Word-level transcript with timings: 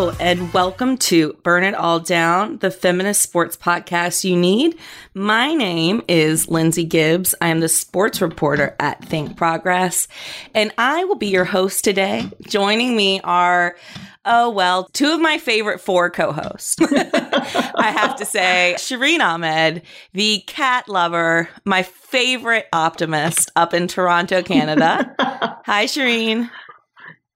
Hello, 0.00 0.16
and 0.18 0.50
welcome 0.54 0.96
to 0.96 1.34
Burn 1.42 1.62
It 1.62 1.74
All 1.74 2.00
Down, 2.00 2.56
the 2.60 2.70
feminist 2.70 3.20
sports 3.20 3.54
podcast 3.54 4.24
you 4.24 4.34
need. 4.34 4.78
My 5.12 5.52
name 5.52 6.00
is 6.08 6.48
Lindsay 6.48 6.84
Gibbs. 6.84 7.34
I 7.42 7.48
am 7.48 7.60
the 7.60 7.68
sports 7.68 8.22
reporter 8.22 8.74
at 8.80 9.04
Think 9.04 9.36
Progress, 9.36 10.08
and 10.54 10.72
I 10.78 11.04
will 11.04 11.16
be 11.16 11.26
your 11.26 11.44
host 11.44 11.84
today. 11.84 12.30
Joining 12.48 12.96
me 12.96 13.20
are 13.24 13.76
Oh, 14.24 14.48
well, 14.48 14.88
two 14.92 15.12
of 15.12 15.20
my 15.20 15.36
favorite 15.36 15.82
four 15.82 16.08
co 16.08 16.32
hosts. 16.32 16.76
I 16.80 17.94
have 17.94 18.16
to 18.16 18.24
say, 18.24 18.76
Shireen 18.78 19.20
Ahmed, 19.20 19.82
the 20.14 20.42
cat 20.46 20.88
lover, 20.88 21.50
my 21.66 21.82
favorite 21.82 22.68
optimist 22.72 23.50
up 23.54 23.74
in 23.74 23.86
Toronto, 23.86 24.42
Canada. 24.42 25.14
Hi, 25.66 25.84
Shireen. 25.84 26.48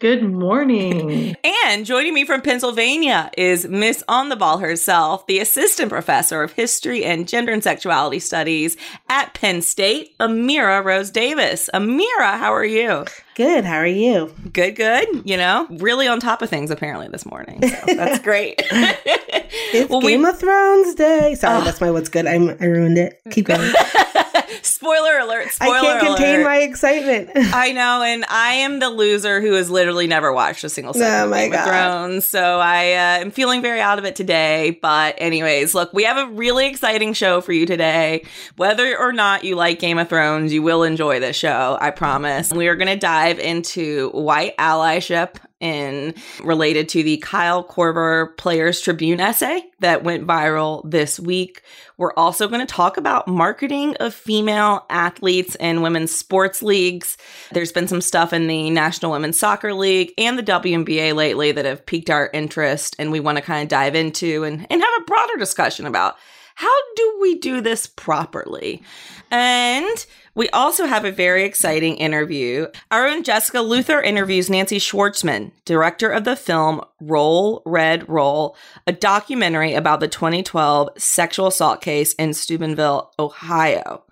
Good 0.05 0.23
morning. 0.23 1.35
And 1.65 1.87
joining 1.87 2.13
me 2.13 2.27
from 2.27 2.43
Pennsylvania 2.43 3.31
is 3.39 3.67
Miss 3.67 4.05
On 4.07 4.29
the 4.29 4.37
Ball 4.37 4.59
herself, 4.59 5.27
the 5.27 5.39
assistant 5.39 5.89
professor 5.89 6.43
of 6.43 6.53
history 6.53 7.07
and 7.07 7.27
gender 7.27 7.55
and 7.55 7.63
sexuality 7.65 8.19
studies 8.19 8.77
at 9.09 9.33
Penn 9.33 9.63
State, 9.63 10.15
Amira 10.19 10.85
Rose 10.85 11.11
Davis. 11.11 11.71
Amira, 11.73 12.37
how 12.39 12.53
are 12.53 12.67
you? 12.67 13.07
Good. 13.35 13.65
How 13.65 13.77
are 13.77 13.87
you? 13.87 14.31
Good, 14.53 14.77
good. 14.77 15.09
You 15.25 15.39
know, 15.39 15.67
really 15.71 16.07
on 16.07 16.21
top 16.21 16.43
of 16.43 16.51
things 16.51 16.71
apparently 16.71 17.09
this 17.09 17.25
morning. 17.25 17.67
So 17.67 17.87
that's 17.95 18.23
great. 18.23 18.57
It's 18.61 19.89
Well, 19.91 20.03
we- 20.03 20.09
Game 20.13 20.27
of 20.27 20.39
Thrones 20.39 20.95
Day. 20.97 21.35
Sorry, 21.35 21.65
that's 21.65 21.81
my 21.81 21.91
what's 21.91 22.11
good. 22.11 22.27
I'm, 22.27 22.51
I 22.61 22.67
ruined 22.67 22.99
it. 22.99 23.23
Keep 23.31 23.47
going. 23.47 23.73
Spoiler 24.63 25.19
alert. 25.19 25.51
Spoiler 25.53 25.77
I 25.77 25.81
can't 25.81 26.07
contain 26.07 26.45
my 26.45 26.59
excitement. 26.59 27.31
I 27.37 27.73
know, 27.73 28.03
and 28.03 28.25
I 28.29 28.55
am 28.55 28.79
the 28.79 28.91
loser 28.91 29.41
who 29.41 29.53
has 29.53 29.71
literally 29.71 30.07
never 30.07 30.33
watched 30.33 30.65
a 30.65 30.69
single 30.69 30.95
second 30.95 31.33
Oh 31.33 31.33
of 31.33 31.35
Game 31.35 31.53
of 31.53 31.65
Thrones. 31.65 32.27
So 32.27 32.61
I 32.61 32.93
uh, 32.93 33.21
am 33.21 33.31
feeling 33.31 33.63
very 33.63 33.81
out 33.81 33.99
of 33.99 34.05
it 34.05 34.17
today. 34.17 34.79
But 34.81 35.15
anyways, 35.19 35.75
look, 35.75 35.93
we 35.93 36.05
have 36.05 36.17
a 36.17 36.33
really 36.33 36.67
exciting 36.67 37.13
show 37.13 37.41
for 37.41 37.53
you 37.53 37.67
today. 37.67 38.25
Whether 38.57 38.99
or 38.99 39.13
not 39.13 39.45
you 39.45 39.57
like 39.57 39.79
Game 39.79 39.99
of 39.99 40.09
Thrones, 40.09 40.53
you 40.53 40.63
will 40.63 40.83
enjoy 40.83 41.21
this 41.21 41.37
show. 41.37 41.79
I 41.81 41.91
promise. 41.91 42.53
We 42.53 42.69
are 42.69 42.77
going 42.77 42.89
to 42.89 42.97
dive 42.97 43.39
into 43.39 44.11
white 44.11 44.57
allyship 44.57 45.37
in 45.65 46.15
related 46.43 46.89
to 46.91 47.03
the 47.03 47.17
Kyle 47.17 47.65
Korver 47.65 48.37
Players 48.37 48.81
Tribune 48.81 49.19
essay 49.19 49.65
that 49.81 50.05
went 50.05 50.27
viral 50.27 50.89
this 50.89 51.19
week. 51.19 51.63
We're 51.97 52.13
also 52.15 52.49
going 52.49 52.65
to 52.65 52.73
talk 52.73 52.99
about 52.99 53.27
marketing 53.27 53.97
of 53.97 54.15
female 54.15 54.85
athletes 54.91 55.57
in 55.57 55.81
women's 55.81 56.15
sports 56.15 56.63
leagues. 56.63 57.17
There's 57.53 57.73
been 57.73 57.89
some 57.89 58.03
stuff 58.03 58.33
in 58.33 58.47
the 58.47 58.69
National 58.69 59.13
Women's 59.13 59.39
Soccer 59.39 59.73
League 59.73 60.13
and 60.19 60.39
the 60.39 60.43
WNBA 60.43 61.15
lately 61.15 61.51
that 61.53 61.65
have 61.65 61.87
piqued 61.87 62.11
our 62.11 62.29
interest, 62.35 62.95
and 62.99 63.11
we 63.11 63.21
want 63.21 63.39
to 63.39 63.43
kind 63.43 63.63
of 63.63 63.69
dive 63.69 63.95
into 63.95 64.45
and, 64.45 64.67
and 64.71 64.83
have 64.83 65.01
a 65.01 65.05
broader 65.05 65.37
discussion 65.39 65.87
about 65.87 66.17
how 66.55 66.75
do 66.97 67.19
we 67.21 67.39
do 67.39 67.61
this 67.61 67.87
properly? 67.87 68.83
And 69.31 70.07
we 70.35 70.49
also 70.51 70.87
have 70.87 71.05
a 71.05 71.13
very 71.13 71.45
exciting 71.45 71.97
interview. 71.97 72.67
Our 72.91 73.07
own 73.07 73.23
Jessica 73.23 73.61
Luther 73.61 74.01
interviews 74.01 74.51
Nancy 74.51 74.79
Schwartzman, 74.79 75.53
director 75.65 76.11
of 76.11 76.25
the 76.25 76.37
film 76.37 76.81
Roll 77.01 77.63
Red 77.65 78.09
Roll, 78.09 78.57
a 78.87 78.93
documentary 78.93 79.75
about 79.75 80.01
the 80.01 80.09
2012 80.09 80.91
sexual 80.97 81.49
assault 81.49 81.81
case 81.81 82.15
in 82.15 82.35
Steubenville, 82.35 83.13
Ohio. 83.19 84.05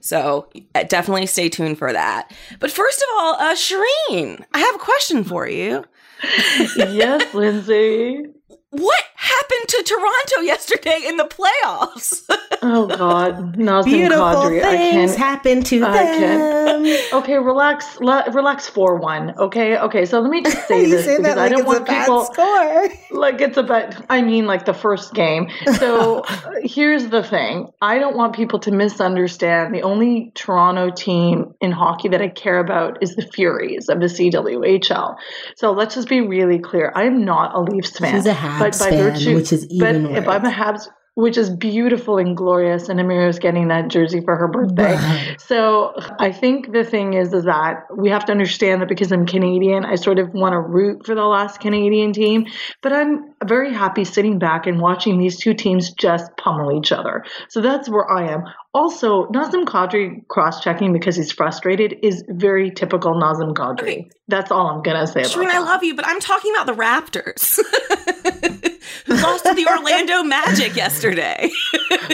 So 0.00 0.48
uh, 0.74 0.84
definitely 0.84 1.26
stay 1.26 1.48
tuned 1.48 1.78
for 1.78 1.92
that. 1.92 2.32
But 2.60 2.70
first 2.70 2.98
of 2.98 3.08
all, 3.18 3.34
uh, 3.34 3.54
Shireen, 3.54 4.44
I 4.52 4.60
have 4.60 4.74
a 4.74 4.78
question 4.78 5.24
for 5.24 5.48
you. 5.48 5.84
yes, 6.76 7.34
Lindsay. 7.34 8.24
What 8.70 9.04
happened 9.16 9.68
to 9.68 9.82
Toronto 9.84 10.40
yesterday 10.42 11.00
in 11.06 11.16
the 11.16 11.24
playoffs? 11.24 12.22
Oh 12.62 12.86
God, 12.86 13.56
Nazem 13.56 13.84
Beautiful 13.84 14.24
Kadri. 14.24 14.62
I 14.64 14.76
things 14.78 15.10
can't. 15.14 15.18
happen 15.18 15.62
to 15.64 15.84
I 15.84 16.04
them. 16.04 16.84
can't. 16.84 17.12
Okay, 17.12 17.38
relax. 17.38 18.00
Le- 18.00 18.24
relax. 18.32 18.66
Four 18.68 18.96
one. 18.96 19.34
Okay. 19.38 19.76
Okay. 19.76 20.04
So 20.06 20.20
let 20.20 20.30
me 20.30 20.42
just 20.42 20.66
say 20.68 20.86
this 20.86 21.04
say 21.04 21.18
because 21.18 21.34
that 21.34 21.38
I 21.38 21.48
don't 21.48 21.60
it's 21.60 21.66
want 21.66 21.80
a 21.82 21.84
bad 21.84 22.06
people 22.06 22.24
score. 22.24 22.88
like 23.20 23.40
it's 23.40 23.56
about. 23.58 23.94
I 24.10 24.22
mean, 24.22 24.46
like 24.46 24.64
the 24.64 24.72
first 24.74 25.12
game. 25.14 25.48
So 25.78 26.24
here's 26.62 27.08
the 27.08 27.22
thing. 27.22 27.68
I 27.82 27.98
don't 27.98 28.16
want 28.16 28.34
people 28.34 28.58
to 28.60 28.72
misunderstand. 28.72 29.74
The 29.74 29.82
only 29.82 30.32
Toronto 30.34 30.90
team 30.90 31.54
in 31.60 31.72
hockey 31.72 32.08
that 32.08 32.22
I 32.22 32.28
care 32.28 32.58
about 32.58 33.02
is 33.02 33.14
the 33.16 33.22
Furies 33.22 33.88
of 33.90 34.00
the 34.00 34.06
CWHL. 34.06 35.16
So 35.56 35.72
let's 35.72 35.94
just 35.94 36.08
be 36.08 36.20
really 36.22 36.58
clear. 36.58 36.90
I 36.94 37.04
am 37.04 37.24
not 37.24 37.54
a 37.54 37.60
Leafs 37.60 37.98
fan. 37.98 38.14
She's 38.14 38.26
a 38.26 38.32
Habs 38.32 38.78
fan, 38.82 39.05
which 39.12 39.52
is 39.52 39.66
even 39.68 40.04
but 40.04 40.18
if. 40.18 40.28
I'm 40.28 40.44
a 40.44 40.50
Habs, 40.50 40.88
which 41.14 41.38
is 41.38 41.48
beautiful 41.48 42.18
and 42.18 42.36
glorious, 42.36 42.90
and 42.90 43.00
Amira 43.00 43.28
is 43.28 43.38
getting 43.38 43.68
that 43.68 43.88
jersey 43.88 44.20
for 44.20 44.36
her 44.36 44.48
birthday. 44.48 44.96
Right. 44.96 45.40
So 45.40 45.94
I 46.18 46.30
think 46.30 46.72
the 46.72 46.84
thing 46.84 47.14
is, 47.14 47.32
is 47.32 47.44
that 47.44 47.84
we 47.96 48.10
have 48.10 48.26
to 48.26 48.32
understand 48.32 48.82
that 48.82 48.88
because 48.88 49.12
I'm 49.12 49.24
Canadian, 49.24 49.84
I 49.86 49.94
sort 49.94 50.18
of 50.18 50.34
want 50.34 50.52
to 50.52 50.60
root 50.60 51.06
for 51.06 51.14
the 51.14 51.24
last 51.24 51.60
Canadian 51.60 52.12
team, 52.12 52.46
but 52.82 52.92
I'm 52.92 53.32
very 53.44 53.72
happy 53.72 54.04
sitting 54.04 54.38
back 54.38 54.66
and 54.66 54.80
watching 54.80 55.18
these 55.18 55.36
two 55.38 55.54
teams 55.54 55.92
just 55.92 56.36
pummel 56.36 56.76
each 56.78 56.90
other. 56.92 57.24
So 57.48 57.60
that's 57.60 57.88
where 57.88 58.10
I 58.10 58.32
am. 58.32 58.44
Also, 58.72 59.26
Nazem 59.28 59.64
Kadri 59.64 60.26
cross-checking 60.28 60.92
because 60.92 61.16
he's 61.16 61.32
frustrated 61.32 61.98
is 62.02 62.24
very 62.28 62.70
typical 62.70 63.14
Nazem 63.14 63.52
Kadri. 63.54 63.80
Okay. 63.82 64.10
That's 64.28 64.50
all 64.50 64.66
I'm 64.68 64.82
gonna 64.82 65.06
say 65.06 65.20
about 65.20 65.32
Shireen, 65.32 65.50
I 65.50 65.60
love 65.60 65.84
you, 65.84 65.94
but 65.94 66.06
I'm 66.06 66.20
talking 66.20 66.52
about 66.54 66.66
the 66.66 66.74
Raptors. 66.74 67.58
Who 69.06 69.14
lost 69.14 69.44
to 69.44 69.54
the 69.54 69.66
Orlando 69.68 70.22
Magic 70.24 70.74
yesterday. 70.76 71.50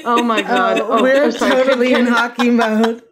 Oh 0.05 0.23
my 0.23 0.43
god! 0.53 0.81
Oh, 0.81 0.99
Oh, 0.99 1.03
we're 1.03 1.33
totally 1.33 1.95
in 1.95 2.07
hockey 2.07 2.51
mode. 2.51 3.03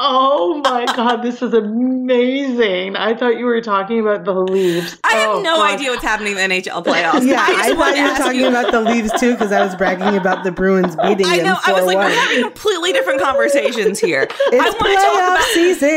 Oh 0.00 0.60
my 0.64 0.86
god, 0.94 1.22
this 1.22 1.42
is 1.42 1.52
amazing. 1.52 2.94
I 2.96 3.14
thought 3.14 3.36
you 3.36 3.44
were 3.46 3.60
talking 3.60 4.00
about 4.00 4.24
the 4.24 4.32
Leafs. 4.32 4.96
I 5.04 5.12
have 5.14 5.28
Oh, 5.30 5.40
no 5.42 5.56
God. 5.56 5.74
idea 5.74 5.90
what's 5.90 6.02
happening 6.04 6.36
in 6.38 6.48
the 6.50 6.54
NHL 6.62 6.84
playoffs. 6.84 7.26
Yeah, 7.26 7.40
I, 7.46 7.52
just 7.52 7.70
I, 7.70 7.74
thought 7.74 7.96
you 7.96 8.02
were 8.04 8.16
talking 8.16 8.40
you- 8.40 8.48
about 8.48 8.70
the 8.72 8.80
Leafs 8.80 9.18
too 9.20 9.32
because 9.32 9.50
I 9.52 9.62
was 9.64 9.74
bragging 9.74 10.16
about 10.16 10.44
the 10.44 10.52
Bruins 10.52 10.94
beating 10.96 11.26
I 11.26 11.38
them 11.38 11.46
know. 11.46 11.56
I 11.66 11.72
was 11.72 11.84
like, 11.84 11.96
we're 11.96 12.08
having 12.10 12.42
completely 12.44 12.92
different 12.92 13.20
conversations 13.20 13.98
here. 13.98 14.28
It's 14.50 14.54
want 14.54 14.78
to 14.78 14.94
talk 14.94 15.18
playoff 15.18 15.28
about 15.34 15.44
season. 15.52 15.88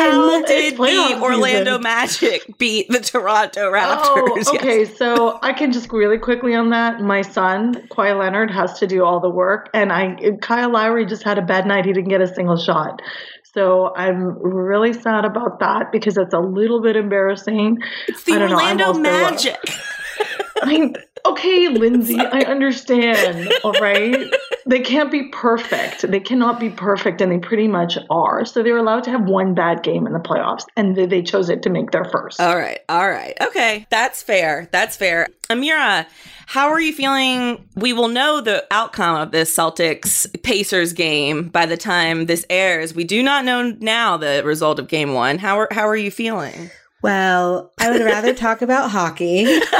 how 0.00 0.42
did 0.46 0.76
the 0.78 1.18
Orlando 1.20 1.70
season. 1.72 1.82
Magic 1.82 2.58
beat 2.58 2.88
the 2.88 3.00
Toronto 3.00 3.70
Raptors? 3.70 4.00
Oh, 4.02 4.34
Raptors? 4.36 4.48
okay. 4.54 4.84
So 4.84 5.38
I 5.42 5.52
can 5.52 5.72
just 5.72 5.92
really 5.92 6.18
quickly 6.18 6.54
on 6.54 6.70
that. 6.70 7.00
My 7.00 7.22
son, 7.22 7.74
Kawhi 7.88 8.18
Leonard, 8.18 8.50
has 8.50 8.78
to 8.80 8.86
do 8.86 9.04
all 9.04 9.20
the 9.20 9.28
work, 9.30 9.68
and 9.74 9.92
I 9.92 10.16
Kyle 10.40 10.70
Lowry 10.70 11.04
just 11.06 11.22
had 11.24 11.38
a 11.38 11.42
bad 11.42 11.66
night. 11.66 11.84
He 11.84 11.92
didn't 11.92 12.08
get 12.10 12.20
a 12.20 12.32
single 12.32 12.56
shot. 12.56 13.02
So 13.52 13.92
I'm 13.96 14.38
really 14.38 14.92
sad 14.92 15.24
about 15.24 15.58
that 15.58 15.90
because 15.90 16.16
it's 16.16 16.34
a 16.34 16.38
little 16.38 16.80
bit 16.80 16.94
embarrassing. 16.94 17.78
It's 18.06 18.22
the 18.22 18.34
I 18.34 18.38
don't 18.38 18.50
know, 18.50 18.56
Orlando 18.56 18.90
uh, 18.90 18.98
Magic. 18.98 19.58
I, 20.62 20.92
okay, 21.26 21.68
Lindsay, 21.68 22.18
I 22.18 22.42
understand. 22.42 23.52
All 23.64 23.72
right. 23.72 24.32
They 24.66 24.80
can't 24.80 25.10
be 25.10 25.28
perfect. 25.28 26.02
They 26.10 26.20
cannot 26.20 26.60
be 26.60 26.70
perfect, 26.70 27.20
and 27.20 27.32
they 27.32 27.38
pretty 27.38 27.68
much 27.68 27.98
are. 28.10 28.44
So 28.44 28.62
they're 28.62 28.76
allowed 28.76 29.04
to 29.04 29.10
have 29.10 29.24
one 29.24 29.54
bad 29.54 29.82
game 29.82 30.06
in 30.06 30.12
the 30.12 30.18
playoffs, 30.18 30.64
and 30.76 30.96
they, 30.96 31.06
they 31.06 31.22
chose 31.22 31.48
it 31.48 31.62
to 31.62 31.70
make 31.70 31.90
their 31.90 32.04
first. 32.04 32.40
All 32.40 32.56
right. 32.56 32.80
All 32.88 33.08
right. 33.08 33.36
Okay. 33.40 33.86
That's 33.90 34.22
fair. 34.22 34.68
That's 34.72 34.96
fair. 34.96 35.26
Amira, 35.48 36.06
how 36.46 36.68
are 36.68 36.80
you 36.80 36.92
feeling? 36.92 37.68
We 37.76 37.92
will 37.92 38.08
know 38.08 38.40
the 38.40 38.66
outcome 38.70 39.20
of 39.20 39.30
this 39.30 39.54
Celtics 39.56 40.26
Pacers 40.42 40.92
game 40.92 41.48
by 41.48 41.66
the 41.66 41.76
time 41.76 42.26
this 42.26 42.44
airs. 42.50 42.94
We 42.94 43.04
do 43.04 43.22
not 43.22 43.44
know 43.44 43.70
now 43.80 44.16
the 44.16 44.42
result 44.44 44.78
of 44.78 44.88
game 44.88 45.14
one. 45.14 45.38
How 45.38 45.60
are, 45.60 45.68
how 45.70 45.86
are 45.88 45.96
you 45.96 46.10
feeling? 46.10 46.70
Well, 47.02 47.72
I 47.78 47.90
would 47.90 48.02
rather 48.02 48.34
talk 48.34 48.60
about 48.62 48.90
hockey. 48.90 49.44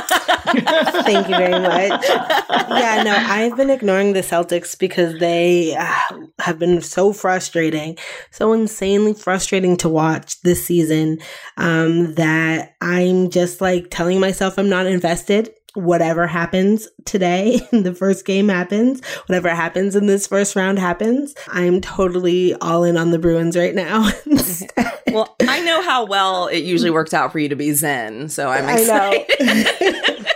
Thank 0.51 1.29
you 1.29 1.37
very 1.37 1.61
much. 1.61 2.03
Yeah, 2.09 3.03
no, 3.05 3.15
I've 3.15 3.57
been 3.57 3.71
ignoring 3.71 4.15
the 4.15 4.21
Celtics 4.21 4.79
because 4.79 5.19
they 5.21 5.77
uh, 5.77 5.95
have 6.39 6.59
been 6.59 6.81
so 6.81 7.13
frustrating, 7.13 7.99
so 8.31 8.53
insanely 8.53 9.15
frustrating 9.15 9.77
to 9.79 9.89
watch 9.89 10.41
this 10.43 10.65
season 10.65 11.19
um, 11.57 12.15
that 12.15 12.75
I'm 12.81 13.31
just 13.31 13.61
like 13.61 13.89
telling 13.91 14.19
myself 14.19 14.59
I'm 14.59 14.71
not 14.71 14.87
invested. 14.87 15.51
Whatever 15.75 16.27
happens 16.27 16.89
today, 17.05 17.61
the 17.73 17.95
first 17.95 18.25
game 18.25 18.49
happens. 18.49 19.05
Whatever 19.27 19.51
happens 19.51 19.95
in 19.95 20.07
this 20.07 20.27
first 20.27 20.57
round 20.57 20.79
happens. 20.79 21.35
I'm 21.49 21.81
totally 21.81 22.55
all 22.55 22.85
in 22.85 22.97
on 22.97 23.11
the 23.11 23.19
Bruins 23.19 23.57
right 23.57 23.75
now. 23.75 24.11
Well, 25.13 25.35
I 25.41 25.61
know 25.63 25.83
how 25.83 26.05
well 26.07 26.47
it 26.47 26.63
usually 26.63 26.91
works 26.91 27.13
out 27.13 27.33
for 27.33 27.41
you 27.41 27.49
to 27.49 27.57
be 27.57 27.73
Zen, 27.73 28.29
so 28.29 28.49
I'm 28.49 28.65
I 28.65 28.77
know. 28.77 29.11
excited. 29.11 30.27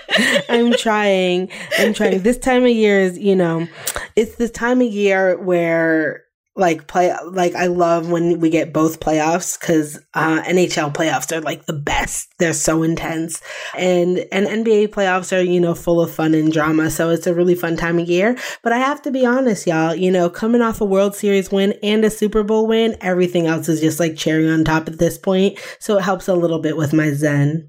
I'm 0.49 0.73
trying. 0.73 1.49
I'm 1.79 1.95
trying. 1.95 2.23
This 2.23 2.39
time 2.39 2.65
of 2.65 2.71
year 2.71 2.99
is, 2.99 3.17
you 3.17 3.37
know, 3.37 3.69
it's 4.17 4.35
this 4.35 4.51
time 4.51 4.81
of 4.81 4.89
year 4.93 5.39
where 5.39 6.24
like 6.57 6.87
play 6.87 7.13
like 7.33 7.55
I 7.57 7.67
love 7.67 8.11
when 8.11 8.39
we 8.39 8.49
get 8.49 8.73
both 8.73 9.01
playoffs 9.01 9.59
cuz 9.59 9.99
uh 10.15 10.41
NHL 10.43 10.95
playoffs 10.95 11.33
are 11.37 11.41
like 11.41 11.67
the 11.67 11.73
best. 11.73 12.29
They're 12.39 12.53
so 12.53 12.83
intense. 12.85 13.41
And 13.77 14.25
and 14.31 14.47
NBA 14.47 14.89
playoffs 14.89 15.37
are, 15.37 15.43
you 15.43 15.61
know, 15.61 15.75
full 15.75 16.01
of 16.01 16.13
fun 16.15 16.33
and 16.33 16.53
drama. 16.53 16.91
So 16.91 17.11
it's 17.11 17.27
a 17.27 17.35
really 17.35 17.57
fun 17.57 17.77
time 17.77 17.99
of 17.99 18.09
year. 18.09 18.37
But 18.63 18.73
I 18.73 18.79
have 18.79 19.03
to 19.03 19.11
be 19.11 19.27
honest, 19.27 19.67
y'all, 19.67 19.95
you 19.97 20.13
know, 20.13 20.31
coming 20.31 20.63
off 20.63 20.81
a 20.81 20.85
World 20.85 21.17
Series 21.17 21.51
win 21.51 21.75
and 21.83 22.05
a 22.05 22.11
Super 22.11 22.45
Bowl 22.45 22.69
win, 22.69 22.97
everything 23.01 23.47
else 23.49 23.69
is 23.69 23.81
just 23.81 23.99
like 23.99 24.17
cherry 24.17 24.49
on 24.49 24.65
top 24.65 24.87
at 24.89 24.99
this 25.01 25.19
point. 25.19 25.59
So 25.81 25.99
it 25.99 26.03
helps 26.03 26.29
a 26.29 26.35
little 26.35 26.61
bit 26.61 26.77
with 26.77 26.93
my 26.93 27.11
zen. 27.13 27.69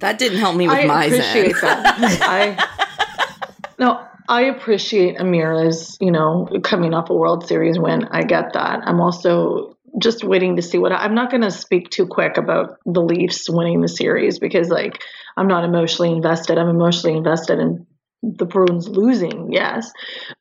that 0.00 0.18
didn't 0.18 0.38
help 0.38 0.56
me 0.56 0.66
with 0.66 0.76
I 0.78 0.86
my 0.86 1.04
appreciate 1.04 1.54
Zen. 1.56 1.82
that. 1.82 2.18
I 2.22 3.68
no, 3.78 4.04
I 4.28 4.42
appreciate 4.42 5.18
Amira's, 5.18 5.96
you 6.00 6.10
know, 6.10 6.48
coming 6.62 6.94
off 6.94 7.10
a 7.10 7.14
World 7.14 7.46
Series 7.46 7.78
win. 7.78 8.04
I 8.10 8.22
get 8.22 8.52
that. 8.54 8.80
I'm 8.84 9.00
also 9.00 9.76
just 10.00 10.24
waiting 10.24 10.56
to 10.56 10.62
see 10.62 10.78
what 10.78 10.92
I'm 10.92 11.14
not 11.14 11.30
going 11.30 11.42
to 11.42 11.50
speak 11.50 11.90
too 11.90 12.06
quick 12.06 12.36
about 12.36 12.78
the 12.86 13.02
Leafs 13.02 13.48
winning 13.50 13.80
the 13.80 13.88
series 13.88 14.38
because 14.38 14.68
like 14.68 15.02
I'm 15.36 15.48
not 15.48 15.64
emotionally 15.64 16.12
invested. 16.12 16.58
I'm 16.58 16.68
emotionally 16.68 17.16
invested 17.16 17.58
in 17.58 17.86
the 18.22 18.46
Bruins 18.46 18.88
losing, 18.88 19.52
yes. 19.52 19.92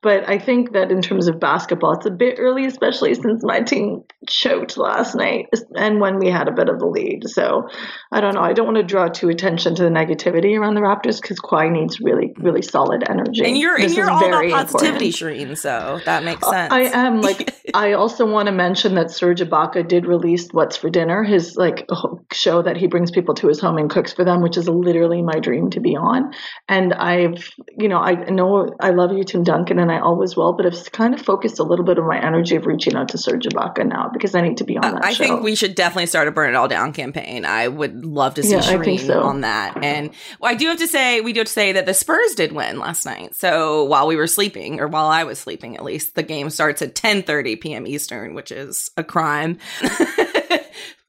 But 0.01 0.29
I 0.29 0.37
think 0.37 0.73
that 0.73 0.91
in 0.91 1.01
terms 1.01 1.27
of 1.27 1.39
basketball, 1.39 1.93
it's 1.93 2.05
a 2.05 2.11
bit 2.11 2.35
early, 2.37 2.65
especially 2.65 3.15
since 3.15 3.43
my 3.43 3.61
team 3.61 4.03
choked 4.27 4.77
last 4.77 5.15
night 5.15 5.47
and 5.75 5.99
when 5.99 6.19
we 6.19 6.29
had 6.29 6.47
a 6.47 6.53
bit 6.53 6.69
of 6.69 6.79
the 6.79 6.85
lead. 6.85 7.27
So 7.27 7.69
I 8.13 8.19
don't 8.19 8.35
know. 8.35 8.41
I 8.41 8.51
don't 8.51 8.65
want 8.65 8.75
to 8.75 8.83
draw 8.83 9.07
too 9.07 9.29
attention 9.29 9.75
to 9.75 9.83
the 9.83 9.89
negativity 9.89 10.59
around 10.59 10.75
the 10.75 10.81
Raptors 10.81 11.21
because 11.21 11.39
Kawhi 11.39 11.71
needs 11.71 12.01
really, 12.01 12.33
really 12.37 12.61
solid 12.61 13.03
energy. 13.09 13.45
and 13.45 13.57
you're 13.57 13.79
and 13.79 13.93
you're 13.93 14.09
all 14.09 14.25
about 14.25 14.49
positivity, 14.49 15.07
important. 15.07 15.49
Shireen, 15.49 15.57
so 15.57 16.01
that 16.05 16.25
makes 16.25 16.45
uh, 16.45 16.51
sense. 16.51 16.73
I 16.73 16.81
am 16.81 17.21
like. 17.21 17.55
I 17.73 17.93
also 17.93 18.25
want 18.25 18.47
to 18.47 18.51
mention 18.51 18.95
that 18.95 19.11
Serge 19.11 19.39
Ibaka 19.39 19.87
did 19.87 20.05
release 20.05 20.49
"What's 20.51 20.75
for 20.75 20.89
Dinner," 20.89 21.23
his 21.23 21.55
like 21.55 21.87
show 22.33 22.61
that 22.61 22.75
he 22.75 22.87
brings 22.87 23.11
people 23.11 23.33
to 23.35 23.47
his 23.47 23.61
home 23.61 23.77
and 23.77 23.89
cooks 23.89 24.11
for 24.11 24.25
them, 24.25 24.41
which 24.41 24.57
is 24.57 24.67
literally 24.67 25.21
my 25.21 25.39
dream 25.39 25.69
to 25.69 25.79
be 25.79 25.95
on. 25.95 26.33
And 26.67 26.93
I've, 26.93 27.49
you 27.77 27.87
know, 27.87 27.97
I 27.97 28.29
know 28.29 28.75
I 28.81 28.89
love 28.89 29.13
you, 29.13 29.23
Tim 29.23 29.43
Duncan, 29.43 29.79
and 29.79 29.89
I 29.89 29.99
always 29.99 30.35
will, 30.35 30.53
but 30.53 30.65
I've 30.65 30.91
kind 30.91 31.13
of 31.13 31.21
focused 31.21 31.59
a 31.59 31.63
little 31.63 31.85
bit 31.85 31.97
of 31.97 32.03
my 32.03 32.21
energy 32.21 32.57
of 32.57 32.65
reaching 32.65 32.95
out 32.95 33.09
to 33.09 33.17
Serge 33.17 33.45
Ibaka 33.45 33.87
now 33.87 34.09
because 34.11 34.35
I 34.35 34.41
need 34.41 34.57
to 34.57 34.65
be 34.65 34.77
on 34.77 34.95
that 34.95 35.03
show. 35.03 35.09
I 35.09 35.13
show. 35.13 35.23
think 35.23 35.43
we 35.43 35.55
should 35.55 35.75
definitely 35.75 36.07
start 36.07 36.27
a 36.27 36.31
burn 36.31 36.49
it 36.49 36.55
all 36.55 36.67
down 36.67 36.91
campaign. 36.91 37.45
I 37.45 37.69
would 37.69 38.00
love 38.03 38.33
to 38.35 38.43
see 38.43 38.51
Yeah, 38.51 38.59
Shireen 38.61 38.99
so. 39.05 39.21
on 39.23 39.41
that. 39.41 39.83
And 39.83 40.11
well, 40.39 40.51
I 40.51 40.55
do 40.55 40.67
have 40.67 40.77
to 40.79 40.87
say, 40.87 41.21
we 41.21 41.33
do 41.33 41.39
have 41.41 41.47
to 41.47 41.53
say 41.53 41.71
that 41.71 41.85
the 41.85 41.93
Spurs 41.93 42.33
did 42.35 42.51
win 42.51 42.79
last 42.79 43.05
night. 43.05 43.35
So 43.35 43.83
while 43.85 44.07
we 44.07 44.15
were 44.15 44.27
sleeping, 44.27 44.79
or 44.79 44.87
while 44.87 45.07
I 45.07 45.23
was 45.23 45.39
sleeping 45.39 45.75
at 45.75 45.83
least, 45.83 46.15
the 46.15 46.23
game 46.23 46.49
starts 46.49 46.81
at 46.81 46.95
10:30 46.95 47.59
p.m. 47.61 47.87
Eastern, 47.87 48.33
which 48.33 48.51
is 48.51 48.91
a 48.97 49.03
crime. 49.03 49.57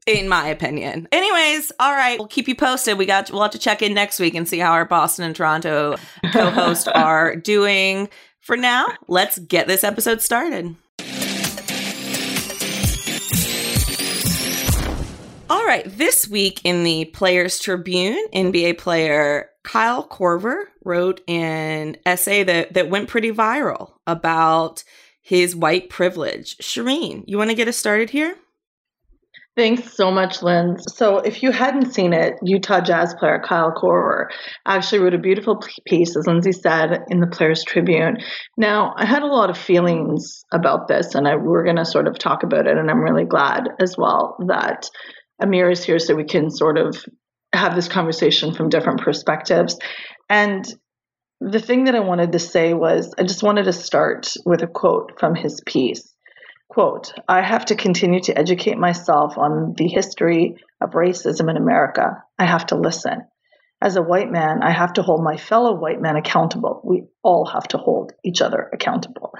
In 0.05 0.29
my 0.29 0.49
opinion. 0.49 1.07
Anyways, 1.13 1.71
all 1.79 1.93
right, 1.93 2.19
we'll 2.19 2.27
keep 2.27 2.49
you 2.49 2.57
posted. 2.57 2.99
We 2.99 3.07
got 3.07 3.31
we'll 3.31 3.43
have 3.43 3.53
to 3.53 3.59
check 3.59 3.83
in 3.83 3.95
next 3.95 4.19
week 4.19 4.35
and 4.35 4.49
see 4.49 4.59
how 4.59 4.73
our 4.73 4.85
Boston 4.85 5.25
and 5.25 5.35
Toronto 5.37 5.95
co-hosts 6.33 6.89
are 6.93 7.37
doing. 7.37 8.09
For 8.41 8.57
now, 8.57 8.89
let's 9.07 9.39
get 9.39 9.69
this 9.69 9.85
episode 9.85 10.21
started. 10.21 10.75
All 15.53 15.67
right, 15.67 15.85
this 15.85 16.27
week 16.27 16.63
in 16.65 16.83
the 16.83 17.05
Players 17.05 17.61
Tribune, 17.61 18.27
NBA 18.33 18.79
player 18.79 19.51
Kyle 19.65 20.03
Korver 20.09 20.63
wrote 20.83 21.21
an 21.29 21.99
essay 22.07 22.43
that, 22.43 22.73
that 22.73 22.89
went 22.89 23.11
pretty 23.11 23.31
viral 23.31 23.91
about 24.07 24.83
his 25.21 25.55
white 25.55 25.91
privilege. 25.91 26.57
Shireen, 26.57 27.25
you 27.27 27.37
want 27.37 27.51
to 27.51 27.55
get 27.55 27.69
us 27.69 27.77
started 27.77 28.09
here? 28.09 28.35
Thanks 29.55 29.95
so 29.95 30.11
much, 30.11 30.43
Lynn. 30.43 30.79
So, 30.89 31.19
if 31.19 31.43
you 31.43 31.53
hadn't 31.53 31.93
seen 31.93 32.15
it, 32.15 32.37
Utah 32.43 32.81
Jazz 32.81 33.15
player 33.19 33.39
Kyle 33.47 33.73
Korver 33.73 34.29
actually 34.65 35.01
wrote 35.01 35.13
a 35.13 35.19
beautiful 35.19 35.63
piece, 35.87 36.17
as 36.17 36.27
Lindsay 36.27 36.53
said, 36.53 37.05
in 37.11 37.21
the 37.21 37.27
Players 37.27 37.63
Tribune. 37.63 38.17
Now, 38.57 38.95
I 38.97 39.05
had 39.05 39.23
a 39.23 39.27
lot 39.27 39.51
of 39.51 39.59
feelings 39.59 40.47
about 40.51 40.89
this, 40.89 41.15
and 41.15 41.29
I, 41.29 41.37
we're 41.37 41.65
going 41.65 41.77
to 41.77 41.85
sort 41.85 42.09
of 42.09 42.19
talk 42.19 42.43
about 42.43 42.67
it, 42.67 42.79
and 42.79 42.91
I'm 42.91 43.03
really 43.03 43.27
glad 43.27 43.69
as 43.79 43.99
well 43.99 44.39
that 44.47 44.89
Amir 45.43 45.71
is 45.71 45.85
here 45.85 45.99
so 45.99 46.15
we 46.15 46.25
can 46.25 46.51
sort 46.51 46.79
of 46.79 46.97
have 47.53 47.75
this 47.75 47.89
conversation 47.89 48.55
from 48.55 48.69
different 48.69 49.01
perspectives. 49.01 49.77
And 50.29 50.65
the 51.41 51.61
thing 51.61 51.85
that 51.85 51.95
I 51.95 52.01
wanted 52.01 52.33
to 52.33 52.39
say 52.39 52.73
was 52.73 53.13
I 53.19 53.25
just 53.25 53.43
wanted 53.43 53.65
to 53.65 53.73
start 53.73 54.33
with 54.47 54.63
a 54.63 54.67
quote 54.67 55.19
from 55.19 55.35
his 55.35 55.61
piece. 55.67 56.15
Quote, 56.69 57.13
I 57.29 57.43
have 57.43 57.67
to 57.67 57.75
continue 57.75 58.21
to 58.23 58.39
educate 58.39 58.79
myself 58.79 59.37
on 59.37 59.75
the 59.77 59.89
history 59.89 60.57
of 60.81 60.93
racism 60.93 61.51
in 61.51 61.57
America. 61.57 62.23
I 62.39 62.47
have 62.47 62.67
to 62.67 62.77
listen. 62.77 63.23
As 63.83 63.97
a 63.97 64.03
white 64.03 64.31
man, 64.31 64.63
I 64.63 64.71
have 64.71 64.93
to 64.95 65.03
hold 65.03 65.25
my 65.25 65.37
fellow 65.37 65.75
white 65.75 66.01
men 66.01 66.17
accountable. 66.17 66.81
We 66.85 67.03
all 67.23 67.45
have 67.45 67.67
to 67.69 67.79
hold 67.79 68.13
each 68.25 68.41
other 68.41 68.71
accountable. 68.73 69.35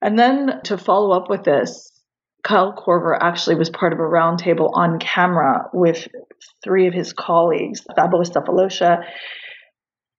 And 0.00 0.18
then 0.18 0.60
to 0.64 0.78
follow 0.78 1.10
up 1.10 1.28
with 1.28 1.42
this, 1.42 1.90
Kyle 2.44 2.74
Korver 2.74 3.16
actually 3.20 3.56
was 3.56 3.70
part 3.70 3.92
of 3.92 3.98
a 3.98 4.02
roundtable 4.02 4.70
on 4.74 4.98
camera 4.98 5.68
with 5.72 6.06
three 6.62 6.86
of 6.86 6.94
his 6.94 7.12
colleagues, 7.12 7.82
Thabo 7.96 8.22
Sefolosha, 8.22 9.02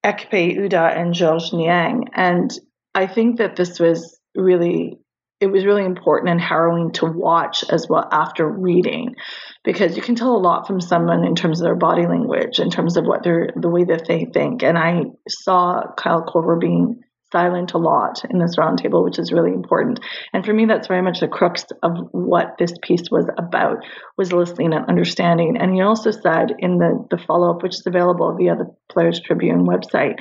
Ekpe 0.04 0.57
Udoh, 0.57 0.97
and 0.97 1.14
Georges 1.14 1.54
Niang. 1.54 2.09
And 2.14 2.52
I 2.95 3.07
think 3.07 3.38
that 3.38 3.56
this 3.56 3.80
was 3.80 4.19
really 4.35 4.97
it 5.42 5.47
was 5.47 5.66
really 5.66 5.83
important 5.83 6.30
and 6.31 6.40
harrowing 6.40 6.92
to 6.94 7.06
watch 7.06 7.66
as 7.69 7.88
well 7.90 8.07
after 8.11 8.47
reading 8.47 9.16
because 9.64 9.97
you 9.97 10.02
can 10.02 10.16
tell 10.16 10.35
a 10.35 10.40
lot 10.40 10.66
from 10.66 10.80
someone 10.80 11.26
in 11.26 11.35
terms 11.35 11.59
of 11.59 11.66
their 11.66 11.76
body 11.76 12.07
language 12.07 12.59
in 12.59 12.69
terms 12.69 12.95
of 12.95 13.06
what 13.06 13.21
they're 13.23 13.50
the 13.56 13.69
way 13.69 13.83
that 13.83 14.07
they 14.07 14.26
think 14.33 14.64
and 14.64 14.78
i 14.78 15.04
saw 15.28 15.83
kyle 15.97 16.23
Korver 16.23 16.59
being 16.59 17.02
silent 17.32 17.74
a 17.74 17.78
lot 17.78 18.24
in 18.30 18.40
this 18.40 18.56
roundtable 18.58 19.04
which 19.04 19.20
is 19.20 19.32
really 19.32 19.52
important 19.52 20.00
and 20.34 20.46
for 20.46 20.54
me 20.54 20.66
that's 20.66 20.88
very 20.88 21.02
much 21.02 21.20
the 21.20 21.28
crux 21.28 21.66
of 21.84 21.92
what 22.12 22.56
this 22.60 22.74
piece 22.82 23.10
was 23.12 23.26
about 23.38 23.78
was 24.18 24.32
listening 24.32 24.74
and 24.74 24.86
understanding 24.88 25.58
and 25.58 25.74
he 25.74 25.82
also 25.82 26.12
said 26.12 26.54
in 26.60 26.78
the 26.78 27.06
the 27.10 27.18
follow-up 27.18 27.64
which 27.64 27.76
is 27.76 27.84
available 27.86 28.36
via 28.38 28.56
the 28.56 28.74
players 28.90 29.20
tribune 29.20 29.66
website 29.66 30.20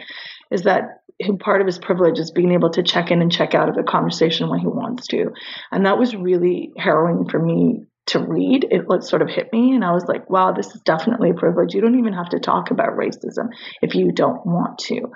is 0.51 0.63
that 0.63 1.01
part 1.41 1.61
of 1.61 1.67
his 1.67 1.79
privilege 1.79 2.19
is 2.19 2.31
being 2.31 2.53
able 2.53 2.71
to 2.71 2.83
check 2.83 3.11
in 3.11 3.23
and 3.23 3.31
check 3.31 3.55
out 3.55 3.69
of 3.69 3.77
a 3.77 3.83
conversation 3.83 4.49
when 4.49 4.59
he 4.59 4.67
wants 4.67 5.07
to. 5.09 5.33
And 5.71 5.87
that 5.87 5.99
was 5.99 6.15
really 6.15 6.73
harrowing 6.77 7.29
for 7.29 7.39
me 7.39 7.87
to 8.07 8.19
read. 8.19 8.67
It 8.71 8.85
sort 9.05 9.23
of 9.23 9.29
hit 9.29 9.53
me, 9.53 9.75
and 9.75 9.85
I 9.85 9.93
was 9.93 10.05
like, 10.07 10.29
wow, 10.29 10.53
this 10.53 10.67
is 10.75 10.81
definitely 10.83 11.31
a 11.31 11.35
privilege. 11.35 11.75
You 11.75 11.81
don't 11.81 11.99
even 11.99 12.13
have 12.13 12.29
to 12.31 12.39
talk 12.39 12.71
about 12.71 12.97
racism 12.97 13.49
if 13.81 13.95
you 13.95 14.13
don't 14.13 14.45
want 14.45 14.79
to. 14.87 15.11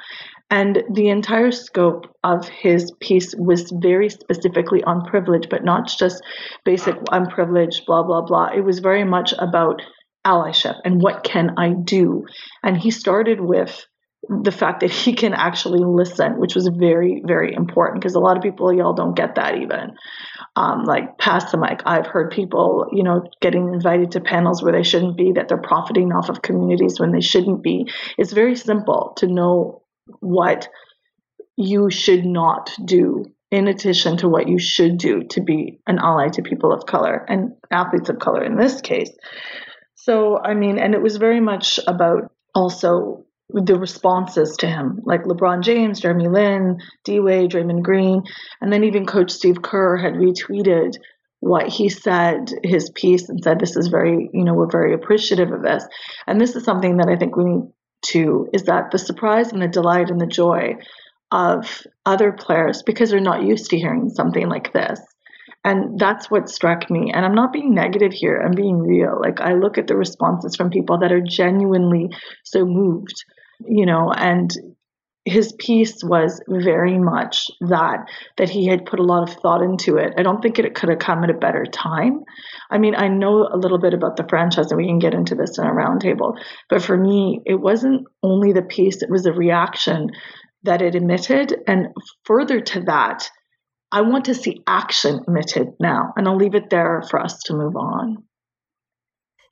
And 0.51 0.83
the 0.91 1.11
entire 1.11 1.51
scope 1.51 2.07
of 2.25 2.49
his 2.49 2.91
piece 3.01 3.35
was 3.37 3.71
very 3.71 4.09
specifically 4.09 4.83
on 4.83 5.05
privilege, 5.05 5.49
but 5.51 5.65
not 5.65 5.89
just 5.89 6.23
basic, 6.65 6.97
I'm 7.11 7.27
privileged, 7.27 7.85
blah, 7.87 8.03
blah, 8.03 8.23
blah. 8.23 8.49
It 8.57 8.65
was 8.65 8.79
very 8.79 9.05
much 9.05 9.35
about 9.39 9.83
allyship 10.27 10.77
and 10.85 11.03
what 11.03 11.23
can 11.23 11.51
I 11.59 11.75
do. 11.75 12.25
And 12.63 12.77
he 12.77 12.91
started 12.91 13.41
with 13.41 13.87
the 14.29 14.53
fact 14.53 14.81
that 14.81 14.91
he 14.91 15.15
can 15.15 15.33
actually 15.33 15.83
listen, 15.83 16.39
which 16.39 16.55
was 16.55 16.69
very, 16.69 17.23
very 17.25 17.55
important 17.55 18.01
because 18.01 18.15
a 18.15 18.21
lot 18.21 18.37
of 18.37 18.43
people, 18.43 18.73
y'all 18.73 18.93
don't 18.93 19.17
get 19.17 19.37
that 19.37 19.57
even. 19.57 19.97
Um, 20.55 20.85
like 20.85 21.19
pass 21.19 21.51
the 21.51 21.59
mic. 21.59 21.81
I've 21.87 22.07
heard 22.07 22.31
people, 22.31 22.87
you 22.93 23.03
know, 23.03 23.23
getting 23.41 23.73
invited 23.73 24.13
to 24.13 24.21
panels 24.21 24.63
where 24.63 24.73
they 24.73 24.83
shouldn't 24.83 25.17
be, 25.17 25.33
that 25.33 25.49
they're 25.49 25.57
profiting 25.57 26.13
off 26.13 26.29
of 26.29 26.43
communities 26.43 27.01
when 27.01 27.13
they 27.13 27.21
shouldn't 27.21 27.63
be. 27.63 27.87
It's 28.19 28.33
very 28.33 28.55
simple 28.55 29.15
to 29.19 29.27
know 29.27 29.83
what 30.21 30.69
you 31.57 31.91
should 31.91 32.25
not 32.25 32.71
do 32.85 33.25
in 33.51 33.67
addition 33.67 34.19
to 34.19 34.29
what 34.29 34.49
you 34.49 34.59
should 34.59 34.99
do 34.99 35.23
to 35.31 35.41
be 35.41 35.81
an 35.87 35.99
ally 35.99 36.29
to 36.29 36.43
people 36.43 36.73
of 36.73 36.85
color 36.87 37.25
and 37.29 37.53
athletes 37.71 38.11
of 38.11 38.19
color 38.19 38.45
in 38.45 38.57
this 38.57 38.81
case. 38.83 39.11
So, 39.95 40.39
I 40.39 40.55
mean, 40.55 40.79
and 40.79 40.95
it 40.95 41.03
was 41.03 41.17
very 41.17 41.41
much 41.41 41.81
about 41.87 42.31
also 42.55 43.25
the 43.51 43.79
responses 43.79 44.57
to 44.59 44.67
him, 44.67 45.01
like 45.05 45.25
LeBron 45.25 45.63
James, 45.63 46.01
Jeremy 46.01 46.29
Lin, 46.29 46.79
D 47.05 47.21
Wade, 47.21 47.51
Draymond 47.51 47.83
Green, 47.83 48.23
and 48.61 48.73
then 48.73 48.85
even 48.85 49.07
Coach 49.07 49.31
Steve 49.31 49.63
Kerr 49.63 49.97
had 49.97 50.15
retweeted 50.15 50.97
what 51.41 51.69
he 51.69 51.89
said, 51.89 52.51
his 52.63 52.91
piece, 52.91 53.29
and 53.29 53.43
said, 53.43 53.59
This 53.59 53.77
is 53.77 53.89
very, 53.89 54.29
you 54.33 54.45
know, 54.45 54.55
we're 54.55 54.71
very 54.71 54.93
appreciative 54.93 55.53
of 55.53 55.63
this. 55.63 55.87
And 56.27 56.41
this 56.41 56.57
is 56.57 56.65
something 56.65 56.99
that 56.99 57.09
I 57.09 57.17
think 57.17 57.37
we 57.37 57.45
need 57.45 57.73
to, 58.07 58.49
is 58.53 58.65
that 58.65 58.91
the 58.91 58.99
surprise 58.99 59.53
and 59.53 59.63
the 59.63 59.69
delight 59.69 60.11
and 60.11 60.21
the 60.21 60.27
joy 60.27 60.77
of 61.31 61.83
other 62.07 62.33
players 62.33 62.83
because 62.83 63.11
they're 63.11 63.21
not 63.21 63.43
used 63.43 63.71
to 63.71 63.79
hearing 63.79 64.11
something 64.11 64.49
like 64.49 64.73
this. 64.73 65.01
And 65.65 65.99
that's 65.99 66.31
what 66.31 66.49
struck 66.49 66.91
me. 66.91 67.13
And 67.13 67.25
I'm 67.25 67.35
not 67.35 67.53
being 67.53 67.75
negative 67.75 68.13
here, 68.13 68.41
I'm 68.45 68.55
being 68.55 68.79
real. 68.79 69.19
Like, 69.21 69.41
I 69.41 69.55
look 69.55 69.77
at 69.77 69.87
the 69.87 69.97
responses 69.97 70.57
from 70.57 70.71
people 70.71 70.99
that 71.01 71.13
are 71.13 71.21
genuinely 71.21 72.11
so 72.45 72.65
moved, 72.65 73.25
you 73.61 73.87
know, 73.87 74.13
and 74.13 74.51
his 75.25 75.53
piece 75.59 76.03
was 76.03 76.41
very 76.49 76.99
much 76.99 77.51
that 77.61 78.09
that 78.39 78.49
he 78.49 78.67
had 78.67 78.87
put 78.87 78.99
a 78.99 79.05
lot 79.05 79.29
of 79.29 79.37
thought 79.37 79.63
into 79.63 79.97
it. 79.97 80.15
I 80.17 80.23
don't 80.23 80.41
think 80.41 80.59
it 80.59 80.75
could 80.75 80.89
have 80.89 80.99
come 80.99 81.23
at 81.23 81.31
a 81.31 81.35
better 81.35 81.67
time. 81.67 82.25
I 82.71 82.79
mean, 82.79 82.95
I 82.95 83.09
know 83.09 83.47
a 83.47 83.59
little 83.59 83.79
bit 83.79 83.95
about 83.95 84.17
the 84.17 84.27
franchise, 84.29 84.71
and 84.71 84.79
we 84.79 84.87
can 84.87 84.99
get 84.99 85.15
into 85.15 85.35
this 85.35 85.59
in 85.59 85.65
a 85.65 85.71
roundtable. 85.71 86.39
But 86.69 86.83
for 86.83 86.97
me, 86.97 87.41
it 87.45 87.57
wasn't 87.57 88.07
only 88.23 88.53
the 88.53 88.63
piece; 88.63 89.03
it 89.03 89.11
was 89.11 89.25
the 89.25 89.33
reaction 89.33 90.11
that 90.63 90.83
it 90.83 90.95
emitted, 90.95 91.57
and 91.67 91.89
further 92.25 92.61
to 92.61 92.81
that, 92.83 93.31
I 93.93 94.03
want 94.03 94.27
to 94.27 94.35
see 94.35 94.63
action 94.67 95.21
emitted 95.29 95.69
now. 95.81 96.13
And 96.17 96.27
I'll 96.27 96.37
leave 96.37 96.55
it 96.55 96.71
there 96.71 97.03
for 97.11 97.21
us 97.21 97.39
to 97.45 97.55
move 97.55 97.77
on. 97.77 98.25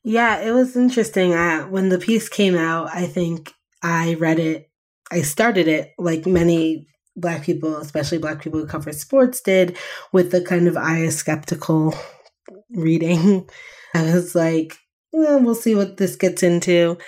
Yeah, 0.03 0.39
it 0.39 0.53
was 0.53 0.77
interesting. 0.77 1.35
Uh, 1.35 1.65
when 1.65 1.89
the 1.89 1.99
piece 1.99 2.29
came 2.29 2.57
out, 2.57 2.89
I 2.95 3.07
think 3.07 3.53
I 3.83 4.15
read 4.15 4.39
it. 4.39 4.71
I 5.11 5.23
started 5.23 5.69
it 5.69 5.93
like 5.99 6.27
many 6.27 6.87
black 7.17 7.45
people, 7.45 7.77
especially 7.77 8.19
black 8.19 8.43
people 8.43 8.61
who 8.61 8.67
cover 8.67 8.93
sports, 8.93 9.41
did 9.41 9.77
with 10.13 10.33
the 10.33 10.43
kind 10.43 10.69
of 10.69 10.77
eye 10.77 11.09
skeptical 11.09 11.95
reading. 12.71 13.49
I 13.95 14.15
was 14.15 14.35
like, 14.35 14.77
"Eh, 15.15 15.37
we'll 15.37 15.55
see 15.55 15.75
what 15.75 15.97
this 15.97 16.17
gets 16.17 16.43
into. 16.43 16.99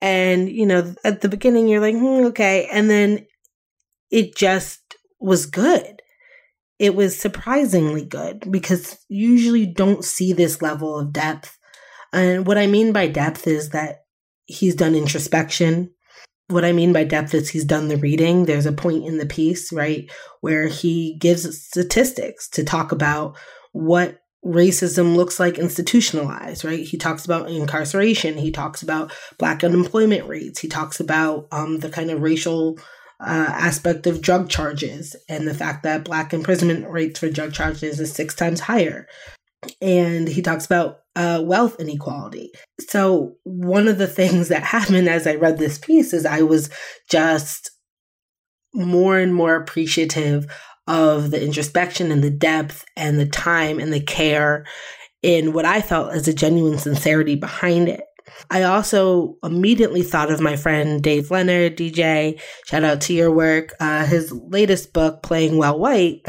And, 0.00 0.48
you 0.48 0.66
know, 0.66 0.94
at 1.04 1.20
the 1.20 1.28
beginning, 1.28 1.68
you're 1.68 1.80
like, 1.80 1.96
hmm, 1.96 2.26
okay. 2.26 2.68
And 2.70 2.88
then 2.88 3.26
it 4.10 4.36
just 4.36 4.96
was 5.18 5.46
good. 5.46 6.02
It 6.78 6.94
was 6.94 7.18
surprisingly 7.18 8.04
good 8.04 8.50
because 8.50 8.98
usually 9.08 9.60
you 9.60 9.74
don't 9.74 10.04
see 10.04 10.32
this 10.32 10.62
level 10.62 10.98
of 10.98 11.12
depth. 11.12 11.58
And 12.12 12.46
what 12.46 12.58
I 12.58 12.68
mean 12.68 12.92
by 12.92 13.08
depth 13.08 13.48
is 13.48 13.70
that 13.70 14.04
he's 14.46 14.76
done 14.76 14.94
introspection. 14.94 15.90
What 16.48 16.64
I 16.64 16.72
mean 16.72 16.94
by 16.94 17.04
depth 17.04 17.34
is 17.34 17.50
he's 17.50 17.64
done 17.64 17.88
the 17.88 17.98
reading. 17.98 18.44
There's 18.46 18.66
a 18.66 18.72
point 18.72 19.04
in 19.04 19.18
the 19.18 19.26
piece, 19.26 19.70
right, 19.72 20.10
where 20.40 20.66
he 20.66 21.16
gives 21.18 21.62
statistics 21.62 22.48
to 22.50 22.64
talk 22.64 22.90
about 22.90 23.36
what 23.72 24.22
racism 24.44 25.14
looks 25.14 25.38
like 25.38 25.58
institutionalized, 25.58 26.64
right? 26.64 26.80
He 26.80 26.96
talks 26.96 27.24
about 27.24 27.50
incarceration. 27.50 28.38
He 28.38 28.50
talks 28.50 28.82
about 28.82 29.12
black 29.36 29.62
unemployment 29.62 30.26
rates. 30.26 30.60
He 30.60 30.68
talks 30.68 31.00
about 31.00 31.48
um, 31.52 31.80
the 31.80 31.90
kind 31.90 32.10
of 32.10 32.22
racial 32.22 32.78
uh, 33.20 33.50
aspect 33.50 34.06
of 34.06 34.22
drug 34.22 34.48
charges 34.48 35.16
and 35.28 35.46
the 35.46 35.54
fact 35.54 35.82
that 35.82 36.04
black 36.04 36.32
imprisonment 36.32 36.88
rates 36.88 37.18
for 37.18 37.28
drug 37.28 37.52
charges 37.52 37.98
is 38.00 38.12
six 38.12 38.34
times 38.34 38.60
higher. 38.60 39.06
And 39.80 40.28
he 40.28 40.42
talks 40.42 40.66
about 40.66 41.00
uh, 41.16 41.42
wealth 41.44 41.80
inequality. 41.80 42.50
So, 42.80 43.36
one 43.42 43.88
of 43.88 43.98
the 43.98 44.06
things 44.06 44.48
that 44.48 44.62
happened 44.62 45.08
as 45.08 45.26
I 45.26 45.34
read 45.34 45.58
this 45.58 45.78
piece 45.78 46.12
is 46.12 46.24
I 46.24 46.42
was 46.42 46.70
just 47.10 47.70
more 48.74 49.18
and 49.18 49.34
more 49.34 49.56
appreciative 49.56 50.46
of 50.86 51.30
the 51.30 51.42
introspection 51.42 52.10
and 52.10 52.22
the 52.22 52.30
depth 52.30 52.84
and 52.96 53.18
the 53.18 53.26
time 53.26 53.78
and 53.78 53.92
the 53.92 54.00
care 54.00 54.64
in 55.22 55.52
what 55.52 55.64
I 55.64 55.80
felt 55.80 56.12
as 56.12 56.28
a 56.28 56.34
genuine 56.34 56.78
sincerity 56.78 57.34
behind 57.34 57.88
it. 57.88 58.04
I 58.50 58.62
also 58.62 59.36
immediately 59.42 60.02
thought 60.02 60.30
of 60.30 60.40
my 60.40 60.56
friend 60.56 61.02
Dave 61.02 61.30
Leonard, 61.30 61.76
DJ. 61.76 62.40
Shout 62.66 62.84
out 62.84 63.00
to 63.02 63.14
your 63.14 63.30
work. 63.30 63.74
Uh, 63.80 64.06
his 64.06 64.32
latest 64.32 64.92
book, 64.92 65.22
Playing 65.22 65.58
While 65.58 65.78
White, 65.78 66.26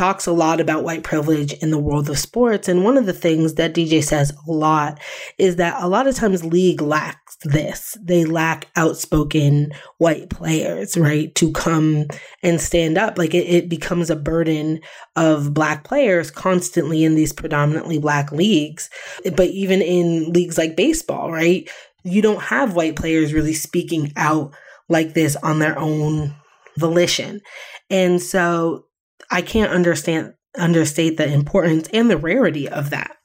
talks 0.00 0.26
a 0.26 0.32
lot 0.32 0.60
about 0.60 0.82
white 0.82 1.02
privilege 1.02 1.52
in 1.52 1.70
the 1.70 1.78
world 1.78 2.08
of 2.08 2.18
sports. 2.18 2.68
And 2.68 2.84
one 2.84 2.96
of 2.96 3.04
the 3.04 3.12
things 3.12 3.56
that 3.56 3.74
DJ 3.74 4.02
says 4.02 4.32
a 4.48 4.50
lot 4.50 4.98
is 5.36 5.56
that 5.56 5.76
a 5.82 5.88
lot 5.88 6.06
of 6.06 6.14
times 6.14 6.42
league 6.42 6.80
lacks 6.80 7.36
this. 7.44 7.98
They 8.02 8.24
lack 8.24 8.68
outspoken 8.76 9.72
white 9.98 10.30
players, 10.30 10.96
right? 10.96 11.34
To 11.34 11.52
come 11.52 12.06
and 12.42 12.58
stand 12.62 12.96
up. 12.96 13.18
Like 13.18 13.34
it, 13.34 13.46
it 13.46 13.68
becomes 13.68 14.08
a 14.08 14.16
burden 14.16 14.80
of 15.16 15.52
black 15.52 15.84
players 15.84 16.30
constantly 16.30 17.04
in 17.04 17.14
these 17.14 17.34
predominantly 17.34 17.98
black 17.98 18.32
leagues. 18.32 18.88
But 19.36 19.48
even 19.48 19.82
in 19.82 20.32
leagues 20.32 20.56
like 20.56 20.76
baseball, 20.76 21.30
right? 21.30 21.68
You 22.04 22.22
don't 22.22 22.40
have 22.40 22.74
white 22.74 22.96
players 22.96 23.34
really 23.34 23.52
speaking 23.52 24.14
out 24.16 24.54
like 24.88 25.12
this 25.12 25.36
on 25.36 25.58
their 25.58 25.78
own 25.78 26.34
volition. 26.78 27.42
And 27.90 28.22
so 28.22 28.86
I 29.30 29.42
can't 29.42 29.72
understand 29.72 30.34
understate 30.58 31.16
the 31.16 31.32
importance 31.32 31.88
and 31.92 32.10
the 32.10 32.16
rarity 32.16 32.68
of 32.68 32.90
that. 32.90 33.16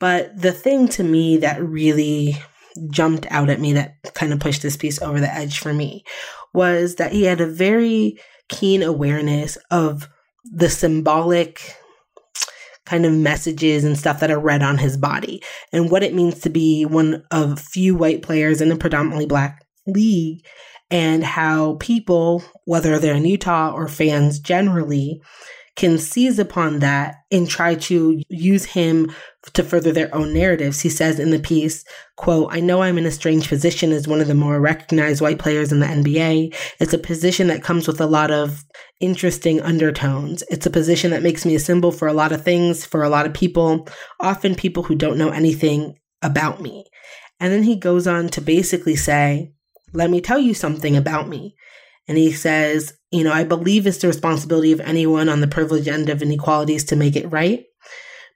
But 0.00 0.36
the 0.40 0.52
thing 0.52 0.88
to 0.88 1.04
me 1.04 1.36
that 1.38 1.62
really 1.62 2.36
jumped 2.90 3.26
out 3.30 3.48
at 3.48 3.60
me 3.60 3.72
that 3.74 3.94
kind 4.14 4.32
of 4.32 4.40
pushed 4.40 4.62
this 4.62 4.76
piece 4.76 5.00
over 5.00 5.20
the 5.20 5.32
edge 5.32 5.60
for 5.60 5.72
me 5.72 6.04
was 6.52 6.96
that 6.96 7.12
he 7.12 7.24
had 7.24 7.40
a 7.40 7.46
very 7.46 8.18
keen 8.48 8.82
awareness 8.82 9.56
of 9.70 10.08
the 10.44 10.68
symbolic 10.68 11.60
kind 12.84 13.06
of 13.06 13.12
messages 13.12 13.84
and 13.84 13.96
stuff 13.96 14.20
that 14.20 14.30
are 14.30 14.40
read 14.40 14.62
on 14.62 14.76
his 14.76 14.96
body 14.96 15.42
and 15.72 15.90
what 15.90 16.02
it 16.02 16.14
means 16.14 16.40
to 16.40 16.50
be 16.50 16.84
one 16.84 17.22
of 17.30 17.58
few 17.58 17.94
white 17.94 18.20
players 18.20 18.60
in 18.60 18.70
a 18.70 18.76
predominantly 18.76 19.26
black 19.26 19.64
league 19.86 20.44
and 20.90 21.24
how 21.24 21.74
people, 21.80 22.42
whether 22.64 22.98
they're 22.98 23.14
in 23.14 23.24
Utah 23.24 23.72
or 23.72 23.88
fans 23.88 24.38
generally, 24.38 25.20
can 25.76 25.98
seize 25.98 26.38
upon 26.38 26.78
that 26.78 27.16
and 27.32 27.48
try 27.48 27.74
to 27.74 28.22
use 28.28 28.64
him 28.64 29.10
to 29.54 29.62
further 29.64 29.90
their 29.90 30.14
own 30.14 30.32
narratives. 30.32 30.80
He 30.80 30.88
says 30.88 31.18
in 31.18 31.30
the 31.30 31.38
piece, 31.40 31.84
quote, 32.16 32.48
I 32.52 32.60
know 32.60 32.82
I'm 32.82 32.96
in 32.96 33.06
a 33.06 33.10
strange 33.10 33.48
position 33.48 33.90
as 33.90 34.06
one 34.06 34.20
of 34.20 34.28
the 34.28 34.34
more 34.34 34.60
recognized 34.60 35.20
white 35.20 35.40
players 35.40 35.72
in 35.72 35.80
the 35.80 35.86
NBA. 35.86 36.54
It's 36.78 36.92
a 36.92 36.98
position 36.98 37.48
that 37.48 37.64
comes 37.64 37.88
with 37.88 38.00
a 38.00 38.06
lot 38.06 38.30
of 38.30 38.64
interesting 39.00 39.60
undertones. 39.60 40.44
It's 40.48 40.66
a 40.66 40.70
position 40.70 41.10
that 41.10 41.24
makes 41.24 41.44
me 41.44 41.56
a 41.56 41.60
symbol 41.60 41.90
for 41.90 42.06
a 42.06 42.14
lot 42.14 42.30
of 42.30 42.42
things, 42.42 42.86
for 42.86 43.02
a 43.02 43.08
lot 43.08 43.26
of 43.26 43.34
people, 43.34 43.88
often 44.20 44.54
people 44.54 44.84
who 44.84 44.94
don't 44.94 45.18
know 45.18 45.30
anything 45.30 45.98
about 46.22 46.60
me. 46.60 46.84
And 47.40 47.52
then 47.52 47.64
he 47.64 47.74
goes 47.74 48.06
on 48.06 48.28
to 48.28 48.40
basically 48.40 48.94
say, 48.94 49.53
let 49.94 50.10
me 50.10 50.20
tell 50.20 50.38
you 50.38 50.52
something 50.52 50.96
about 50.96 51.28
me. 51.28 51.54
And 52.06 52.18
he 52.18 52.32
says, 52.32 52.92
you 53.10 53.24
know, 53.24 53.32
I 53.32 53.44
believe 53.44 53.86
it's 53.86 53.98
the 53.98 54.08
responsibility 54.08 54.72
of 54.72 54.80
anyone 54.80 55.28
on 55.28 55.40
the 55.40 55.46
privileged 55.46 55.88
end 55.88 56.10
of 56.10 56.20
inequalities 56.20 56.84
to 56.84 56.96
make 56.96 57.16
it 57.16 57.30
right. 57.30 57.64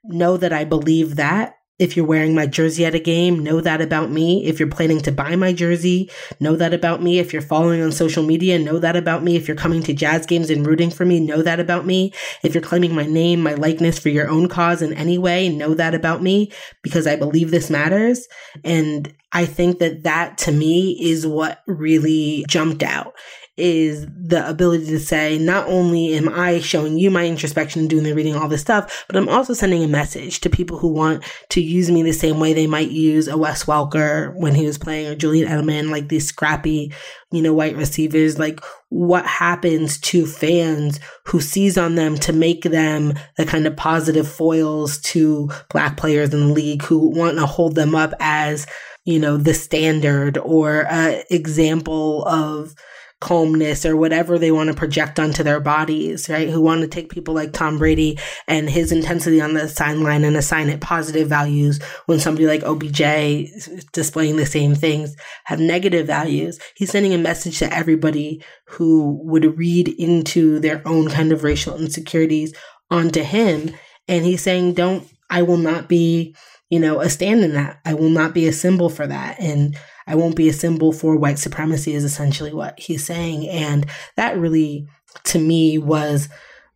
Know 0.05 0.37
that 0.37 0.53
I 0.53 0.63
believe 0.63 1.17
that. 1.17 1.55
If 1.79 1.95
you're 1.95 2.05
wearing 2.05 2.35
my 2.35 2.45
jersey 2.45 2.85
at 2.85 2.93
a 2.93 2.99
game, 2.99 3.39
know 3.39 3.61
that 3.61 3.81
about 3.81 4.11
me. 4.11 4.45
If 4.45 4.59
you're 4.59 4.69
planning 4.69 4.99
to 5.01 5.11
buy 5.11 5.35
my 5.37 5.53
jersey, 5.53 6.11
know 6.39 6.57
that 6.57 6.73
about 6.73 7.01
me. 7.01 7.19
If 7.19 7.31
you're 7.31 7.41
following 7.41 7.81
on 7.81 7.93
social 7.93 8.21
media, 8.21 8.59
know 8.59 8.79
that 8.79 8.97
about 8.97 9.23
me. 9.23 9.37
If 9.37 9.47
you're 9.47 9.55
coming 9.57 9.81
to 9.83 9.93
jazz 9.93 10.25
games 10.25 10.49
and 10.49 10.67
rooting 10.67 10.91
for 10.91 11.05
me, 11.05 11.21
know 11.21 11.41
that 11.41 11.59
about 11.59 11.85
me. 11.85 12.13
If 12.43 12.53
you're 12.53 12.61
claiming 12.61 12.93
my 12.93 13.05
name, 13.05 13.41
my 13.41 13.53
likeness 13.53 13.97
for 13.97 14.09
your 14.09 14.27
own 14.27 14.49
cause 14.49 14.81
in 14.81 14.93
any 14.93 15.17
way, 15.17 15.47
know 15.47 15.73
that 15.73 15.95
about 15.95 16.21
me 16.21 16.51
because 16.81 17.07
I 17.07 17.15
believe 17.15 17.49
this 17.49 17.69
matters. 17.69 18.27
And 18.63 19.13
I 19.31 19.45
think 19.45 19.79
that 19.79 20.03
that 20.03 20.37
to 20.39 20.51
me 20.51 20.97
is 21.01 21.25
what 21.25 21.63
really 21.65 22.45
jumped 22.47 22.83
out 22.83 23.13
is 23.59 24.07
the 24.15 24.47
ability 24.47 24.85
to 24.85 24.99
say, 24.99 25.37
not 25.37 25.67
only 25.67 26.13
am 26.13 26.29
I 26.29 26.59
showing 26.59 26.97
you 26.97 27.11
my 27.11 27.25
introspection 27.25 27.87
doing 27.87 28.03
the 28.03 28.13
reading, 28.13 28.35
all 28.35 28.47
this 28.47 28.61
stuff, 28.61 29.05
but 29.07 29.15
I'm 29.15 29.29
also 29.29 29.53
sending 29.53 29.83
a 29.83 29.87
message 29.87 30.39
to 30.41 30.49
people 30.49 30.77
who 30.77 30.89
want 30.89 31.23
to 31.49 31.61
use 31.61 31.89
me 31.89 32.03
the 32.03 32.13
same 32.13 32.39
way 32.39 32.53
they 32.53 32.67
might 32.67 32.91
use 32.91 33.27
a 33.27 33.37
Wes 33.37 33.65
Welker 33.65 34.33
when 34.35 34.55
he 34.55 34.65
was 34.65 34.77
playing 34.77 35.07
or 35.07 35.15
Julian 35.15 35.49
Edelman, 35.49 35.89
like 35.89 36.09
these 36.09 36.27
scrappy, 36.27 36.93
you 37.31 37.41
know, 37.41 37.53
white 37.53 37.75
receivers. 37.75 38.37
Like 38.39 38.61
what 38.89 39.25
happens 39.25 39.99
to 39.99 40.25
fans 40.25 40.99
who 41.25 41.41
seize 41.41 41.77
on 41.77 41.95
them 41.95 42.15
to 42.17 42.33
make 42.33 42.63
them 42.63 43.13
the 43.37 43.45
kind 43.45 43.67
of 43.67 43.75
positive 43.75 44.27
foils 44.27 44.99
to 44.99 45.49
black 45.69 45.97
players 45.97 46.33
in 46.33 46.47
the 46.47 46.53
league 46.53 46.83
who 46.83 47.09
want 47.09 47.37
to 47.37 47.45
hold 47.45 47.75
them 47.75 47.95
up 47.95 48.13
as, 48.19 48.67
you 49.05 49.19
know, 49.19 49.37
the 49.37 49.53
standard 49.53 50.37
or 50.37 50.87
a 50.89 51.23
example 51.29 52.25
of 52.25 52.75
calmness 53.21 53.85
or 53.85 53.97
whatever 53.97 54.39
they 54.39 54.51
want 54.51 54.69
to 54.69 54.73
project 54.73 55.19
onto 55.19 55.43
their 55.43 55.59
bodies, 55.59 56.29
right? 56.29 56.49
Who 56.49 56.61
want 56.61 56.81
to 56.81 56.87
take 56.87 57.09
people 57.09 57.33
like 57.33 57.51
Tom 57.51 57.77
Brady 57.77 58.17
and 58.47 58.69
his 58.69 58.91
intensity 58.91 59.41
on 59.41 59.53
the 59.53 59.67
sideline 59.67 60.23
and 60.23 60.37
assign 60.37 60.69
it 60.69 60.79
positive 60.79 61.27
values 61.27 61.81
when 62.05 62.19
somebody 62.19 62.47
like 62.47 62.63
OBJ 62.63 63.01
is 63.01 63.85
displaying 63.91 64.37
the 64.37 64.45
same 64.45 64.73
things 64.73 65.15
have 65.45 65.59
negative 65.59 66.07
values. 66.07 66.59
He's 66.75 66.91
sending 66.91 67.13
a 67.13 67.17
message 67.17 67.59
to 67.59 67.73
everybody 67.73 68.43
who 68.65 69.19
would 69.23 69.57
read 69.57 69.89
into 69.89 70.59
their 70.59 70.81
own 70.87 71.09
kind 71.09 71.31
of 71.31 71.43
racial 71.43 71.75
insecurities 71.75 72.53
onto 72.89 73.23
him. 73.23 73.71
And 74.07 74.25
he's 74.25 74.41
saying, 74.41 74.73
don't, 74.73 75.07
I 75.29 75.41
will 75.41 75.57
not 75.57 75.89
be, 75.89 76.35
you 76.69 76.79
know, 76.79 77.01
a 77.01 77.09
stand 77.09 77.43
in 77.43 77.53
that. 77.53 77.79
I 77.85 77.93
will 77.95 78.09
not 78.09 78.33
be 78.33 78.47
a 78.47 78.53
symbol 78.53 78.89
for 78.89 79.05
that. 79.05 79.39
And 79.39 79.77
I 80.09 80.15
won't 80.15 80.35
be 80.35 80.49
a 80.49 80.53
symbol 80.53 80.91
for 80.91 81.15
white 81.15 81.37
supremacy 81.37 81.93
is 81.93 82.03
essentially 82.03 82.51
what 82.51 82.79
he's 82.79 83.05
saying. 83.05 83.47
And 83.47 83.85
that 84.15 84.37
really, 84.39 84.87
to 85.25 85.39
me, 85.39 85.77
was 85.77 86.29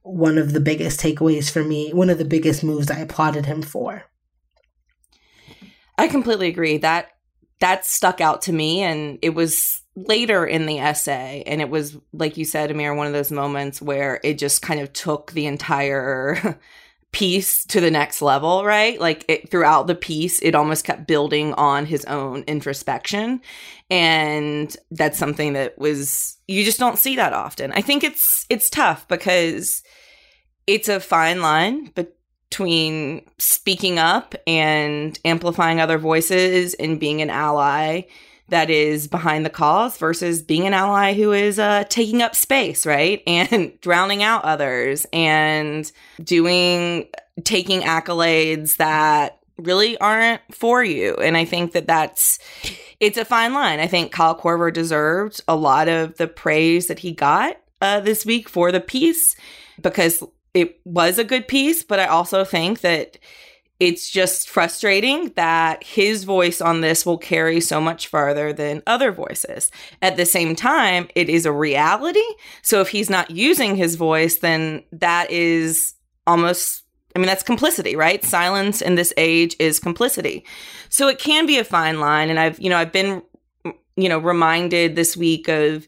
one 0.03 0.37
of 0.37 0.53
the 0.53 0.59
biggest 0.59 0.99
takeaways 0.99 1.49
for 1.49 1.63
me, 1.63 1.91
one 1.93 2.11
of 2.11 2.19
the 2.19 2.25
biggest 2.25 2.63
moves 2.63 2.91
I 2.91 2.99
applauded 2.99 3.47
him 3.47 3.63
for. 3.63 4.03
I 5.97 6.07
completely 6.07 6.47
agree. 6.47 6.77
That 6.77 7.09
that 7.59 7.85
stuck 7.85 8.21
out 8.21 8.43
to 8.43 8.53
me 8.53 8.81
and 8.81 9.17
it 9.23 9.31
was 9.31 9.81
later 9.95 10.45
in 10.45 10.65
the 10.67 10.79
essay 10.79 11.43
and 11.45 11.61
it 11.61 11.69
was 11.69 11.97
like 12.11 12.35
you 12.35 12.43
said 12.45 12.69
Amir 12.69 12.93
one 12.93 13.07
of 13.07 13.13
those 13.13 13.31
moments 13.31 13.81
where 13.81 14.19
it 14.23 14.37
just 14.39 14.61
kind 14.61 14.79
of 14.79 14.91
took 14.91 15.31
the 15.31 15.45
entire 15.45 16.59
piece 17.13 17.63
to 17.67 17.79
the 17.79 17.91
next 17.91 18.21
level, 18.21 18.65
right? 18.65 18.99
Like 18.99 19.23
it, 19.29 19.49
throughout 19.49 19.87
the 19.87 19.95
piece, 19.95 20.41
it 20.41 20.55
almost 20.55 20.83
kept 20.83 21.07
building 21.07 21.53
on 21.53 21.85
his 21.85 22.03
own 22.05 22.43
introspection. 22.47 23.39
And 23.89 24.75
that's 24.91 25.17
something 25.17 25.53
that 25.53 25.77
was, 25.77 26.37
you 26.47 26.65
just 26.65 26.79
don't 26.79 26.99
see 26.99 27.15
that 27.15 27.31
often. 27.31 27.71
I 27.71 27.81
think 27.81 28.03
it's, 28.03 28.45
it's 28.49 28.69
tough 28.69 29.07
because 29.07 29.83
it's 30.67 30.89
a 30.89 30.99
fine 30.99 31.41
line 31.41 31.93
between 31.95 33.25
speaking 33.37 33.99
up 33.99 34.35
and 34.47 35.17
amplifying 35.23 35.79
other 35.79 35.99
voices 35.99 36.73
and 36.73 36.99
being 36.99 37.21
an 37.21 37.29
ally 37.29 38.01
that 38.49 38.69
is 38.69 39.07
behind 39.07 39.45
the 39.45 39.49
cause 39.49 39.97
versus 39.97 40.41
being 40.41 40.67
an 40.67 40.73
ally 40.73 41.13
who 41.13 41.31
is 41.31 41.59
uh, 41.59 41.83
taking 41.89 42.21
up 42.21 42.35
space, 42.35 42.85
right? 42.85 43.21
And 43.27 43.79
drowning 43.81 44.23
out 44.23 44.43
others 44.43 45.05
and 45.11 45.91
doing, 46.23 47.07
taking 47.43 47.81
accolades 47.81 48.77
that 48.77 49.39
really 49.57 49.97
aren't 49.97 50.41
for 50.53 50.83
you. 50.83 51.15
And 51.15 51.37
I 51.37 51.45
think 51.45 51.71
that 51.73 51.87
that's, 51.87 52.39
it's 52.99 53.17
a 53.17 53.25
fine 53.25 53.53
line. 53.53 53.79
I 53.79 53.87
think 53.87 54.11
Kyle 54.11 54.37
Korver 54.37 54.73
deserved 54.73 55.41
a 55.47 55.55
lot 55.55 55.87
of 55.87 56.17
the 56.17 56.27
praise 56.27 56.87
that 56.87 56.99
he 56.99 57.11
got 57.11 57.57
uh, 57.81 57.99
this 57.99 58.25
week 58.25 58.49
for 58.49 58.71
the 58.71 58.79
piece 58.79 59.35
because 59.81 60.23
it 60.53 60.79
was 60.85 61.17
a 61.17 61.23
good 61.23 61.47
piece, 61.47 61.83
but 61.83 61.99
I 61.99 62.05
also 62.05 62.43
think 62.43 62.81
that 62.81 63.17
it's 63.79 64.09
just 64.09 64.49
frustrating 64.49 65.29
that 65.35 65.83
his 65.83 66.23
voice 66.23 66.61
on 66.61 66.81
this 66.81 67.05
will 67.05 67.17
carry 67.17 67.59
so 67.59 67.81
much 67.81 68.07
farther 68.07 68.53
than 68.53 68.83
other 68.87 69.11
voices. 69.11 69.71
At 70.01 70.15
the 70.15 70.25
same 70.25 70.55
time, 70.55 71.09
it 71.15 71.27
is 71.27 71.45
a 71.45 71.51
reality. 71.51 72.23
So 72.61 72.81
if 72.81 72.89
he's 72.89 73.09
not 73.09 73.31
using 73.31 73.75
his 73.75 73.95
voice, 73.95 74.37
then 74.37 74.83
that 74.91 75.29
is 75.31 75.95
almost, 76.25 76.83
I 77.15 77.19
mean, 77.19 77.25
that's 77.25 77.43
complicity, 77.43 77.95
right? 77.95 78.23
Silence 78.23 78.81
in 78.81 78.95
this 78.95 79.13
age 79.17 79.55
is 79.59 79.79
complicity. 79.79 80.45
So 80.89 81.07
it 81.07 81.19
can 81.19 81.45
be 81.45 81.57
a 81.57 81.63
fine 81.63 81.99
line. 81.99 82.29
And 82.29 82.39
I've, 82.39 82.59
you 82.59 82.69
know, 82.69 82.77
I've 82.77 82.93
been, 82.93 83.21
you 83.95 84.07
know, 84.07 84.19
reminded 84.19 84.95
this 84.95 85.17
week 85.17 85.47
of 85.49 85.87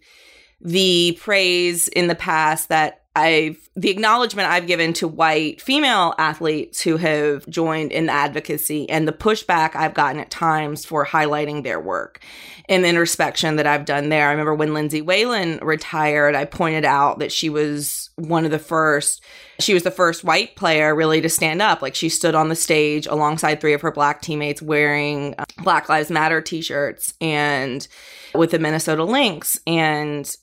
the 0.59 1.17
praise 1.21 1.87
in 1.89 2.07
the 2.07 2.15
past 2.15 2.69
that 2.69 3.04
I've 3.15 3.57
the 3.77 3.89
acknowledgement 3.89 4.49
I've 4.49 4.67
given 4.67 4.93
to 4.93 5.07
white 5.07 5.61
female 5.61 6.13
athletes 6.17 6.81
who 6.81 6.97
have 6.97 7.47
joined 7.47 7.91
in 7.91 8.09
advocacy 8.09 8.89
and 8.89 9.07
the 9.07 9.11
pushback 9.11 9.75
I've 9.75 9.93
gotten 9.93 10.21
at 10.21 10.29
times 10.29 10.85
for 10.85 11.05
highlighting 11.05 11.63
their 11.63 11.79
work 11.79 12.21
and 12.69 12.83
the 12.83 12.89
introspection 12.89 13.57
that 13.57 13.67
I've 13.67 13.85
done 13.85 14.09
there. 14.09 14.27
I 14.27 14.31
remember 14.31 14.55
when 14.55 14.73
Lindsay 14.73 15.01
Whalen 15.01 15.59
retired, 15.61 16.35
I 16.35 16.45
pointed 16.45 16.85
out 16.85 17.19
that 17.19 17.31
she 17.31 17.49
was 17.49 18.09
one 18.15 18.45
of 18.45 18.51
the 18.51 18.59
first, 18.59 19.21
she 19.59 19.73
was 19.73 19.83
the 19.83 19.91
first 19.91 20.23
white 20.23 20.55
player 20.55 20.95
really 20.95 21.19
to 21.21 21.29
stand 21.29 21.61
up. 21.61 21.81
Like 21.81 21.95
she 21.95 22.09
stood 22.09 22.33
on 22.35 22.49
the 22.49 22.55
stage 22.55 23.07
alongside 23.07 23.59
three 23.59 23.73
of 23.73 23.81
her 23.81 23.91
black 23.91 24.21
teammates 24.21 24.61
wearing 24.61 25.35
uh, 25.37 25.45
Black 25.63 25.89
Lives 25.89 26.09
Matter 26.09 26.41
t 26.41 26.61
shirts 26.61 27.13
and 27.19 27.87
with 28.33 28.51
the 28.51 28.59
Minnesota 28.59 29.03
Lynx. 29.03 29.59
And 29.67 30.33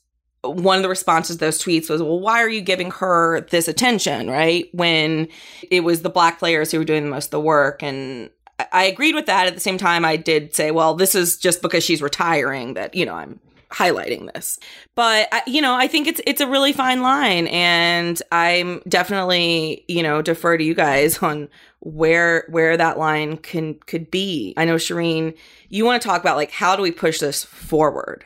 one 0.43 0.77
of 0.77 0.83
the 0.83 0.89
responses 0.89 1.37
to 1.37 1.39
those 1.39 1.61
tweets 1.61 1.89
was, 1.89 2.01
well, 2.01 2.19
why 2.19 2.41
are 2.41 2.49
you 2.49 2.61
giving 2.61 2.91
her 2.91 3.41
this 3.49 3.67
attention, 3.67 4.29
right? 4.29 4.67
When 4.73 5.27
it 5.71 5.81
was 5.81 6.01
the 6.01 6.09
black 6.09 6.39
players 6.39 6.71
who 6.71 6.79
were 6.79 6.85
doing 6.85 7.03
the 7.03 7.09
most 7.09 7.25
of 7.25 7.31
the 7.31 7.39
work. 7.39 7.81
And 7.81 8.29
I- 8.71 8.85
agreed 8.85 9.15
with 9.15 9.25
that. 9.27 9.47
At 9.47 9.53
the 9.53 9.59
same 9.59 9.77
time, 9.77 10.05
I 10.05 10.17
did 10.17 10.53
say, 10.53 10.71
well, 10.71 10.95
this 10.95 11.15
is 11.15 11.37
just 11.37 11.61
because 11.61 11.83
she's 11.83 12.01
retiring 12.01 12.73
that, 12.73 12.93
you 12.93 13.05
know, 13.05 13.15
I'm 13.15 13.39
highlighting 13.71 14.31
this. 14.33 14.59
But 14.95 15.27
you 15.47 15.61
know, 15.61 15.73
I 15.73 15.87
think 15.87 16.07
it's 16.07 16.21
it's 16.27 16.41
a 16.41 16.47
really 16.47 16.73
fine 16.73 17.01
line 17.01 17.47
and 17.47 18.21
I'm 18.31 18.81
definitely, 18.87 19.83
you 19.87 20.03
know, 20.03 20.21
defer 20.21 20.57
to 20.57 20.63
you 20.63 20.75
guys 20.75 21.17
on 21.23 21.49
where 21.79 22.45
where 22.49 22.77
that 22.77 22.99
line 22.99 23.37
can 23.37 23.75
could 23.87 24.11
be. 24.11 24.53
I 24.57 24.65
know 24.65 24.75
Shireen, 24.75 25.35
you 25.69 25.85
want 25.85 26.01
to 26.01 26.07
talk 26.07 26.21
about 26.21 26.37
like 26.37 26.51
how 26.51 26.75
do 26.75 26.83
we 26.83 26.91
push 26.91 27.19
this 27.19 27.43
forward? 27.43 28.25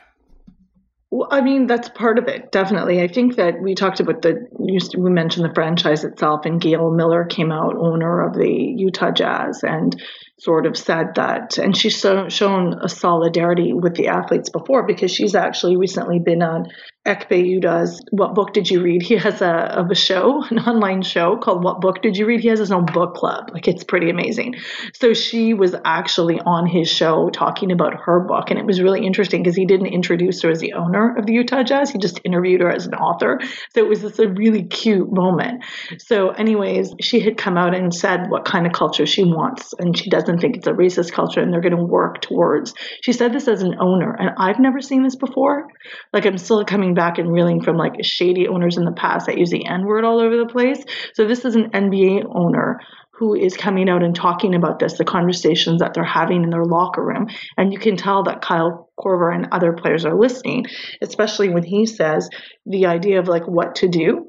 Well, 1.09 1.29
I 1.31 1.39
mean, 1.41 1.67
that's 1.67 1.87
part 1.89 2.19
of 2.19 2.27
it, 2.27 2.51
definitely. 2.51 3.01
I 3.01 3.07
think 3.07 3.37
that 3.37 3.61
we 3.61 3.75
talked 3.75 4.01
about 4.01 4.21
the, 4.21 4.45
we 4.59 5.09
mentioned 5.09 5.45
the 5.45 5.53
franchise 5.53 6.03
itself, 6.03 6.45
and 6.45 6.59
Gail 6.59 6.91
Miller 6.91 7.23
came 7.23 7.51
out, 7.51 7.77
owner 7.77 8.27
of 8.27 8.33
the 8.33 8.49
Utah 8.49 9.11
Jazz, 9.11 9.63
and 9.63 10.01
sort 10.39 10.65
of 10.65 10.77
said 10.77 11.15
that, 11.15 11.57
and 11.57 11.75
she's 11.75 11.99
so, 11.99 12.29
shown 12.29 12.79
a 12.83 12.89
solidarity 12.89 13.73
with 13.73 13.95
the 13.95 14.07
athletes 14.07 14.49
before 14.49 14.85
because 14.85 15.11
she's 15.11 15.33
actually 15.33 15.77
recently 15.77 16.19
been 16.19 16.43
on 16.43 16.67
Ekpe 17.07 17.61
Udoh's 17.61 18.01
What 18.11 18.35
Book 18.35 18.51
Did 18.53 18.69
You 18.69 18.83
Read? 18.83 19.01
He 19.01 19.15
has 19.15 19.41
a, 19.41 19.49
of 19.49 19.89
a 19.89 19.95
show, 19.95 20.43
an 20.49 20.59
online 20.59 21.01
show 21.01 21.37
called 21.37 21.63
What 21.63 21.79
Book 21.79 22.01
Did 22.01 22.17
You 22.17 22.25
Read? 22.25 22.41
He 22.41 22.49
has 22.49 22.59
his 22.59 22.71
own 22.71 22.85
book 22.85 23.15
club. 23.15 23.49
Like, 23.53 23.67
it's 23.67 23.83
pretty 23.83 24.09
amazing. 24.09 24.55
So 24.93 25.13
she 25.13 25.53
was 25.53 25.73
actually 25.85 26.39
on 26.41 26.67
his 26.67 26.89
show 26.89 27.29
talking 27.29 27.71
about 27.71 27.93
her 28.01 28.19
book, 28.19 28.51
and 28.51 28.59
it 28.59 28.65
was 28.65 28.81
really 28.81 29.05
interesting 29.05 29.41
because 29.41 29.55
he 29.55 29.65
didn't 29.65 29.87
introduce 29.87 30.41
her 30.41 30.51
as 30.51 30.59
the 30.59 30.73
owner 30.73 31.15
of 31.17 31.25
the 31.25 31.33
Utah 31.33 31.63
Jazz. 31.63 31.89
He 31.89 31.97
just 31.97 32.19
interviewed 32.25 32.61
her 32.61 32.69
as 32.69 32.85
an 32.85 32.93
author. 32.93 33.39
So 33.73 33.83
it 33.83 33.87
was 33.87 34.01
this 34.01 34.19
a 34.19 34.27
really 34.27 34.63
cute 34.63 35.11
moment. 35.11 35.63
So, 35.99 36.29
anyways, 36.29 36.93
she 36.99 37.21
had 37.21 37.37
come 37.37 37.57
out 37.57 37.73
and 37.73 37.93
said 37.93 38.29
what 38.29 38.43
kind 38.43 38.67
of 38.67 38.73
culture 38.73 39.05
she 39.05 39.23
wants, 39.23 39.73
and 39.79 39.97
she 39.97 40.09
doesn't 40.27 40.41
think 40.41 40.57
it's 40.57 40.67
a 40.67 40.73
racist 40.73 41.11
culture, 41.11 41.41
and 41.41 41.51
they're 41.51 41.61
going 41.61 41.75
to 41.75 41.83
work 41.83 42.21
towards. 42.21 42.73
She 43.01 43.13
said 43.13 43.33
this 43.33 43.47
as 43.47 43.61
an 43.61 43.75
owner, 43.79 44.15
and 44.19 44.31
I've 44.37 44.59
never 44.59 44.81
seen 44.81 45.03
this 45.03 45.15
before. 45.15 45.67
Like, 46.13 46.25
I'm 46.25 46.37
still 46.37 46.63
coming 46.65 46.93
back 46.93 47.17
and 47.17 47.31
reeling 47.31 47.61
from 47.61 47.77
like 47.77 48.03
shady 48.03 48.47
owners 48.47 48.77
in 48.77 48.85
the 48.85 48.91
past 48.91 49.25
that 49.25 49.37
use 49.37 49.49
the 49.49 49.65
N 49.65 49.85
word 49.85 50.03
all 50.03 50.19
over 50.19 50.37
the 50.37 50.45
place. 50.45 50.83
So, 51.13 51.27
this 51.27 51.45
is 51.45 51.55
an 51.55 51.71
NBA 51.71 52.25
owner 52.33 52.79
who 53.13 53.33
is 53.33 53.57
coming 53.57 53.89
out 53.89 54.03
and 54.03 54.15
talking 54.15 54.53
about 54.53 54.77
this, 54.77 54.97
the 54.97 55.05
conversations 55.05 55.79
that 55.79 55.93
they're 55.95 56.03
having 56.03 56.43
in 56.43 56.51
their 56.51 56.65
locker 56.65 57.03
room. 57.03 57.27
And 57.57 57.73
you 57.73 57.79
can 57.79 57.97
tell 57.97 58.23
that 58.23 58.41
Kyle 58.41 58.91
Korver 58.99 59.33
and 59.33 59.47
other 59.51 59.73
players 59.73 60.05
are 60.05 60.17
listening, 60.17 60.65
especially 61.01 61.49
when 61.49 61.63
he 61.63 61.87
says 61.87 62.29
the 62.67 62.85
idea 62.85 63.19
of 63.19 63.27
like 63.27 63.47
what 63.47 63.75
to 63.75 63.87
do. 63.87 64.27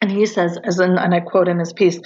And 0.00 0.10
he 0.10 0.26
says, 0.26 0.58
as 0.62 0.78
in, 0.78 0.96
and 0.96 1.14
I 1.14 1.20
quote 1.20 1.48
in 1.48 1.58
his 1.58 1.72
piece, 1.72 1.98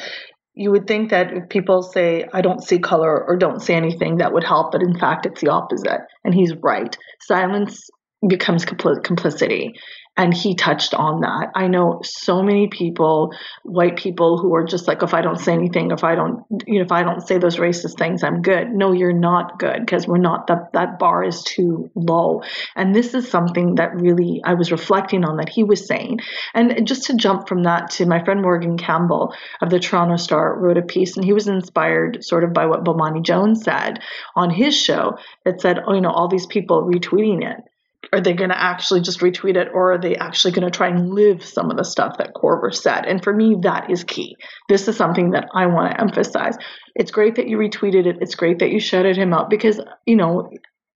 you 0.54 0.70
would 0.70 0.86
think 0.86 1.10
that 1.10 1.32
if 1.32 1.48
people 1.48 1.82
say, 1.82 2.26
I 2.32 2.42
don't 2.42 2.62
see 2.62 2.78
color 2.78 3.24
or 3.24 3.36
don't 3.36 3.60
say 3.60 3.74
anything, 3.74 4.18
that 4.18 4.32
would 4.32 4.44
help, 4.44 4.72
but 4.72 4.82
in 4.82 4.98
fact, 4.98 5.26
it's 5.26 5.40
the 5.40 5.48
opposite. 5.48 6.00
And 6.24 6.34
he's 6.34 6.54
right. 6.62 6.96
Silence 7.22 7.88
becomes 8.28 8.64
compli- 8.64 9.02
complicity. 9.02 9.74
And 10.14 10.34
he 10.34 10.54
touched 10.54 10.92
on 10.92 11.22
that. 11.22 11.52
I 11.54 11.68
know 11.68 12.00
so 12.04 12.42
many 12.42 12.68
people, 12.68 13.32
white 13.62 13.96
people, 13.96 14.36
who 14.36 14.54
are 14.54 14.64
just 14.64 14.86
like, 14.86 15.02
if 15.02 15.14
I 15.14 15.22
don't 15.22 15.40
say 15.40 15.54
anything, 15.54 15.90
if 15.90 16.04
I 16.04 16.14
don't, 16.14 16.44
you 16.66 16.78
know, 16.78 16.84
if 16.84 16.92
I 16.92 17.02
don't 17.02 17.26
say 17.26 17.38
those 17.38 17.56
racist 17.56 17.96
things, 17.96 18.22
I'm 18.22 18.42
good. 18.42 18.68
No, 18.68 18.92
you're 18.92 19.14
not 19.14 19.58
good 19.58 19.80
because 19.80 20.06
we're 20.06 20.18
not 20.18 20.48
that 20.48 20.74
that 20.74 20.98
bar 20.98 21.24
is 21.24 21.42
too 21.42 21.90
low. 21.94 22.42
And 22.76 22.94
this 22.94 23.14
is 23.14 23.30
something 23.30 23.76
that 23.76 23.94
really 23.94 24.42
I 24.44 24.52
was 24.52 24.70
reflecting 24.70 25.24
on 25.24 25.38
that 25.38 25.48
he 25.48 25.64
was 25.64 25.86
saying. 25.86 26.20
And 26.52 26.86
just 26.86 27.04
to 27.06 27.16
jump 27.16 27.48
from 27.48 27.62
that 27.62 27.90
to 27.92 28.04
my 28.04 28.22
friend 28.22 28.42
Morgan 28.42 28.76
Campbell 28.76 29.34
of 29.62 29.70
the 29.70 29.80
Toronto 29.80 30.16
Star 30.16 30.58
wrote 30.58 30.76
a 30.76 30.82
piece, 30.82 31.16
and 31.16 31.24
he 31.24 31.32
was 31.32 31.48
inspired 31.48 32.22
sort 32.22 32.44
of 32.44 32.52
by 32.52 32.66
what 32.66 32.84
Bomani 32.84 33.24
Jones 33.24 33.64
said 33.64 34.00
on 34.36 34.50
his 34.50 34.76
show 34.76 35.16
that 35.46 35.62
said, 35.62 35.78
oh, 35.86 35.94
you 35.94 36.02
know, 36.02 36.10
all 36.10 36.28
these 36.28 36.46
people 36.46 36.82
retweeting 36.82 37.50
it 37.50 37.64
are 38.12 38.20
they 38.20 38.32
going 38.32 38.50
to 38.50 38.60
actually 38.60 39.00
just 39.00 39.20
retweet 39.20 39.56
it 39.56 39.68
or 39.72 39.92
are 39.92 40.00
they 40.00 40.16
actually 40.16 40.52
going 40.52 40.70
to 40.70 40.76
try 40.76 40.88
and 40.88 41.14
live 41.14 41.44
some 41.44 41.70
of 41.70 41.76
the 41.76 41.84
stuff 41.84 42.18
that 42.18 42.34
Korver 42.34 42.74
said? 42.74 43.06
And 43.06 43.22
for 43.22 43.32
me, 43.32 43.56
that 43.62 43.90
is 43.90 44.04
key. 44.04 44.36
This 44.68 44.88
is 44.88 44.96
something 44.96 45.30
that 45.30 45.48
I 45.54 45.66
want 45.66 45.92
to 45.92 46.00
emphasize. 46.00 46.56
It's 46.94 47.10
great 47.10 47.36
that 47.36 47.48
you 47.48 47.58
retweeted 47.58 48.06
it. 48.06 48.18
It's 48.20 48.34
great 48.34 48.58
that 48.58 48.70
you 48.70 48.80
shouted 48.80 49.16
him 49.16 49.32
out 49.32 49.50
because, 49.50 49.80
you 50.06 50.16
know, 50.16 50.50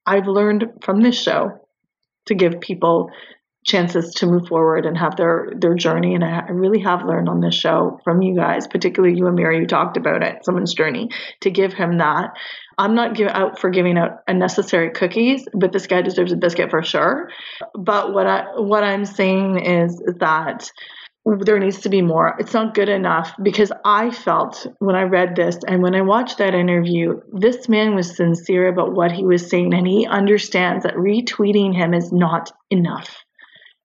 I've 0.05 0.27
learned 0.27 0.65
from 0.83 1.01
this 1.01 1.21
show 1.21 1.61
to 2.27 2.35
give 2.35 2.61
people 2.61 3.11
chances 3.65 4.15
to 4.15 4.27
move 4.27 4.47
forward 4.47 4.87
and 4.87 4.97
have 4.97 5.17
their 5.17 5.53
their 5.57 5.75
journey. 5.75 6.15
And 6.15 6.25
I, 6.25 6.45
I 6.47 6.51
really 6.51 6.81
have 6.81 7.05
learned 7.05 7.29
on 7.29 7.41
this 7.41 7.55
show 7.55 7.99
from 8.05 8.23
you 8.23 8.37
guys, 8.37 8.67
particularly 8.69 9.17
you 9.17 9.27
and 9.27 9.35
Mary, 9.35 9.59
you 9.59 9.67
talked 9.67 9.97
about 9.97 10.23
it, 10.23 10.45
someone's 10.45 10.75
journey, 10.75 11.09
to 11.41 11.51
give 11.51 11.73
him 11.73 11.99
that. 11.99 12.31
I'm 12.79 12.95
not 12.95 13.15
give 13.15 13.29
out 13.29 13.59
for 13.59 13.71
giving 13.71 13.97
out 13.97 14.23
unnecessary 14.27 14.91
cookies, 14.91 15.47
but 15.55 15.73
this 15.73 15.87
guy 15.87 16.03
deserves 16.03 16.33
a 16.33 16.37
biscuit 16.37 16.71
for 16.71 16.83
sure. 16.83 17.31
But 17.75 18.13
what 18.13 18.27
I 18.27 18.45
what 18.57 18.85
I'm 18.85 19.05
saying 19.05 19.65
is 19.65 20.03
that 20.19 20.71
there 21.41 21.59
needs 21.59 21.81
to 21.81 21.89
be 21.89 22.03
more. 22.03 22.37
It's 22.39 22.53
not 22.53 22.75
good 22.75 22.89
enough 22.89 23.33
because 23.43 23.73
I 23.85 24.11
felt 24.11 24.67
when 24.79 24.95
I 24.95 25.03
read 25.03 25.35
this 25.35 25.59
and 25.67 25.83
when 25.83 25.95
I 25.95 26.03
watched 26.03 26.39
that 26.39 26.55
interview, 26.55 27.21
this 27.33 27.69
man 27.69 27.97
was 27.97 28.17
sincere 28.17 28.69
about 28.69 28.95
what 28.95 29.11
he 29.11 29.25
was 29.25 29.49
saying 29.49 29.75
and 29.75 29.87
he 29.87 30.07
understands 30.07 30.85
that 30.85 30.95
retweeting 30.95 31.75
him 31.75 31.95
is 31.95 32.13
not 32.13 32.53
enough. 32.71 33.26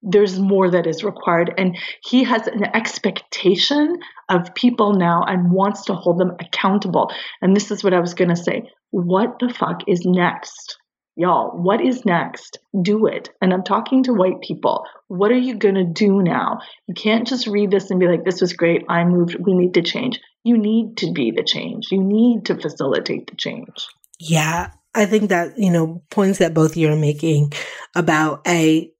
There's 0.02 0.40
more 0.40 0.70
that 0.72 0.88
is 0.88 1.04
required. 1.04 1.54
And 1.58 1.78
he 2.04 2.24
has 2.24 2.48
an 2.48 2.64
expectation 2.76 4.00
of 4.30 4.56
people 4.56 4.94
now 4.94 5.24
and 5.28 5.52
wants 5.52 5.86
to 5.86 5.94
hold 5.94 6.20
them 6.20 6.36
accountable. 6.40 7.12
And 7.42 7.56
this 7.56 7.72
is 7.72 7.84
what 7.84 7.94
I 7.94 8.00
was 8.00 8.14
going 8.14 8.30
to 8.30 8.36
say. 8.36 8.72
What 8.90 9.40
the 9.40 9.54
fuck 9.54 9.82
is 9.88 10.06
next? 10.06 10.78
Y'all, 11.16 11.50
what 11.52 11.82
is 11.82 12.06
next? 12.06 12.58
Do 12.82 13.06
it. 13.06 13.30
And 13.42 13.54
I'm 13.54 13.64
talking 13.64 14.04
to 14.04 14.14
white 14.14 14.42
people. 14.42 14.86
What 15.08 15.32
are 15.32 15.38
you 15.38 15.56
going 15.56 15.76
to 15.76 15.84
do 15.84 16.24
now? 16.24 16.60
You 16.88 16.94
can't 16.94 17.28
just 17.28 17.48
read 17.48 17.70
this 17.70 17.92
and 17.92 18.00
be 18.00 18.08
like, 18.08 18.24
this 18.24 18.42
was 18.42 18.54
great. 18.54 18.86
I 18.88 19.04
moved. 19.04 19.36
We 19.40 19.54
need 19.54 19.74
to 19.74 19.82
change. 19.82 20.20
You 20.44 20.58
need 20.58 20.98
to 20.98 21.12
be 21.12 21.32
the 21.32 21.44
change. 21.44 21.90
You 21.92 22.02
need 22.02 22.46
to 22.46 22.56
facilitate 22.56 23.28
the 23.28 23.36
change. 23.36 23.88
Yeah, 24.20 24.72
I 24.96 25.06
think 25.06 25.30
that, 25.30 25.60
you 25.60 25.70
know, 25.70 26.02
points 26.10 26.40
that 26.40 26.54
both 26.54 26.78
you 26.78 26.92
are 26.92 26.96
making 26.96 27.54
about 27.94 28.48
a 28.48 28.92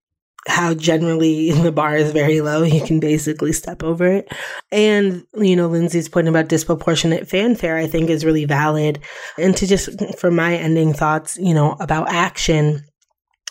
how 0.48 0.74
generally 0.74 1.52
the 1.62 1.72
bar 1.72 1.96
is 1.96 2.12
very 2.12 2.42
low, 2.42 2.64
you 2.64 2.82
can 2.82 3.00
basically 3.00 3.54
step 3.54 3.84
over 3.84 4.06
it. 4.08 4.32
And, 4.72 5.26
you 5.36 5.56
know, 5.56 5.68
Lindsay's 5.68 6.10
point 6.10 6.28
about 6.28 6.48
disproportionate 6.48 7.30
fanfare, 7.30 7.78
I 7.78 7.88
think 7.88 8.10
is 8.10 8.26
really 8.26 8.46
valid. 8.46 9.00
And 9.38 9.56
to 9.58 9.68
just, 9.68 10.18
for 10.18 10.32
my 10.32 10.56
ending 10.56 10.94
thoughts, 10.94 11.38
you 11.38 11.54
know, 11.54 11.76
about 11.80 12.12
action, 12.12 12.84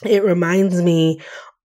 it 0.04 0.24
reminds 0.24 0.80
me 0.82 1.20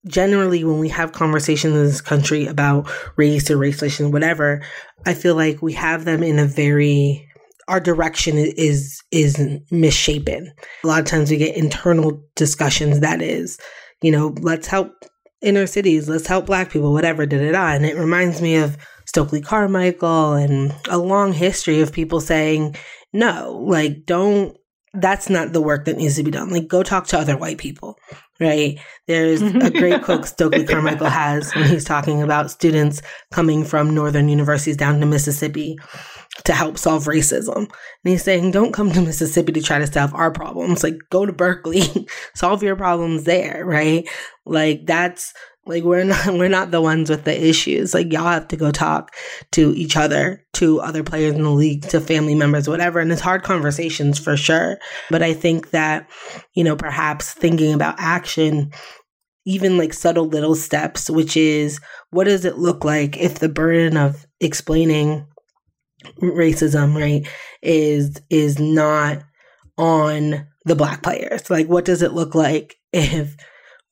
generally 0.07 0.63
when 0.63 0.79
we 0.79 0.89
have 0.89 1.13
conversations 1.13 1.73
in 1.73 1.83
this 1.83 2.01
country 2.01 2.45
about 2.45 2.89
race 3.15 3.49
or 3.49 3.57
relations, 3.57 4.11
whatever, 4.11 4.61
I 5.05 5.13
feel 5.13 5.35
like 5.35 5.61
we 5.61 5.73
have 5.73 6.05
them 6.05 6.23
in 6.23 6.39
a 6.39 6.45
very 6.45 7.27
our 7.67 7.79
direction 7.79 8.38
is 8.38 9.01
is 9.11 9.39
misshapen. 9.71 10.53
A 10.83 10.88
lot 10.88 10.99
of 10.99 11.07
times 11.07 11.31
we 11.31 11.38
get 11.38 11.57
internal 11.57 12.21
discussions 12.35 12.99
that 12.99 13.21
is, 13.21 13.57
you 14.01 14.11
know, 14.11 14.35
let's 14.41 14.67
help 14.67 14.91
inner 15.45 15.67
cities, 15.67 16.10
let's 16.10 16.27
help 16.27 16.45
black 16.45 16.71
people, 16.71 16.91
whatever, 16.91 17.25
da 17.25 17.38
da 17.38 17.51
da. 17.51 17.73
And 17.73 17.86
it 17.86 17.95
reminds 17.95 18.41
me 18.41 18.55
of 18.55 18.77
Stokely 19.05 19.41
Carmichael 19.41 20.34
and 20.34 20.75
a 20.89 20.97
long 20.97 21.31
history 21.34 21.81
of 21.81 21.93
people 21.93 22.19
saying, 22.19 22.75
no, 23.13 23.63
like 23.65 24.05
don't 24.05 24.58
that's 24.97 25.29
not 25.29 25.53
the 25.53 25.62
work 25.62 25.86
that 25.86 25.97
needs 25.97 26.15
to 26.15 26.23
be 26.23 26.31
done. 26.31 26.49
Like 26.49 26.67
go 26.67 26.84
talk 26.84 27.08
to 27.08 27.19
other 27.19 27.38
white 27.38 27.58
people. 27.58 27.97
Right. 28.39 28.80
There's 29.08 29.41
a 29.41 29.71
great 29.71 30.04
quote 30.04 30.26
Stokely 30.26 30.65
Carmichael 30.65 31.08
has 31.08 31.56
when 31.56 31.69
he's 31.69 31.86
talking 31.86 32.21
about 32.21 32.52
students 32.52 33.02
coming 33.32 33.63
from 33.63 33.95
northern 33.95 34.28
universities 34.28 34.76
down 34.76 35.00
to 35.00 35.06
Mississippi 35.06 35.78
to 36.43 36.54
help 36.54 36.78
solve 36.78 37.06
racism. 37.06 37.56
And 37.58 37.69
he's 38.04 38.24
saying, 38.24 38.52
don't 38.52 38.74
come 38.74 38.91
to 38.91 39.02
Mississippi 39.02 39.54
to 39.54 39.62
try 39.62 39.80
to 39.80 39.88
solve 39.88 40.13
our 40.13 40.32
problems. 40.32 40.84
Like, 40.84 40.98
go 41.10 41.26
to 41.26 41.32
Berkeley, 41.32 42.08
solve 42.36 42.62
your 42.62 42.76
problems 42.76 43.24
there, 43.24 43.63
right? 43.65 44.06
Like, 44.45 44.86
that's 44.86 45.34
like 45.65 45.84
we're 45.84 46.04
not 46.04 46.28
we're 46.34 46.49
not 46.49 46.71
the 46.71 46.82
ones 46.82 47.10
with 47.10 47.23
the 47.23 47.47
issues. 47.47 47.93
Like 47.93 48.12
y'all 48.12 48.23
have 48.23 48.47
to 48.49 48.58
go 48.58 48.71
talk 48.71 49.15
to 49.54 49.73
each 49.75 49.97
other, 49.97 50.43
to 50.54 50.80
other 50.82 51.04
players 51.04 51.36
in 51.36 51.43
the 51.43 51.51
league, 51.51 51.84
to 51.89 51.99
family 51.99 52.36
members, 52.36 52.67
whatever. 52.67 52.99
And 52.99 53.12
it's 53.12 53.21
hard 53.21 53.43
conversations 53.43 54.19
for 54.19 54.38
sure. 54.38 54.78
But 55.10 55.23
I 55.23 55.34
think 55.34 55.71
that, 55.71 56.10
you 56.54 56.63
know, 56.63 56.75
perhaps 56.75 57.34
thinking 57.34 57.73
about 57.73 57.95
action 57.97 58.71
even 59.45 59.78
like 59.78 59.93
subtle 59.93 60.28
little 60.28 60.56
steps, 60.56 61.08
which 61.10 61.38
is 61.38 61.80
what 62.10 62.23
does 62.23 62.45
it 62.45 62.58
look 62.58 62.84
like 62.84 63.15
if 63.17 63.39
the 63.39 63.49
burden 63.49 63.95
of 63.95 64.25
explaining 64.41 65.25
racism, 66.21 66.95
right, 66.99 67.28
is 67.62 68.19
is 68.30 68.60
not 68.60 69.23
on 69.78 70.47
the 70.65 70.75
black 70.75 71.04
players. 71.04 71.49
Like 71.49 71.67
what 71.67 71.86
does 71.86 72.01
it 72.01 72.13
look 72.13 72.34
like 72.34 72.75
if 72.91 73.36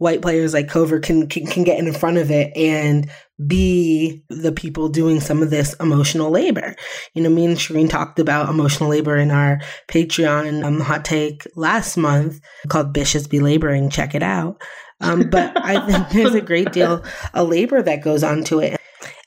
white 0.04 0.22
players 0.22 0.54
like 0.54 0.68
Korver 0.68 1.02
can, 1.02 1.28
can 1.28 1.48
can 1.48 1.64
get 1.64 1.80
in 1.80 1.92
front 1.94 2.18
of 2.18 2.30
it 2.30 2.56
and 2.56 3.10
be 3.48 4.24
the 4.30 4.52
people 4.52 4.90
doing 4.90 5.20
some 5.20 5.42
of 5.42 5.50
this 5.50 5.74
emotional 5.80 6.30
labor. 6.30 6.76
You 7.14 7.24
know, 7.24 7.30
me 7.30 7.46
and 7.46 7.58
Shireen 7.58 7.90
talked 7.90 8.20
about 8.20 8.50
emotional 8.50 8.90
labor 8.90 9.18
in 9.18 9.32
our 9.32 9.60
Patreon 9.88 10.64
um, 10.64 10.80
hot 10.82 11.06
take 11.06 11.48
last 11.56 11.98
month 11.98 12.40
called 12.68 12.94
Bitches 12.94 13.30
Be 13.30 13.40
Laboring. 13.40 13.90
Check 13.90 14.14
it 14.14 14.24
out. 14.24 14.62
Um, 15.02 15.30
but 15.30 15.58
I 15.58 15.86
think 15.92 16.10
there's 16.10 16.36
a 16.36 16.42
great 16.42 16.72
deal 16.72 17.04
of 17.34 17.50
labor 17.50 17.82
that 17.82 18.04
goes 18.04 18.24
onto 18.24 18.60
it. 18.60 18.80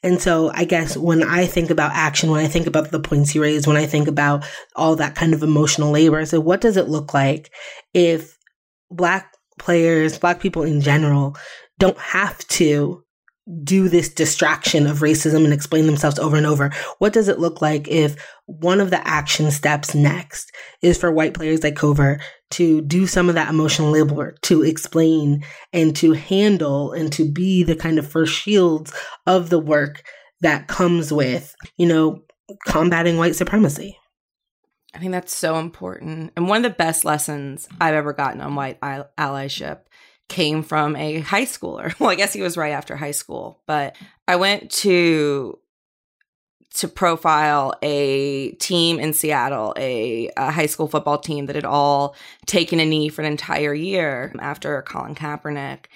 And 0.03 0.21
so 0.21 0.51
I 0.55 0.65
guess 0.65 0.97
when 0.97 1.23
I 1.23 1.47
think 1.47 1.71
about 1.71 1.93
action, 1.93 2.31
when 2.31 2.45
I 2.45 2.49
think 2.49 2.67
about 2.67 2.91
the 2.91 3.01
points 3.01 3.35
you 3.35 3.43
raised, 3.43 3.67
when 3.67 3.77
I 3.77 3.87
think 3.87 4.07
about 4.07 4.45
all 4.77 4.95
that 4.97 5.17
kind 5.17 5.35
of 5.35 5.43
emotional 5.43 5.91
labor, 5.91 6.25
so 6.27 6.39
what 6.39 6.61
does 6.61 6.77
it 6.77 6.89
look 6.89 7.13
like 7.13 7.51
if 7.93 8.39
black 8.91 9.36
players, 9.59 10.19
black 10.19 10.41
people 10.41 10.63
in 10.63 10.81
general, 10.81 11.37
don't 11.79 11.99
have 11.99 12.39
to 12.49 13.03
do 13.63 13.89
this 13.89 14.09
distraction 14.09 14.87
of 14.87 14.99
racism 14.99 15.45
and 15.45 15.53
explain 15.53 15.87
themselves 15.87 16.19
over 16.19 16.37
and 16.37 16.47
over. 16.47 16.73
What 16.99 17.13
does 17.13 17.29
it 17.29 17.39
look 17.39 17.63
like 17.63 17.87
if 17.87 18.17
one 18.47 18.81
of 18.81 18.91
the 18.91 19.07
action 19.07 19.51
steps 19.53 19.95
next 19.95 20.51
is 20.83 20.99
for 20.99 21.13
white 21.13 21.35
players 21.35 21.63
like 21.63 21.75
Korver 21.77 22.21
to 22.53 22.81
do 22.83 23.07
some 23.07 23.29
of 23.29 23.37
that 23.37 23.49
emotional 23.49 23.91
labor, 23.91 24.35
to 24.43 24.63
explain 24.63 25.45
and 25.73 25.95
to 25.97 26.13
handle 26.13 26.93
and 26.93 27.13
to 27.13 27.31
be 27.31 27.63
the 27.63 27.77
kind 27.77 27.99
of 27.99 28.11
first 28.11 28.35
shields 28.35 28.93
of 29.27 29.49
the 29.49 29.61
work 29.61 30.03
that 30.41 30.67
comes 30.67 31.13
with, 31.13 31.55
you 31.77 31.87
know, 31.87 32.23
combating 32.67 33.17
white 33.17 33.37
supremacy? 33.37 33.97
I 34.97 34.99
think 34.99 35.13
that's 35.13 35.37
so 35.37 35.57
important. 35.57 36.33
And 36.37 36.49
one 36.49 36.57
of 36.57 36.63
the 36.63 36.75
best 36.75 37.05
lessons 37.05 37.69
I've 37.79 37.95
ever 37.95 38.15
gotten 38.15 38.41
on 38.41 38.55
white 38.55 38.81
allyship 38.81 39.81
came 40.29 40.63
from 40.63 40.97
a 40.97 41.21
high 41.21 41.45
schooler. 41.45 41.95
Well, 42.01 42.09
I 42.09 42.15
guess 42.15 42.33
he 42.33 42.41
was 42.41 42.57
right 42.57 42.73
after 42.73 42.97
high 42.97 43.11
school, 43.11 43.61
but 43.67 43.95
I 44.27 44.37
went 44.37 44.71
to 44.71 45.59
to 46.77 46.89
profile 46.89 47.75
a 47.83 48.53
team 48.53 48.99
in 48.99 49.13
Seattle, 49.13 49.73
a, 49.79 50.31
a, 50.37 50.51
high 50.51 50.67
school 50.67 50.89
football 50.89 51.17
team 51.17 51.47
that 51.47 51.57
had 51.57 51.65
all 51.65 52.15
taken 52.45 52.81
a 52.81 52.85
knee 52.85 53.09
for 53.09 53.23
an 53.23 53.31
entire 53.31 53.73
year 53.73 54.35
after 54.39 54.83
Colin 54.83 55.15
Kaepernick. 55.15 55.87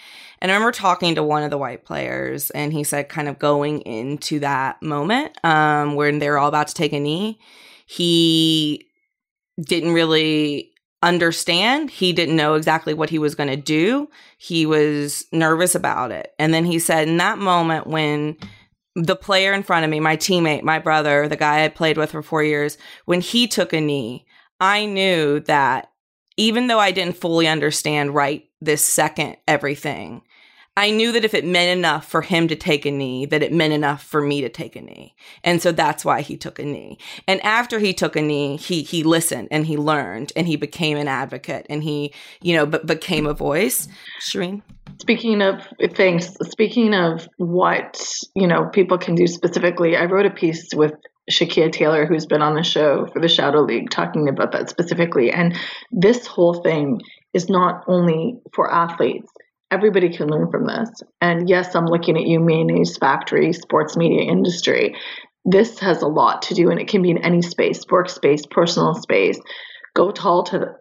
And 0.41 0.51
I 0.51 0.55
remember 0.55 0.73
talking 0.73 1.17
to 1.17 1.23
one 1.23 1.43
of 1.43 1.51
the 1.51 1.59
white 1.59 1.85
players, 1.85 2.49
and 2.51 2.73
he 2.73 2.83
said, 2.83 3.11
kind 3.11 3.29
of 3.29 3.39
going 3.39 3.81
into 3.83 4.39
that 4.41 4.81
moment 4.83 5.37
um, 5.45 5.97
when 5.97 6.19
they 6.19 6.31
were 6.31 6.39
all 6.39 6.49
about 6.49 6.69
to 6.69 6.75
take 6.75 6.95
a 6.95 7.01
knee, 7.01 7.39
he 7.85 8.90
didn't 9.61 9.93
really 9.93 10.73
understand. 11.03 11.91
He 11.91 12.13
didn't 12.13 12.37
know 12.37 12.55
exactly 12.55 12.95
what 12.95 13.11
he 13.11 13.19
was 13.19 13.35
going 13.35 13.49
to 13.49 13.57
do. 13.57 14.09
He 14.39 14.67
was 14.67 15.25
nervous 15.33 15.75
about 15.75 16.13
it. 16.13 16.33
And 16.39 16.53
then 16.53 16.65
he 16.65 16.79
said, 16.79 17.09
in 17.09 17.17
that 17.19 17.39
moment 17.39 17.87
when 17.87 18.37
the 18.97 19.17
player 19.17 19.53
in 19.53 19.63
front 19.63 19.85
of 19.85 19.91
me, 19.91 20.01
my 20.01 20.17
teammate, 20.17 20.63
my 20.63 20.79
brother, 20.79 21.29
the 21.29 21.37
guy 21.37 21.65
I 21.65 21.69
played 21.69 21.97
with 21.97 22.11
for 22.11 22.23
four 22.23 22.43
years, 22.43 22.77
when 23.07 23.21
he 23.21 23.47
took 23.47 23.73
a 23.73 23.81
knee, 23.81 24.27
I 24.61 24.85
knew 24.85 25.41
that 25.41 25.91
even 26.37 26.67
though 26.67 26.79
I 26.79 26.91
didn't 26.91 27.17
fully 27.17 27.47
understand 27.49 28.15
right 28.15 28.45
this 28.61 28.85
second 28.85 29.37
everything, 29.49 30.23
I 30.81 30.93
knew 30.93 31.13
that 31.13 31.27
if 31.27 31.35
it 31.35 31.45
meant 31.45 31.79
enough 31.79 32.07
for 32.07 32.23
him 32.23 32.49
to 32.49 32.57
take 32.57 32.87
a 32.87 32.91
knee, 32.91 33.27
that 33.27 33.43
it 33.43 33.53
meant 33.53 33.75
enough 33.75 34.03
for 34.03 34.23
me 34.23 34.41
to 34.41 34.49
take 34.49 34.77
a 34.77 34.81
knee. 34.81 35.15
And 35.45 35.61
so 35.61 35.73
that's 35.73 36.07
why 36.07 36.23
he 36.23 36.39
took 36.39 36.59
a 36.59 36.65
knee. 36.65 36.97
And 37.29 37.39
after 37.45 37.79
he 37.79 37.93
took 37.93 38.17
a 38.17 38.23
knee, 38.23 38.57
he 38.57 38.81
he 38.81 39.03
listened 39.03 39.49
and 39.51 39.67
he 39.67 39.77
learned 39.77 40.33
and 40.35 40.47
he 40.47 40.57
became 40.57 40.97
an 40.97 41.07
advocate 41.07 41.67
and 41.69 41.83
he, 41.83 42.15
you 42.41 42.57
know, 42.57 42.65
b- 42.65 42.79
became 42.83 43.27
a 43.27 43.35
voice. 43.35 43.89
Shireen? 44.23 44.63
Speaking 45.03 45.43
of 45.43 45.63
things, 45.93 46.35
speaking 46.51 46.95
of 46.95 47.29
what, 47.37 48.03
you 48.35 48.47
know, 48.47 48.71
people 48.73 48.97
can 48.97 49.15
do 49.15 49.27
specifically, 49.27 49.99
I 49.99 50.07
wrote 50.07 50.25
a 50.25 50.31
piece 50.31 50.67
with 50.75 50.95
Shakeia 51.31 51.71
Taylor, 51.71 52.07
who's 52.07 52.25
been 52.25 52.41
on 52.41 52.55
the 52.55 52.63
show 52.63 53.07
for 53.13 53.21
the 53.21 53.29
Shadow 53.29 53.61
League, 53.61 53.91
talking 53.91 54.31
about 54.31 54.53
that 54.53 54.71
specifically. 54.71 55.31
And 55.31 55.59
this 55.93 56.27
whole 56.27 56.55
thing 56.55 57.03
is 57.35 57.51
not 57.51 57.85
only 57.87 58.39
for 58.55 58.73
athletes, 58.73 59.31
everybody 59.71 60.15
can 60.15 60.29
learn 60.29 60.51
from 60.51 60.67
this. 60.67 60.91
And 61.21 61.49
yes, 61.49 61.75
I'm 61.75 61.87
looking 61.87 62.17
at 62.17 62.27
you, 62.27 62.41
mayonnaise 62.41 62.97
factory, 62.97 63.53
sports 63.53 63.97
media 63.97 64.31
industry. 64.31 64.97
This 65.45 65.79
has 65.79 66.03
a 66.03 66.09
lot 66.09 66.43
to 66.43 66.55
do, 66.55 66.71
and 66.71 66.81
it 66.81 66.89
can 66.89 67.03
be 67.03 67.11
in 67.11 67.19
any 67.19 67.43
space, 67.43 67.85
workspace, 67.87 68.49
personal 68.51 68.95
space. 68.95 69.41
Go 69.95 70.11
tall 70.11 70.45
to 70.45 70.59
the 70.59 70.81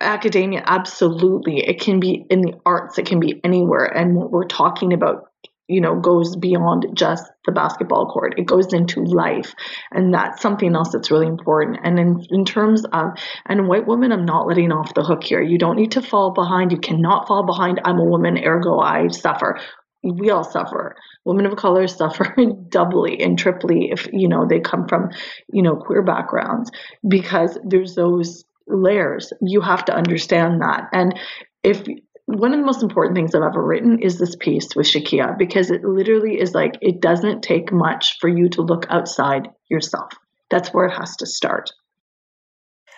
academia 0.00 0.62
absolutely 0.66 1.58
it 1.66 1.80
can 1.80 2.00
be 2.00 2.26
in 2.28 2.40
the 2.42 2.52
arts 2.66 2.98
it 2.98 3.06
can 3.06 3.20
be 3.20 3.40
anywhere 3.44 3.84
and 3.84 4.14
what 4.14 4.30
we're 4.30 4.44
talking 4.44 4.92
about 4.92 5.30
you 5.68 5.80
know 5.80 5.98
goes 5.98 6.36
beyond 6.36 6.86
just 6.94 7.24
the 7.46 7.52
basketball 7.52 8.06
court. 8.06 8.34
It 8.38 8.46
goes 8.46 8.72
into 8.72 9.02
life 9.02 9.54
and 9.90 10.12
that's 10.12 10.42
something 10.42 10.74
else 10.74 10.90
that's 10.92 11.10
really 11.10 11.26
important. 11.26 11.78
And 11.82 11.98
in, 11.98 12.26
in 12.30 12.44
terms 12.44 12.84
of 12.92 13.10
and 13.46 13.68
white 13.68 13.86
women 13.86 14.12
i'm 14.12 14.24
not 14.24 14.46
letting 14.46 14.72
off 14.72 14.94
the 14.94 15.02
hook 15.02 15.24
here. 15.24 15.42
You 15.42 15.58
don't 15.58 15.76
need 15.76 15.92
to 15.92 16.02
fall 16.02 16.32
behind. 16.32 16.72
You 16.72 16.78
cannot 16.78 17.26
fall 17.26 17.44
behind. 17.44 17.80
I'm 17.84 17.98
a 17.98 18.04
woman 18.04 18.38
ergo 18.44 18.78
i 18.78 19.08
suffer. 19.08 19.60
We 20.02 20.30
all 20.30 20.44
suffer. 20.44 20.96
Women 21.24 21.46
of 21.46 21.56
color 21.56 21.86
suffer 21.86 22.36
doubly 22.68 23.22
and 23.22 23.38
triply 23.38 23.90
if 23.90 24.06
you 24.12 24.28
know 24.28 24.46
they 24.46 24.60
come 24.60 24.86
from 24.86 25.10
you 25.52 25.62
know 25.62 25.76
queer 25.76 26.02
backgrounds 26.02 26.70
because 27.06 27.58
there's 27.64 27.94
those 27.94 28.44
layers. 28.66 29.32
You 29.40 29.60
have 29.60 29.84
to 29.86 29.94
understand 29.94 30.60
that. 30.62 30.88
And 30.92 31.18
if 31.62 31.84
one 32.26 32.52
of 32.54 32.58
the 32.58 32.66
most 32.66 32.82
important 32.82 33.16
things 33.16 33.34
I've 33.34 33.42
ever 33.42 33.62
written 33.62 34.00
is 34.00 34.18
this 34.18 34.34
piece 34.36 34.74
with 34.74 34.86
Shakeia 34.86 35.36
because 35.36 35.70
it 35.70 35.84
literally 35.84 36.40
is 36.40 36.54
like 36.54 36.78
it 36.80 37.00
doesn't 37.00 37.42
take 37.42 37.72
much 37.72 38.18
for 38.18 38.28
you 38.28 38.48
to 38.50 38.62
look 38.62 38.86
outside 38.88 39.48
yourself. 39.68 40.10
That's 40.50 40.70
where 40.70 40.86
it 40.86 40.96
has 40.96 41.16
to 41.16 41.26
start. 41.26 41.70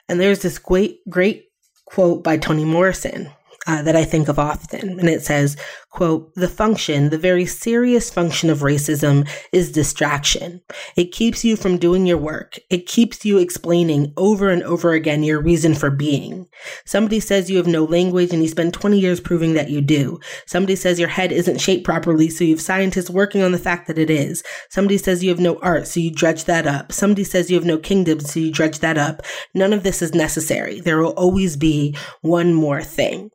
And 0.09 0.21
there's 0.21 0.43
this 0.43 0.59
great, 0.59 1.01
great 1.09 1.47
quote 1.87 2.23
by 2.23 2.37
Toni 2.37 2.65
Morrison 2.65 3.33
uh, 3.67 3.83
that 3.83 3.97
I 3.97 4.05
think 4.05 4.29
of 4.29 4.39
often. 4.39 4.99
And 5.01 5.09
it 5.09 5.23
says, 5.23 5.57
quote, 5.91 6.35
the 6.35 6.49
function, 6.49 7.11
the 7.11 7.19
very 7.19 7.47
serious 7.47 8.11
function 8.11 8.51
of 8.51 8.59
racism 8.59 9.29
is 9.53 9.73
distraction. 9.73 10.61
It 10.97 11.13
keeps 11.13 11.45
you 11.45 11.57
from 11.57 11.79
doing 11.79 12.07
your 12.07 12.19
work. 12.19 12.59
It 12.71 12.87
keeps 12.87 13.25
you 13.25 13.39
explaining 13.39 14.13
over 14.17 14.51
and 14.51 14.63
over 14.63 14.93
again 14.93 15.23
your 15.23 15.41
reason 15.41 15.75
for 15.75 15.91
being. 15.91 16.47
Somebody 16.85 17.21
says 17.21 17.51
you 17.51 17.57
have 17.57 17.67
no 17.67 17.85
language 17.85 18.33
and 18.33 18.43
you 18.43 18.49
spend 18.49 18.75
20 18.75 18.99
years 18.99 19.21
proving 19.21 19.55
that 19.55 19.71
you 19.71 19.81
do. 19.81 20.21
Somebody 20.47 20.77
says 20.77 21.01
your 21.01 21.09
head 21.09 21.33
isn't 21.33 21.61
shaped 21.61 21.85
properly, 21.85 22.29
so 22.29 22.45
you 22.45 22.55
have 22.55 22.61
scientists 22.61 23.11
working 23.11 23.43
on 23.43 23.53
the 23.53 23.59
fact 23.59 23.87
that 23.89 23.99
it 23.99 24.11
is. 24.11 24.43
Somebody 24.71 24.99
says 24.99 25.25
you 25.25 25.31
have 25.31 25.41
no 25.41 25.59
art, 25.61 25.89
so 25.89 26.01
you 26.01 26.11
dredge 26.11 26.45
that 26.45 26.67
up. 26.67 26.93
Somebody 26.93 27.25
says 27.25 27.51
you 27.51 27.57
have 27.57 27.65
no 27.65 27.79
kingdom, 27.79 28.21
so 28.21 28.41
you 28.41 28.53
dredge 28.53 28.81
that 28.81 28.99
up. 28.99 29.23
None 29.55 29.73
of 29.73 29.83
this 29.83 30.03
is 30.03 30.15
necessary. 30.15 30.81
There 30.81 30.99
will 30.99 31.13
always 31.13 31.57
be 31.57 31.97
one 32.21 32.53
more 32.55 32.83
thing. 32.83 33.31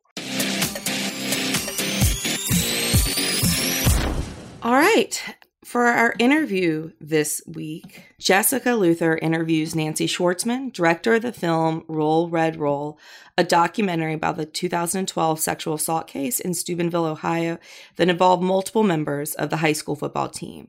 All 4.72 4.78
right. 4.78 5.22
For 5.66 5.84
our 5.84 6.14
interview 6.18 6.92
this 6.98 7.42
week, 7.46 8.04
Jessica 8.18 8.72
Luther 8.72 9.18
interviews 9.18 9.74
Nancy 9.74 10.06
Schwartzman, 10.06 10.72
director 10.72 11.16
of 11.16 11.20
the 11.20 11.30
film 11.30 11.84
Roll 11.88 12.30
Red 12.30 12.56
Roll, 12.56 12.98
a 13.36 13.44
documentary 13.44 14.14
about 14.14 14.38
the 14.38 14.46
2012 14.46 15.38
sexual 15.38 15.74
assault 15.74 16.06
case 16.06 16.40
in 16.40 16.54
Steubenville, 16.54 17.04
Ohio, 17.04 17.58
that 17.96 18.08
involved 18.08 18.42
multiple 18.42 18.82
members 18.82 19.34
of 19.34 19.50
the 19.50 19.58
high 19.58 19.74
school 19.74 19.94
football 19.94 20.30
team. 20.30 20.68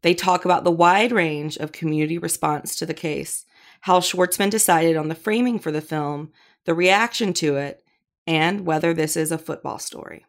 They 0.00 0.14
talk 0.14 0.46
about 0.46 0.64
the 0.64 0.70
wide 0.70 1.12
range 1.12 1.58
of 1.58 1.72
community 1.72 2.16
response 2.16 2.74
to 2.76 2.86
the 2.86 2.94
case, 2.94 3.44
how 3.82 4.00
Schwartzman 4.00 4.48
decided 4.48 4.96
on 4.96 5.08
the 5.08 5.14
framing 5.14 5.58
for 5.58 5.70
the 5.70 5.82
film, 5.82 6.32
the 6.64 6.72
reaction 6.72 7.34
to 7.34 7.56
it, 7.56 7.84
and 8.26 8.64
whether 8.64 8.94
this 8.94 9.14
is 9.14 9.30
a 9.30 9.36
football 9.36 9.78
story. 9.78 10.24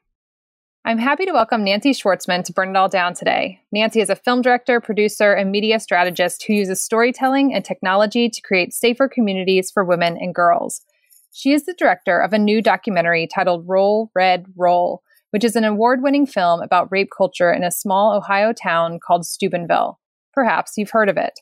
I'm 0.85 0.97
happy 0.97 1.25
to 1.25 1.31
welcome 1.31 1.63
Nancy 1.63 1.91
Schwartzman 1.91 2.43
to 2.43 2.51
Burn 2.51 2.71
It 2.71 2.75
All 2.75 2.89
Down 2.89 3.13
today. 3.13 3.61
Nancy 3.71 4.01
is 4.01 4.09
a 4.09 4.17
film 4.17 4.41
director, 4.41 4.81
producer, 4.81 5.31
and 5.31 5.49
media 5.49 5.79
strategist 5.79 6.43
who 6.43 6.51
uses 6.51 6.83
storytelling 6.83 7.53
and 7.53 7.63
technology 7.63 8.27
to 8.29 8.41
create 8.41 8.73
safer 8.73 9.07
communities 9.07 9.71
for 9.71 9.85
women 9.85 10.17
and 10.17 10.35
girls. 10.35 10.81
She 11.31 11.53
is 11.53 11.65
the 11.65 11.73
director 11.73 12.19
of 12.19 12.33
a 12.33 12.37
new 12.37 12.61
documentary 12.61 13.27
titled 13.33 13.63
Roll 13.65 14.11
Red 14.13 14.45
Roll, 14.57 15.01
which 15.29 15.45
is 15.45 15.55
an 15.55 15.63
award 15.63 16.03
winning 16.03 16.25
film 16.25 16.61
about 16.61 16.91
rape 16.91 17.11
culture 17.15 17.53
in 17.53 17.63
a 17.63 17.71
small 17.71 18.13
Ohio 18.13 18.51
town 18.51 18.99
called 18.99 19.25
Steubenville. 19.25 20.01
Perhaps 20.33 20.73
you've 20.75 20.91
heard 20.91 21.07
of 21.07 21.15
it. 21.15 21.39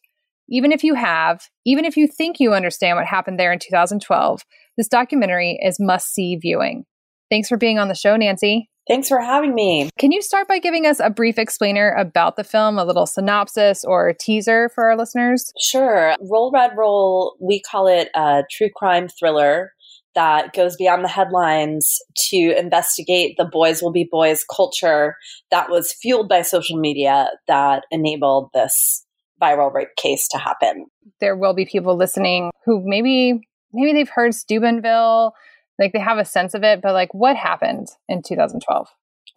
Even 0.49 0.71
if 0.71 0.83
you 0.83 0.93
have, 0.93 1.49
even 1.65 1.83
if 1.83 1.97
you 1.97 2.07
think 2.07 2.39
you 2.39 2.53
understand 2.53 2.95
what 2.95 3.07
happened 3.07 3.39
there 3.39 3.51
in 3.51 3.57
2012, 3.57 4.43
this 4.77 4.87
documentary 4.87 5.57
is 5.63 5.79
must 5.79 6.13
see 6.13 6.35
viewing. 6.35 6.85
Thanks 7.31 7.47
for 7.47 7.57
being 7.57 7.79
on 7.79 7.87
the 7.87 7.95
show, 7.95 8.15
Nancy. 8.15 8.69
Thanks 8.91 9.07
for 9.07 9.21
having 9.21 9.55
me. 9.55 9.89
Can 9.97 10.11
you 10.11 10.21
start 10.21 10.49
by 10.49 10.59
giving 10.59 10.85
us 10.85 10.99
a 10.99 11.09
brief 11.09 11.37
explainer 11.37 11.91
about 11.91 12.35
the 12.35 12.43
film, 12.43 12.77
a 12.77 12.83
little 12.83 13.05
synopsis 13.05 13.85
or 13.85 14.11
teaser 14.11 14.67
for 14.67 14.83
our 14.83 14.97
listeners? 14.97 15.53
Sure. 15.57 16.13
Roll 16.29 16.51
Red 16.51 16.71
Roll, 16.75 17.37
we 17.39 17.61
call 17.61 17.87
it 17.87 18.09
a 18.13 18.43
true 18.51 18.67
crime 18.75 19.07
thriller 19.07 19.71
that 20.13 20.51
goes 20.51 20.75
beyond 20.75 21.05
the 21.05 21.07
headlines 21.07 21.99
to 22.31 22.53
investigate 22.59 23.35
the 23.37 23.45
boys 23.49 23.81
will 23.81 23.93
be 23.93 24.09
boys 24.11 24.43
culture 24.53 25.15
that 25.51 25.69
was 25.69 25.93
fueled 25.93 26.27
by 26.27 26.41
social 26.41 26.77
media 26.77 27.29
that 27.47 27.85
enabled 27.91 28.49
this 28.53 29.05
viral 29.41 29.73
rape 29.73 29.95
case 29.95 30.27
to 30.27 30.37
happen. 30.37 30.87
There 31.21 31.37
will 31.37 31.53
be 31.53 31.63
people 31.63 31.95
listening 31.95 32.51
who 32.65 32.83
maybe 32.83 33.39
maybe 33.71 33.93
they've 33.93 34.09
heard 34.09 34.35
Steubenville, 34.35 35.33
like 35.81 35.93
they 35.93 35.99
have 35.99 36.17
a 36.17 36.25
sense 36.25 36.53
of 36.53 36.63
it, 36.63 36.81
but 36.81 36.93
like 36.93 37.13
what 37.13 37.35
happened 37.35 37.89
in 38.07 38.21
2012? 38.21 38.87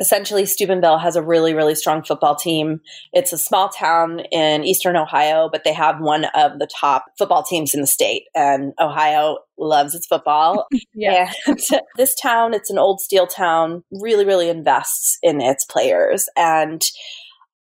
essentially 0.01 0.45
Steubenville 0.47 0.99
has 0.99 1.17
a 1.17 1.23
really 1.23 1.55
really 1.55 1.75
strong 1.75 2.03
football 2.03 2.35
team. 2.35 2.81
It's 3.13 3.33
a 3.33 3.39
small 3.39 3.69
town 3.69 4.21
in 4.33 4.65
eastern 4.65 4.97
Ohio, 4.97 5.49
but 5.51 5.65
they 5.65 5.73
have 5.73 6.01
one 6.01 6.27
of 6.35 6.59
the 6.59 6.69
top 6.81 7.07
football 7.19 7.43
teams 7.43 7.75
in 7.75 7.81
the 7.81 7.87
state 7.87 8.25
and 8.35 8.73
Ohio 8.81 9.39
loves 9.59 9.95
its 9.95 10.07
football. 10.07 10.67
Yeah. 10.97 11.33
And 11.47 11.59
this 11.97 12.15
town, 12.15 12.55
it's 12.55 12.71
an 12.71 12.79
old 12.79 13.01
steel 13.01 13.27
town, 13.27 13.83
really 13.91 14.25
really 14.25 14.49
invests 14.49 15.19
in 15.23 15.41
its 15.41 15.65
players 15.65 16.29
and 16.37 16.85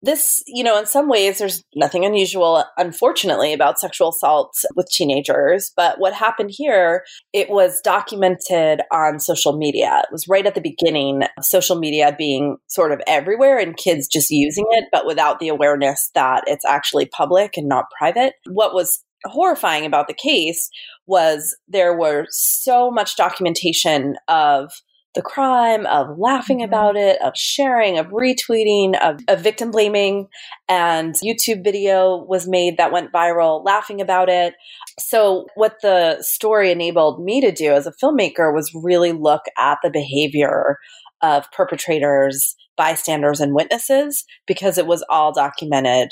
this, 0.02 0.42
you 0.46 0.64
know, 0.64 0.78
in 0.78 0.86
some 0.86 1.08
ways, 1.08 1.38
there's 1.38 1.62
nothing 1.76 2.04
unusual, 2.04 2.64
unfortunately, 2.76 3.52
about 3.52 3.78
sexual 3.78 4.08
assault 4.08 4.52
with 4.74 4.88
teenagers. 4.90 5.70
But 5.76 6.00
what 6.00 6.12
happened 6.12 6.50
here, 6.52 7.04
it 7.32 7.48
was 7.48 7.80
documented 7.80 8.82
on 8.92 9.20
social 9.20 9.56
media. 9.56 10.02
It 10.04 10.12
was 10.12 10.26
right 10.26 10.46
at 10.46 10.54
the 10.54 10.60
beginning, 10.60 11.22
social 11.40 11.78
media 11.78 12.14
being 12.18 12.56
sort 12.66 12.90
of 12.90 13.00
everywhere 13.06 13.58
and 13.58 13.76
kids 13.76 14.08
just 14.08 14.30
using 14.30 14.66
it, 14.70 14.86
but 14.90 15.06
without 15.06 15.38
the 15.38 15.48
awareness 15.48 16.10
that 16.14 16.42
it's 16.46 16.64
actually 16.64 17.06
public 17.06 17.56
and 17.56 17.68
not 17.68 17.86
private. 17.96 18.34
What 18.50 18.74
was 18.74 19.04
horrifying 19.24 19.86
about 19.86 20.08
the 20.08 20.14
case 20.14 20.68
was 21.06 21.56
there 21.68 21.96
were 21.96 22.26
so 22.30 22.90
much 22.90 23.16
documentation 23.16 24.16
of 24.26 24.72
the 25.14 25.22
crime, 25.22 25.86
of 25.86 26.18
laughing 26.18 26.60
Mhm. 26.60 26.64
about 26.64 26.96
it, 26.96 27.20
of 27.20 27.34
sharing, 27.36 27.98
of 27.98 28.06
retweeting, 28.08 28.98
of, 29.00 29.20
of 29.28 29.40
victim 29.40 29.70
blaming. 29.70 30.28
And 30.68 31.14
YouTube 31.24 31.62
video 31.62 32.24
was 32.28 32.48
made 32.48 32.76
that 32.78 32.92
went 32.92 33.12
viral 33.12 33.64
laughing 33.64 34.00
about 34.00 34.28
it. 34.28 34.54
So, 34.98 35.46
what 35.54 35.76
the 35.82 36.22
story 36.22 36.70
enabled 36.70 37.22
me 37.22 37.40
to 37.40 37.52
do 37.52 37.72
as 37.72 37.86
a 37.86 37.92
filmmaker 38.02 38.54
was 38.54 38.70
really 38.74 39.12
look 39.12 39.42
at 39.58 39.78
the 39.82 39.90
behavior 39.90 40.78
of 41.22 41.50
perpetrators, 41.52 42.56
bystanders, 42.76 43.40
and 43.40 43.54
witnesses 43.54 44.24
because 44.46 44.78
it 44.78 44.86
was 44.86 45.04
all 45.08 45.32
documented 45.32 46.10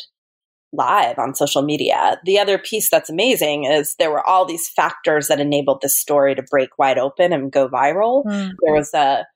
live 0.72 1.18
on 1.18 1.34
social 1.34 1.62
media. 1.62 2.20
The 2.24 2.38
other 2.38 2.58
piece 2.58 2.90
that's 2.90 3.10
amazing 3.10 3.64
is 3.64 3.94
there 3.98 4.10
were 4.10 4.26
all 4.26 4.44
these 4.44 4.68
factors 4.68 5.28
that 5.28 5.40
enabled 5.40 5.80
this 5.80 5.96
story 5.96 6.34
to 6.34 6.42
break 6.42 6.78
wide 6.78 6.98
open 6.98 7.32
and 7.32 7.50
go 7.50 7.68
viral. 7.68 8.24
Mm-hmm. 8.24 8.50
There 8.62 8.74
was 8.74 8.94
a 8.94 9.26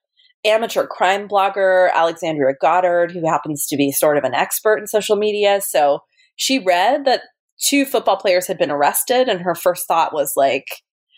amateur 0.45 0.87
crime 0.87 1.29
blogger, 1.29 1.93
Alexandria 1.93 2.55
Goddard, 2.61 3.11
who 3.11 3.29
happens 3.29 3.67
to 3.67 3.77
be 3.77 3.91
sort 3.91 4.19
of 4.19 4.25
an 4.25 4.35
expert 4.35 4.77
in 4.77 4.87
social 4.87 5.17
media. 5.17 5.61
So 5.61 6.01
she 6.37 6.59
read 6.59 7.05
that 7.07 7.23
two 7.59 7.85
football 7.85 8.17
players 8.17 8.47
had 8.47 8.59
been 8.59 8.71
arrested, 8.71 9.29
and 9.29 9.41
her 9.41 9.55
first 9.55 9.87
thought 9.89 10.13
was 10.13 10.35
like, 10.37 10.67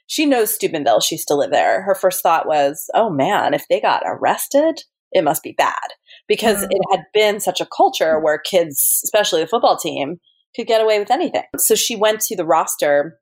she 0.06 0.24
knows 0.24 0.54
Steubenville. 0.54 1.00
She 1.00 1.16
used 1.16 1.28
to 1.28 1.34
live 1.34 1.50
there. 1.50 1.82
Her 1.82 1.94
first 1.94 2.22
thought 2.22 2.46
was, 2.46 2.88
oh 2.94 3.10
man, 3.10 3.54
if 3.54 3.66
they 3.68 3.80
got 3.80 4.02
arrested, 4.06 4.80
it 5.12 5.24
must 5.24 5.42
be 5.42 5.52
bad 5.52 5.74
because 6.28 6.64
Mm. 6.64 6.68
it 6.70 6.82
had 6.90 7.04
been 7.12 7.40
such 7.40 7.60
a 7.60 7.66
culture 7.66 8.18
where 8.20 8.38
kids, 8.38 9.00
especially 9.04 9.40
the 9.42 9.46
football 9.48 9.76
team, 9.76 10.20
could 10.54 10.66
get 10.66 10.80
away 10.80 10.98
with 10.98 11.10
anything. 11.10 11.44
So 11.58 11.74
she 11.74 11.96
went 11.96 12.20
to 12.22 12.36
the 12.36 12.46
roster, 12.46 13.18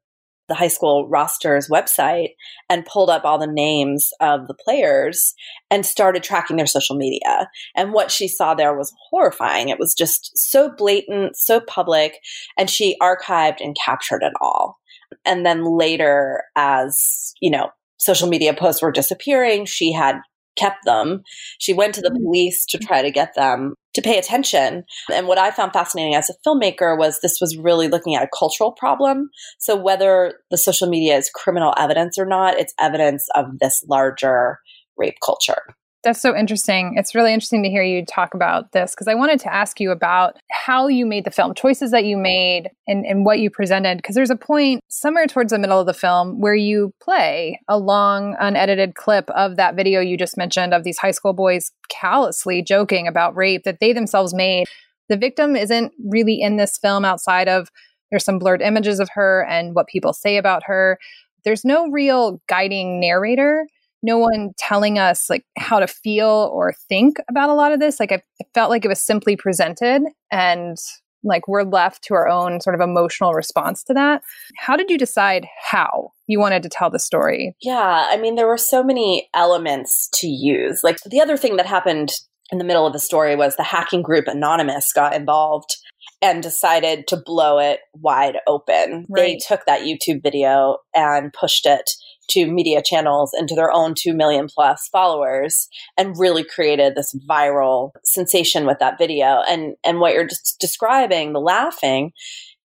the 0.47 0.55
high 0.55 0.69
school 0.69 1.09
roster's 1.09 1.69
website, 1.71 2.35
and 2.69 2.85
pulled 2.85 3.11
up 3.11 3.25
all 3.25 3.39
the 3.39 3.47
names 3.47 4.11
of 4.21 4.47
the 4.47 4.55
players 4.55 5.35
and 5.71 5.87
started 5.87 6.23
tracking 6.23 6.57
their 6.57 6.67
social 6.67 6.97
media. 6.97 7.49
And 7.75 7.93
what 7.93 8.11
she 8.11 8.29
saw 8.29 8.55
there 8.55 8.77
was 8.77 8.93
horrifying. 9.11 9.69
It 9.69 9.79
was 9.79 9.95
just 9.95 10.31
so 10.37 10.71
blatant, 10.77 11.37
so 11.37 11.61
public, 11.61 12.19
and 12.59 12.69
she 12.69 12.97
archived 13.03 13.61
and 13.61 13.77
captured 13.85 14.23
it 14.23 14.35
all. 14.41 14.79
And 15.25 15.47
then 15.47 15.65
later, 15.65 16.43
as 16.57 17.33
you 17.41 17.51
know, 17.51 17.71
social 17.99 18.29
media 18.29 18.53
posts 18.53 18.83
were 18.83 18.93
disappearing, 18.93 19.65
she 19.65 19.93
had 19.93 20.17
kept 20.57 20.85
them. 20.85 21.23
She 21.59 21.73
went 21.73 21.95
to 21.95 22.01
the 22.01 22.11
mm-hmm. 22.11 22.25
police 22.25 22.65
to 22.67 22.79
try 22.79 23.03
to 23.03 23.11
get 23.11 23.35
them 23.35 23.75
to 23.95 24.03
pay 24.03 24.19
attention. 24.19 24.85
And 25.13 25.27
what 25.27 25.39
I 25.39 25.51
found 25.51 25.73
fascinating 25.73 26.15
as 26.15 26.31
a 26.31 26.35
filmmaker 26.47 26.99
was 26.99 27.21
this 27.21 27.39
was 27.41 27.57
really 27.57 27.89
looking 27.89 28.15
at 28.15 28.25
a 28.25 28.29
cultural 28.37 28.73
problem. 28.73 29.31
So 29.59 29.77
whether 29.77 30.41
the 30.51 30.59
social 30.59 30.89
media 30.89 31.17
is 31.17 31.31
criminal 31.31 31.75
evidence 31.77 32.19
or 32.19 32.27
not, 32.27 32.59
it's 32.59 32.75
evidence 32.79 33.29
of 33.35 33.59
this 33.61 33.85
larger 33.89 34.59
rape 34.97 35.17
culture. 35.25 35.63
That's 36.05 36.21
so 36.21 36.37
interesting. 36.37 36.97
It's 36.99 37.15
really 37.15 37.33
interesting 37.33 37.63
to 37.63 37.71
hear 37.71 37.83
you 37.83 38.05
talk 38.05 38.35
about 38.35 38.73
this 38.73 38.91
because 38.91 39.09
I 39.09 39.15
wanted 39.15 39.41
to 39.41 39.53
ask 39.53 39.81
you 39.81 39.91
about 39.91 40.37
how 40.51 40.87
you 40.87 41.07
made 41.07 41.25
the 41.25 41.31
film, 41.31 41.55
choices 41.55 41.93
that 41.93 42.05
you 42.05 42.19
made, 42.19 42.69
and, 42.87 43.07
and 43.07 43.25
what 43.25 43.39
you 43.39 43.49
presented. 43.49 43.97
Because 43.97 44.15
there's 44.15 44.31
a 44.31 44.37
point 44.37 44.83
somewhere 44.89 45.27
towards 45.27 45.51
the 45.51 45.59
middle 45.59 45.81
of 45.81 45.87
the 45.87 45.95
film 45.95 46.43
where 46.43 46.55
you 46.55 46.93
play 47.03 47.59
a 47.69 47.79
long, 47.79 48.37
unedited 48.39 48.95
clip 48.97 49.31
of 49.31 49.57
that 49.57 49.77
video 49.77 50.01
you 50.01 50.19
just 50.19 50.37
mentioned 50.37 50.75
of 50.75 50.85
these 50.85 50.99
high 50.99 51.11
school 51.11 51.33
boys 51.33 51.73
callously 51.89 52.63
joking 52.63 53.09
about 53.09 53.35
rape 53.35 53.63
that 53.65 53.81
they 53.81 53.95
themselves 53.95 54.35
made. 54.35 54.67
The 55.09 55.17
victim 55.17 55.57
isn't 55.57 55.93
really 56.11 56.39
in 56.39 56.57
this 56.57 56.77
film 56.77 57.07
outside 57.07 57.49
of 57.49 57.71
there's 58.11 58.25
some 58.25 58.39
blurred 58.39 58.61
images 58.61 59.01
of 59.01 59.09
her 59.15 59.47
and 59.49 59.75
what 59.75 59.89
people 59.89 60.13
say 60.13 60.37
about 60.37 60.65
her. 60.67 60.99
There's 61.45 61.65
no 61.65 61.89
real 61.89 62.43
guiding 62.47 63.01
narrator 63.01 63.67
no 64.05 64.19
one 64.19 64.51
telling 64.59 64.99
us 64.99 65.31
like 65.31 65.47
how 65.57 65.81
to 65.81 65.87
feel 65.87 66.51
or 66.53 66.75
think 66.89 67.17
about 67.29 67.49
a 67.49 67.55
lot 67.55 67.73
of 67.73 67.81
this. 67.81 67.99
Like 67.99 68.13
I, 68.13 68.23
felt 68.53 68.71
like 68.71 68.85
it 68.85 68.89
was 68.89 69.01
simply 69.01 69.35
presented 69.35 70.03
and 70.31 70.77
like 71.25 71.49
we're 71.49 71.63
left 71.63 72.05
to 72.05 72.15
our 72.15 72.29
own 72.29 72.61
sort 72.61 72.75
of 72.75 72.83
emotional 72.83 73.33
response 73.33 73.83
to 73.85 73.95
that. 73.95 74.23
How 74.59 74.77
did 74.77 74.91
you 74.91 74.99
decide 74.99 75.47
how 75.71 76.11
you 76.27 76.39
wanted 76.39 76.63
to 76.65 76.69
tell 76.69 76.91
the 76.91 76.99
story? 76.99 77.57
Yeah, 77.63 78.07
I 78.11 78.19
mean, 78.19 78.35
there 78.35 78.47
were 78.47 78.59
so 78.59 78.85
many 78.85 79.31
elements 79.35 80.11
to 80.17 80.27
use. 80.29 80.85
Like 80.85 80.99
the 81.07 81.23
other 81.23 81.39
thing 81.39 81.57
that 81.57 81.67
happened 81.67 82.13
in 82.53 82.59
the 82.59 82.65
middle 82.65 82.87
of 82.87 82.93
the 82.93 83.01
story 83.01 83.35
was 83.37 83.57
the 83.57 83.63
hacking 83.63 84.03
group 84.03 84.27
Anonymous 84.29 84.93
got 84.93 85.15
involved 85.15 85.77
and 86.21 86.43
decided 86.43 87.07
to 87.09 87.17
blow 87.17 87.59
it 87.59 87.81
wide 87.95 88.37
open. 88.47 89.07
They 89.15 89.39
took 89.49 89.65
that 89.65 89.83
YouTube 89.83 90.23
video 90.23 90.79
and 90.95 91.33
pushed 91.33 91.65
it 91.65 91.91
to 92.29 92.47
media 92.47 92.83
channels 92.83 93.33
and 93.35 93.49
to 93.49 93.55
their 93.55 93.73
own 93.73 93.95
2 93.97 94.15
million 94.15 94.47
plus 94.53 94.89
followers 94.91 95.69
and 95.97 96.19
really 96.19 96.45
created 96.45 96.95
this 96.95 97.15
viral 97.29 97.91
sensation 98.05 98.67
with 98.67 98.79
that 98.79 98.99
video 98.99 99.43
and 99.49 99.75
and 99.85 100.01
what 100.01 100.15
you're 100.15 100.27
just 100.27 100.57
describing 100.61 101.33
the 101.33 101.41
laughing 101.41 102.13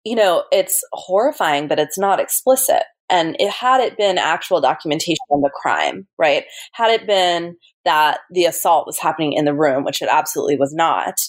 you 0.03 0.15
know 0.15 0.43
it's 0.51 0.83
horrifying 0.93 1.67
but 1.67 1.79
it's 1.79 1.97
not 1.97 2.19
explicit 2.19 2.83
and 3.09 3.35
it 3.39 3.51
had 3.51 3.81
it 3.81 3.97
been 3.97 4.17
actual 4.17 4.61
documentation 4.61 5.25
of 5.31 5.41
the 5.41 5.51
crime 5.61 6.07
right 6.17 6.45
had 6.73 6.91
it 6.91 7.05
been 7.05 7.55
that 7.85 8.19
the 8.31 8.45
assault 8.45 8.85
was 8.87 8.99
happening 8.99 9.33
in 9.33 9.45
the 9.45 9.53
room 9.53 9.83
which 9.83 10.01
it 10.01 10.09
absolutely 10.11 10.57
was 10.57 10.73
not 10.73 11.19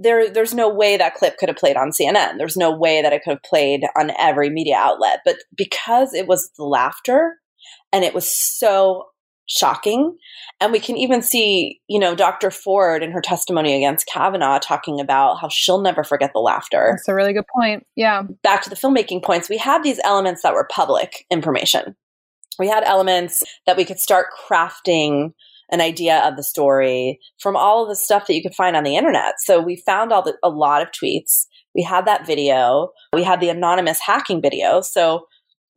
there 0.00 0.32
there's 0.32 0.54
no 0.54 0.68
way 0.68 0.96
that 0.96 1.14
clip 1.14 1.36
could 1.36 1.50
have 1.50 1.58
played 1.58 1.76
on 1.76 1.90
CNN. 1.90 2.38
There's 2.38 2.56
no 2.56 2.74
way 2.74 3.02
that 3.02 3.12
it 3.12 3.22
could 3.22 3.32
have 3.32 3.42
played 3.42 3.82
on 3.98 4.10
every 4.18 4.48
media 4.48 4.76
outlet. 4.76 5.20
But 5.24 5.36
because 5.54 6.14
it 6.14 6.26
was 6.26 6.50
the 6.56 6.64
laughter 6.64 7.36
and 7.92 8.04
it 8.04 8.14
was 8.14 8.28
so 8.28 9.06
shocking, 9.46 10.16
and 10.60 10.72
we 10.72 10.78
can 10.78 10.96
even 10.96 11.22
see, 11.22 11.80
you 11.88 11.98
know, 11.98 12.14
Dr. 12.14 12.50
Ford 12.50 13.02
in 13.02 13.10
her 13.10 13.20
testimony 13.20 13.74
against 13.74 14.06
Kavanaugh 14.06 14.58
talking 14.60 15.00
about 15.00 15.40
how 15.40 15.48
she'll 15.48 15.80
never 15.80 16.04
forget 16.04 16.30
the 16.32 16.40
laughter. 16.40 16.92
That's 16.92 17.08
a 17.08 17.14
really 17.14 17.32
good 17.32 17.46
point. 17.54 17.84
Yeah. 17.96 18.22
Back 18.42 18.62
to 18.62 18.70
the 18.70 18.76
filmmaking 18.76 19.24
points, 19.24 19.48
we 19.48 19.58
had 19.58 19.82
these 19.82 20.00
elements 20.04 20.42
that 20.42 20.54
were 20.54 20.68
public 20.70 21.26
information. 21.30 21.96
We 22.58 22.68
had 22.68 22.84
elements 22.84 23.42
that 23.66 23.76
we 23.76 23.84
could 23.84 23.98
start 23.98 24.26
crafting 24.48 25.32
an 25.72 25.80
idea 25.80 26.18
of 26.18 26.36
the 26.36 26.42
story 26.42 27.18
from 27.38 27.56
all 27.56 27.82
of 27.82 27.88
the 27.88 27.96
stuff 27.96 28.26
that 28.26 28.34
you 28.34 28.42
could 28.42 28.54
find 28.54 28.76
on 28.76 28.84
the 28.84 28.96
internet. 28.96 29.34
So 29.38 29.60
we 29.60 29.76
found 29.76 30.12
all 30.12 30.22
the, 30.22 30.36
a 30.42 30.50
lot 30.50 30.82
of 30.82 30.88
tweets. 30.90 31.46
We 31.74 31.82
had 31.82 32.06
that 32.06 32.26
video. 32.26 32.90
We 33.12 33.22
had 33.22 33.40
the 33.40 33.48
anonymous 33.48 34.00
hacking 34.00 34.42
video. 34.42 34.80
So 34.80 35.26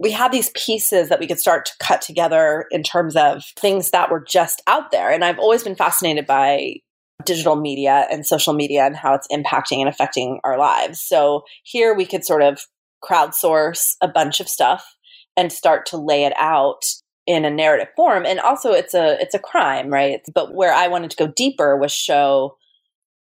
we 0.03 0.11
had 0.11 0.33
these 0.33 0.51
pieces 0.53 1.07
that 1.07 1.19
we 1.19 1.27
could 1.27 1.39
start 1.39 1.65
to 1.65 1.71
cut 1.79 2.01
together 2.01 2.65
in 2.71 2.83
terms 2.83 3.15
of 3.15 3.45
things 3.57 3.91
that 3.91 4.11
were 4.11 4.19
just 4.19 4.61
out 4.67 4.91
there. 4.91 5.09
And 5.09 5.23
I've 5.23 5.39
always 5.39 5.63
been 5.63 5.75
fascinated 5.75 6.27
by 6.27 6.75
digital 7.23 7.55
media 7.55 8.05
and 8.11 8.25
social 8.25 8.53
media 8.53 8.85
and 8.85 8.97
how 8.97 9.13
it's 9.13 9.27
impacting 9.31 9.79
and 9.79 9.87
affecting 9.87 10.41
our 10.43 10.57
lives. 10.57 11.01
So 11.01 11.43
here 11.63 11.95
we 11.95 12.05
could 12.05 12.25
sort 12.25 12.41
of 12.41 12.59
crowdsource 13.01 13.95
a 14.01 14.09
bunch 14.09 14.41
of 14.41 14.49
stuff 14.49 14.95
and 15.37 15.51
start 15.51 15.85
to 15.87 15.97
lay 15.97 16.25
it 16.25 16.33
out 16.37 16.83
in 17.25 17.45
a 17.45 17.49
narrative 17.49 17.87
form 17.95 18.25
and 18.25 18.39
also 18.41 18.73
it's 18.73 18.93
a 18.93 19.17
it's 19.21 19.33
a 19.33 19.39
crime 19.39 19.87
right 19.87 20.19
but 20.33 20.53
where 20.53 20.73
i 20.73 20.89
wanted 20.89 21.09
to 21.09 21.15
go 21.15 21.31
deeper 21.37 21.77
was 21.77 21.91
show 21.91 22.57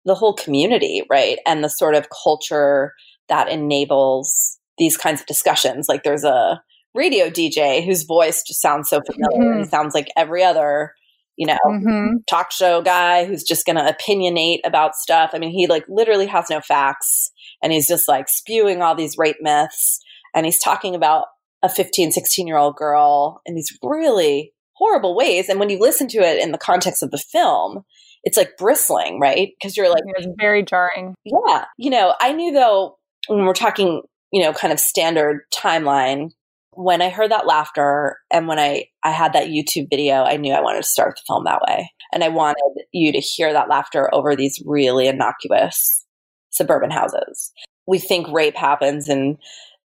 the 0.05 0.15
whole 0.15 0.35
community 0.35 1.03
right 1.11 1.39
and 1.45 1.65
the 1.65 1.69
sort 1.69 1.97
of 1.97 2.07
culture 2.11 2.93
that 3.29 3.49
enables 3.49 4.58
these 4.79 4.97
kinds 4.97 5.21
of 5.21 5.27
discussions 5.27 5.89
like 5.89 6.03
there's 6.03 6.25
a 6.25 6.63
radio 6.95 7.29
dj 7.29 7.85
whose 7.85 8.03
voice 8.05 8.43
just 8.47 8.61
sounds 8.61 8.89
so 8.89 9.01
familiar 9.11 9.55
Mhm. 9.55 9.59
he 9.61 9.65
sounds 9.67 9.95
like 9.95 10.09
every 10.17 10.43
other 10.43 10.95
you 11.37 11.47
know 11.47 11.59
hmm 11.67 12.07
talk 12.27 12.51
show 12.51 12.83
guy 12.83 13.25
who's 13.25 13.43
just 13.45 13.65
going 13.67 13.77
to 13.77 13.97
opinionate 13.97 14.59
about 14.65 14.95
stuff. 14.97 15.31
I 15.33 15.39
mean, 15.39 15.51
he 15.51 15.67
like 15.67 15.85
literally 15.89 16.27
has 16.27 16.51
no 16.51 16.61
facts 16.61 17.31
and 17.63 17.73
he's 17.73 17.87
just 17.89 18.09
like 18.09 18.29
spewing 18.29 18.83
all 18.83 18.95
these 18.95 19.17
rape 19.17 19.37
myths 19.41 20.01
and 20.35 20.45
he's 20.45 20.61
talking 20.61 20.95
about 20.95 21.27
a 21.63 21.69
15, 21.69 22.11
16 22.13 22.47
year 22.47 22.57
old 22.59 22.77
girl 22.77 23.41
in 23.47 23.55
these 23.55 23.71
really 23.83 24.53
horrible 24.75 25.15
ways. 25.17 25.49
And 25.49 25.59
when 25.61 25.71
you 25.71 25.79
listen 25.79 26.09
to 26.09 26.19
it 26.19 26.43
in 26.43 26.53
the 26.53 26.59
context 26.59 27.03
of 27.03 27.11
the 27.13 27.19
film, 27.19 27.85
it's 28.25 28.37
like 28.37 28.57
bristling, 28.59 29.21
right? 29.21 29.51
Because 29.59 29.77
you're 29.77 29.89
like, 29.91 30.03
It 30.07 30.27
was 30.27 30.35
very 30.39 30.63
jarring. 30.65 31.15
yeah. 31.25 31.65
You 31.79 31.91
know, 31.91 32.15
I 32.21 32.33
knew 32.33 32.53
though, 32.53 32.99
when 33.29 33.45
we're 33.47 33.55
talking, 33.55 34.03
you 34.33 34.43
know, 34.43 34.53
kind 34.53 34.73
of 34.73 34.81
standard 34.81 35.41
timeline, 35.55 36.31
when 36.73 37.03
I 37.03 37.09
heard 37.09 37.33
that 37.33 37.47
laughter 37.47 38.19
and 38.31 38.47
when 38.47 38.59
I, 38.59 38.85
I 39.03 39.11
had 39.11 39.33
that 39.33 39.49
YouTube 39.49 39.89
video, 39.91 40.23
I 40.23 40.37
knew 40.37 40.53
I 40.53 40.61
wanted 40.61 40.83
to 40.83 40.89
start 40.89 41.17
the 41.17 41.23
film 41.27 41.45
that 41.45 41.63
way. 41.67 41.91
And 42.13 42.23
I 42.23 42.29
wanted 42.29 42.85
you 42.93 43.11
to 43.11 43.19
hear 43.19 43.53
that 43.53 43.69
laughter 43.69 44.13
over 44.15 44.37
these 44.37 44.63
really 44.65 45.09
innocuous 45.09 46.07
suburban 46.51 46.91
houses. 46.91 47.53
We 47.87 47.99
think 47.99 48.29
rape 48.29 48.57
happens 48.57 49.09
in 49.09 49.39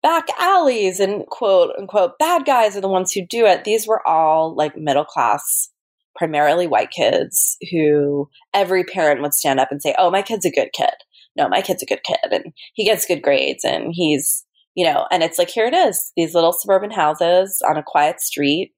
back 0.02 0.28
alleys 0.39 1.00
and 1.00 1.26
quote 1.28 1.71
unquote 1.78 2.17
bad 2.19 2.45
guys 2.45 2.78
are 2.78 2.82
the 2.82 2.88
ones 2.88 3.12
who 3.12 3.26
do 3.26 3.45
it. 3.45 3.63
These 3.65 3.86
were 3.86 4.08
all 4.08 4.56
like 4.56 4.78
middle 4.78 5.06
class, 5.06 5.69
primarily 6.15 6.67
white 6.67 6.91
kids 6.91 7.58
who 7.71 8.30
every 8.54 8.84
parent 8.84 9.21
would 9.21 9.34
stand 9.34 9.60
up 9.60 9.71
and 9.71 9.82
say, 9.82 9.93
Oh, 9.97 10.10
my 10.10 10.21
kid's 10.21 10.45
a 10.45 10.52
good 10.52 10.69
kid. 10.73 10.93
No, 11.38 11.47
my 11.47 11.62
kid's 11.62 11.84
a 11.84 11.86
good 11.86 12.04
kid 12.04 12.17
and 12.32 12.45
he 12.73 12.84
gets 12.86 13.06
good 13.06 13.21
grades 13.21 13.63
and 13.63 13.91
he's, 13.93 14.43
you 14.76 14.86
know, 14.86 15.06
and 15.12 15.23
it's 15.23 15.38
like, 15.38 15.50
here 15.50 15.65
it 15.65 15.73
is, 15.73 16.12
these 16.15 16.34
little 16.34 16.52
suburban 16.54 16.91
houses 16.91 17.62
on 17.67 17.78
a 17.78 17.84
quiet 17.84 18.19
street. 18.19 18.73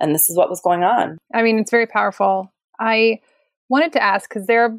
And 0.00 0.14
this 0.14 0.28
is 0.28 0.36
what 0.36 0.50
was 0.50 0.60
going 0.60 0.82
on. 0.82 1.18
I 1.34 1.42
mean, 1.42 1.58
it's 1.58 1.70
very 1.70 1.86
powerful. 1.86 2.52
I 2.80 3.20
wanted 3.68 3.92
to 3.92 4.02
ask 4.02 4.28
because 4.28 4.46
there, 4.46 4.76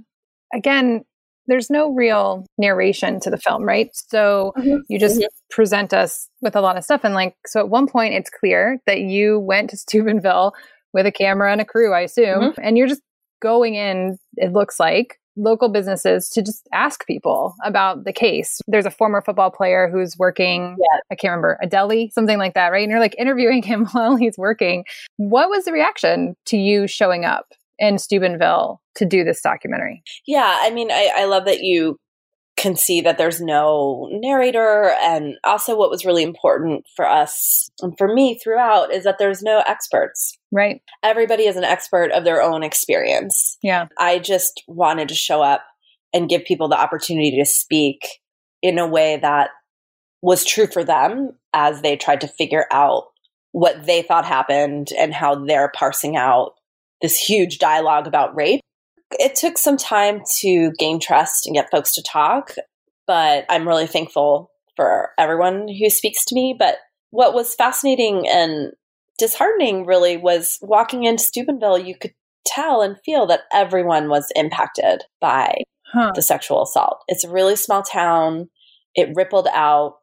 again, 0.54 1.04
there's 1.48 1.70
no 1.70 1.92
real 1.94 2.46
narration 2.58 3.20
to 3.22 3.30
the 3.30 3.38
film, 3.38 3.64
right? 3.64 3.90
So 3.94 4.54
you 4.88 5.00
just 5.00 5.20
Mhm. 5.20 5.26
present 5.50 5.94
us 5.94 6.30
with 6.42 6.56
a 6.56 6.62
lot 6.62 6.78
of 6.78 6.84
stuff. 6.84 7.02
And 7.04 7.14
like, 7.14 7.36
so 7.48 7.60
at 7.60 7.70
one 7.70 7.88
point, 7.88 8.14
it's 8.14 8.30
clear 8.30 8.80
that 8.86 9.00
you 9.00 9.40
went 9.40 9.70
to 9.72 9.78
Steubenville 10.24 10.54
with 10.94 11.06
a 11.06 11.12
camera 11.12 11.52
and 11.52 11.60
a 11.62 11.66
crew, 11.66 11.94
I 11.94 12.02
assume, 12.02 12.54
and 12.62 12.78
you're 12.78 12.88
just 12.88 13.02
going 13.42 13.76
in, 13.76 14.18
it 14.38 14.52
looks 14.54 14.80
like, 14.80 15.20
local 15.36 15.70
businesses 15.70 16.30
to 16.30 16.42
just 16.42 16.68
ask 16.74 17.06
people 17.08 17.56
about 17.64 18.04
the 18.04 18.14
case. 18.14 18.62
There's 18.68 18.86
a 18.86 18.92
former 18.92 19.22
football 19.22 19.52
player 19.52 19.90
who's 19.92 20.18
working, 20.18 20.78
Yeah. 20.80 21.00
I 21.12 21.16
can't 21.16 21.32
remember, 21.32 21.58
a 21.62 21.68
deli, 21.68 22.12
something 22.14 22.38
like 22.38 22.54
that, 22.54 22.70
right? 22.70 22.84
And 22.84 22.92
you're 22.92 23.00
like 23.00 23.16
interviewing 23.18 23.64
him 23.64 23.86
while 23.92 24.16
he's 24.16 24.38
working. 24.38 24.86
What 25.18 25.50
was 25.50 25.66
the 25.66 25.72
reaction 25.72 26.36
to 26.46 26.58
you 26.58 26.88
showing 26.88 27.26
up 27.26 27.54
in 27.80 27.98
Steubenville 27.98 28.80
to 28.96 29.06
do 29.06 29.24
this 29.24 29.42
documentary? 29.42 30.04
Yeah, 30.28 30.60
I 30.62 30.70
mean, 30.70 30.92
I, 30.92 31.12
I 31.16 31.26
love 31.26 31.46
that 31.46 31.62
you 31.62 31.98
can 32.56 32.76
see 32.76 33.02
that 33.02 33.18
there's 33.18 33.42
no 33.42 34.08
narrator. 34.12 34.96
And 35.04 35.36
also, 35.44 35.76
what 35.76 35.90
was 35.90 36.06
really 36.06 36.24
important 36.24 36.86
for 36.96 37.08
us 37.08 37.70
and 37.82 37.94
for 37.98 38.14
me 38.14 38.40
throughout 38.42 38.94
is 38.94 39.04
that 39.04 39.18
there's 39.20 39.42
no 39.42 39.64
experts. 39.66 40.38
Right. 40.52 40.82
Everybody 41.02 41.48
is 41.48 41.58
an 41.58 41.64
expert 41.64 42.12
of 42.12 42.24
their 42.24 42.42
own 42.42 42.64
experience. 42.64 43.58
Yeah. 43.62 43.88
I 43.98 44.20
just 44.20 44.64
wanted 44.68 45.10
to 45.10 45.16
show 45.16 45.42
up 45.42 45.64
and 46.14 46.30
give 46.30 46.46
people 46.46 46.70
the 46.70 46.80
opportunity 46.80 47.38
to 47.40 47.46
speak 47.46 48.08
in 48.62 48.78
a 48.78 48.88
way 48.88 49.18
that 49.22 49.50
was 50.22 50.46
true 50.46 50.68
for 50.68 50.84
them 50.84 51.32
as 51.54 51.82
they 51.82 51.98
tried 51.98 52.22
to 52.22 52.28
figure 52.28 52.66
out 52.72 53.06
what 53.52 53.86
they 53.86 54.02
thought 54.02 54.26
happened 54.26 54.90
and 54.98 55.14
how 55.14 55.44
they're 55.44 55.72
parsing 55.76 56.16
out 56.16 56.54
this 57.02 57.18
huge 57.18 57.60
dialogue 57.60 58.08
about 58.08 58.36
rape. 58.36 58.62
It 59.20 59.36
took 59.36 59.58
some 59.58 59.78
time 59.78 60.22
to 60.40 60.72
gain 60.78 61.00
trust 61.00 61.46
and 61.46 61.56
get 61.56 61.72
folks 61.72 61.94
to 61.96 62.04
talk, 62.04 62.56
but 63.08 63.46
I'm 63.50 63.68
really 63.68 63.88
thankful 63.88 64.52
for 64.76 65.12
everyone 65.20 65.68
who 65.68 65.90
speaks 65.90 66.26
to 66.26 66.36
me. 66.36 66.56
But 66.58 66.78
what 67.12 67.34
was 67.34 67.56
fascinating 67.56 68.28
and 68.28 68.72
disheartening 69.20 69.86
really 69.86 70.18
was 70.18 70.58
walking 70.62 71.04
into 71.04 71.24
Steubenville, 71.24 71.78
you 71.78 71.96
could 71.96 72.14
tell 72.46 72.82
and 72.82 72.98
feel 73.06 73.26
that 73.28 73.42
everyone 73.54 74.10
was 74.10 74.32
impacted 74.36 75.04
by 75.22 75.56
Huh. 75.94 76.12
the 76.16 76.24
sexual 76.24 76.64
assault. 76.64 77.04
It's 77.08 77.24
a 77.24 77.30
really 77.30 77.56
small 77.56 77.84
town. 77.84 78.50
It 78.96 79.16
rippled 79.16 79.48
out. 79.54 79.98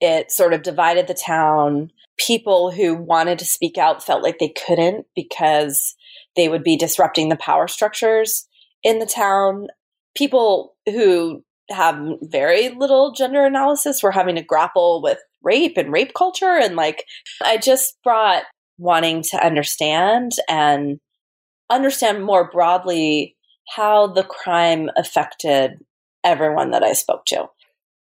It 0.00 0.32
sort 0.32 0.52
of 0.52 0.62
divided 0.62 1.06
the 1.06 1.14
town. 1.14 1.92
People 2.18 2.72
who 2.72 2.96
wanted 2.96 3.38
to 3.38 3.44
speak 3.44 3.78
out 3.78 4.02
felt 4.02 4.24
like 4.24 4.40
they 4.40 4.52
couldn't 4.66 5.06
because 5.14 5.94
they 6.34 6.48
would 6.48 6.64
be 6.64 6.76
disrupting 6.76 7.28
the 7.28 7.36
power 7.36 7.68
structures 7.68 8.47
in 8.82 8.98
the 8.98 9.06
town. 9.06 9.68
People 10.16 10.74
who 10.86 11.42
have 11.70 11.98
very 12.22 12.70
little 12.70 13.12
gender 13.12 13.44
analysis 13.44 14.02
were 14.02 14.10
having 14.10 14.36
to 14.36 14.42
grapple 14.42 15.02
with 15.02 15.18
rape 15.42 15.76
and 15.76 15.92
rape 15.92 16.14
culture. 16.14 16.58
And 16.58 16.76
like, 16.76 17.04
I 17.42 17.58
just 17.58 17.98
brought 18.02 18.44
wanting 18.78 19.22
to 19.22 19.44
understand 19.44 20.32
and 20.48 20.98
understand 21.70 22.24
more 22.24 22.50
broadly 22.50 23.36
how 23.68 24.06
the 24.06 24.24
crime 24.24 24.88
affected 24.96 25.72
everyone 26.24 26.70
that 26.70 26.82
I 26.82 26.94
spoke 26.94 27.26
to. 27.26 27.48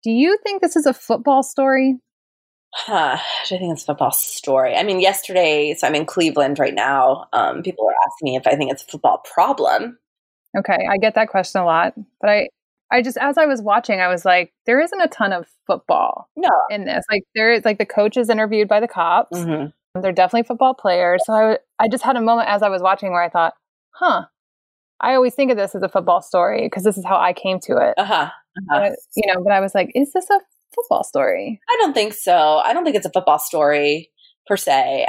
Do 0.02 0.10
you 0.10 0.36
think 0.42 0.60
this 0.60 0.76
is 0.76 0.86
a 0.86 0.94
football 0.94 1.42
story? 1.42 1.98
Huh. 2.74 3.18
Do 3.46 3.54
I 3.54 3.58
think 3.58 3.72
it's 3.72 3.82
a 3.82 3.86
football 3.86 4.12
story. 4.12 4.74
I 4.74 4.82
mean, 4.82 5.00
yesterday, 5.00 5.74
so 5.74 5.86
I'm 5.86 5.94
in 5.94 6.06
Cleveland 6.06 6.58
right 6.58 6.74
now. 6.74 7.26
Um, 7.32 7.62
people 7.62 7.86
are 7.86 7.94
asking 8.06 8.32
me 8.32 8.36
if 8.36 8.46
I 8.46 8.56
think 8.56 8.72
it's 8.72 8.82
a 8.82 8.86
football 8.86 9.18
problem. 9.18 9.98
Okay, 10.56 10.78
I 10.90 10.98
get 10.98 11.14
that 11.14 11.28
question 11.28 11.60
a 11.60 11.64
lot, 11.64 11.94
but 12.20 12.30
I 12.30 12.48
I 12.90 13.00
just 13.02 13.16
as 13.16 13.38
I 13.38 13.46
was 13.46 13.62
watching, 13.62 14.00
I 14.00 14.08
was 14.08 14.24
like, 14.24 14.52
there 14.66 14.80
isn't 14.80 15.00
a 15.00 15.08
ton 15.08 15.32
of 15.32 15.46
football 15.66 16.28
No. 16.36 16.50
in 16.70 16.84
this. 16.84 17.04
Like 17.10 17.22
there 17.34 17.50
is 17.52 17.64
like 17.64 17.78
the 17.78 17.86
coach 17.86 18.16
is 18.18 18.28
interviewed 18.28 18.68
by 18.68 18.80
the 18.80 18.88
cops. 18.88 19.38
hmm 19.38 19.66
They're 20.00 20.12
definitely 20.12 20.46
football 20.46 20.74
players. 20.74 21.22
So 21.24 21.32
I 21.32 21.58
I 21.78 21.88
just 21.88 22.04
had 22.04 22.16
a 22.16 22.20
moment 22.20 22.48
as 22.50 22.62
I 22.62 22.68
was 22.68 22.82
watching 22.82 23.10
where 23.12 23.22
I 23.22 23.30
thought, 23.30 23.54
huh, 23.92 24.26
I 25.00 25.14
always 25.14 25.34
think 25.34 25.50
of 25.50 25.56
this 25.56 25.74
as 25.74 25.82
a 25.82 25.88
football 25.88 26.20
story 26.22 26.62
because 26.66 26.84
this 26.84 26.98
is 26.98 27.04
how 27.04 27.16
I 27.18 27.32
came 27.32 27.58
to 27.60 27.76
it. 27.78 27.94
Uh 27.96 28.04
huh. 28.04 28.30
But, 28.68 28.92
you 29.16 29.32
know, 29.32 29.42
but 29.42 29.52
I 29.52 29.60
was 29.60 29.74
like, 29.74 29.90
is 29.94 30.12
this 30.12 30.28
a 30.28 30.38
football 30.74 31.02
story? 31.04 31.58
I 31.70 31.76
don't 31.80 31.94
think 31.94 32.12
so. 32.12 32.58
I 32.58 32.74
don't 32.74 32.84
think 32.84 32.96
it's 32.96 33.06
a 33.06 33.10
football 33.10 33.38
story 33.38 34.10
per 34.46 34.58
se. 34.58 35.06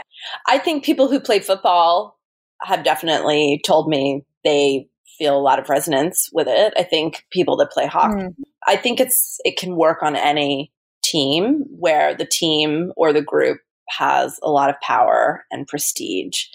I 0.48 0.58
think 0.58 0.86
people 0.86 1.10
who 1.10 1.20
play 1.20 1.40
football 1.40 2.18
have 2.62 2.86
definitely 2.86 3.62
told 3.66 3.90
me 3.90 4.24
they 4.46 4.88
feel 5.18 5.38
a 5.38 5.42
lot 5.42 5.60
of 5.60 5.70
resonance 5.70 6.30
with 6.34 6.48
it. 6.48 6.74
I 6.78 6.84
think 6.84 7.26
people 7.32 7.58
that 7.58 7.72
play 7.72 7.86
hockey, 7.86 8.24
Mm. 8.24 8.36
I 8.66 8.78
think 8.78 9.00
it's 9.00 9.40
it 9.44 9.58
can 9.58 9.76
work 9.76 10.02
on 10.04 10.16
any 10.16 10.72
team 11.04 11.66
where 11.78 12.16
the 12.16 12.26
team 12.26 12.94
or 12.96 13.12
the 13.12 13.22
group 13.22 13.60
has 13.90 14.40
a 14.42 14.50
lot 14.50 14.70
of 14.70 14.80
power 14.82 15.44
and 15.52 15.68
prestige. 15.68 16.46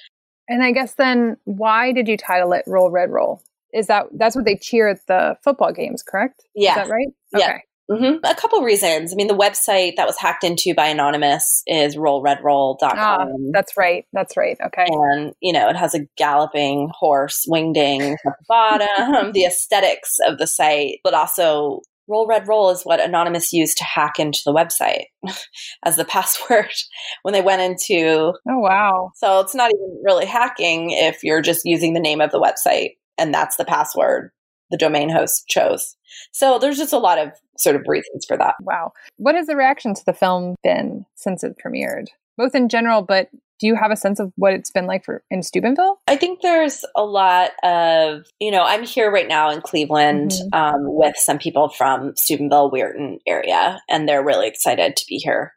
And 0.49 0.63
I 0.63 0.73
guess 0.73 0.95
then 0.95 1.37
why 1.45 1.93
did 1.93 2.09
you 2.09 2.17
title 2.17 2.53
it 2.55 2.65
Roll 2.67 2.91
Red 2.91 3.11
Roll? 3.11 3.43
Is 3.75 3.87
that 3.89 4.07
that's 4.17 4.35
what 4.35 4.47
they 4.47 4.57
cheer 4.57 4.89
at 4.89 5.07
the 5.07 5.37
football 5.45 5.73
games, 5.73 6.03
correct? 6.03 6.43
Yeah. 6.55 6.71
Is 6.71 6.77
that 6.77 6.93
right? 6.93 7.09
Yeah. 7.37 7.59
Okay. 7.91 8.09
hmm 8.11 8.17
A 8.25 8.35
couple 8.35 8.63
reasons. 8.63 9.13
I 9.13 9.17
mean, 9.17 9.29
the 9.29 9.35
website 9.37 9.97
that 9.97 10.07
was 10.07 10.19
hacked 10.19 10.45
into 10.45 10.75
by 10.75 10.87
Anonymous 10.89 11.63
is 11.67 11.97
rollredroll.com. 11.97 12.79
Ah, 12.99 13.27
that's 13.53 13.77
right. 13.77 14.05
That's 14.13 14.37
right. 14.37 14.57
Okay. 14.67 14.85
and 14.89 15.33
you 15.41 15.53
know 15.53 15.69
it 15.69 15.77
has 15.77 15.95
a 15.95 16.07
galloping 16.17 16.91
horse 16.99 17.47
wingding 17.51 18.13
at 18.13 18.19
the 18.25 18.33
bottom 18.49 19.33
the 19.33 19.45
aesthetics 19.45 20.17
of 20.27 20.39
the 20.39 20.47
site 20.47 20.99
but 21.05 21.15
also 21.15 21.81
roll 22.09 22.27
red 22.27 22.47
roll 22.49 22.71
is 22.71 22.83
what 22.83 23.01
anonymous 23.01 23.53
used 23.53 23.77
to 23.79 23.85
hack 23.85 24.19
into 24.19 24.41
the 24.45 24.53
website 24.55 25.05
as 25.85 25.97
the 25.97 26.05
password 26.05 26.71
when 27.23 27.33
they 27.33 27.43
went 27.43 27.63
into 27.63 28.33
Oh 28.49 28.59
wow. 28.59 29.11
so 29.17 29.41
it's 29.41 29.55
not 29.55 29.71
even 29.75 30.01
really 30.05 30.27
hacking 30.27 30.91
if 30.91 31.23
you're 31.23 31.43
just 31.43 31.63
using 31.65 31.95
the 31.95 32.01
name 32.01 32.21
of 32.21 32.31
the 32.31 32.41
website 32.41 32.93
and 33.19 33.33
that's 33.35 33.57
the 33.57 33.65
password 33.65 34.31
the 34.71 34.77
domain 34.77 35.09
host 35.09 35.47
chose 35.49 35.97
so 36.33 36.59
there's 36.59 36.79
just 36.79 36.93
a 36.93 36.99
lot 36.99 37.19
of 37.19 37.33
sort 37.57 37.77
of 37.77 37.83
reasons 37.87 38.25
for 38.27 38.37
that 38.37 38.55
Wow. 38.63 38.93
What 39.17 39.35
has 39.35 39.47
the 39.47 39.57
reaction 39.57 39.95
to 39.95 40.05
the 40.05 40.13
film 40.13 40.55
been 40.63 41.05
since 41.15 41.43
it 41.45 41.57
premiered? 41.65 42.07
Both 42.37 42.55
in 42.55 42.69
general, 42.69 43.03
but 43.03 43.29
do 43.61 43.67
you 43.67 43.75
have 43.75 43.91
a 43.91 43.97
sense 43.97 44.21
of 44.21 44.33
what 44.37 44.53
it's 44.53 44.71
been 44.71 44.87
like 44.87 45.05
for 45.05 45.23
in 45.31 45.43
Steubenville? 45.43 46.01
I 46.07 46.15
think 46.17 46.41
there's 46.41 46.85
a 46.97 47.03
lot 47.05 47.51
of, 47.65 48.25
you 48.39 48.53
know, 48.53 48.63
I'm 48.63 48.85
here 48.85 49.11
right 49.11 49.27
now 49.27 49.51
in 49.51 49.61
Cleveland 49.61 50.31
Mhm. 50.31 50.57
um, 50.57 50.95
with 50.95 51.17
some 51.17 51.39
people 51.39 51.69
from 51.69 52.15
Steubenville, 52.17 52.71
Weirton 52.71 53.19
area, 53.27 53.81
and 53.89 54.09
they're 54.09 54.25
really 54.25 54.47
excited 54.47 54.97
to 54.97 55.05
be 55.09 55.17
here 55.17 55.55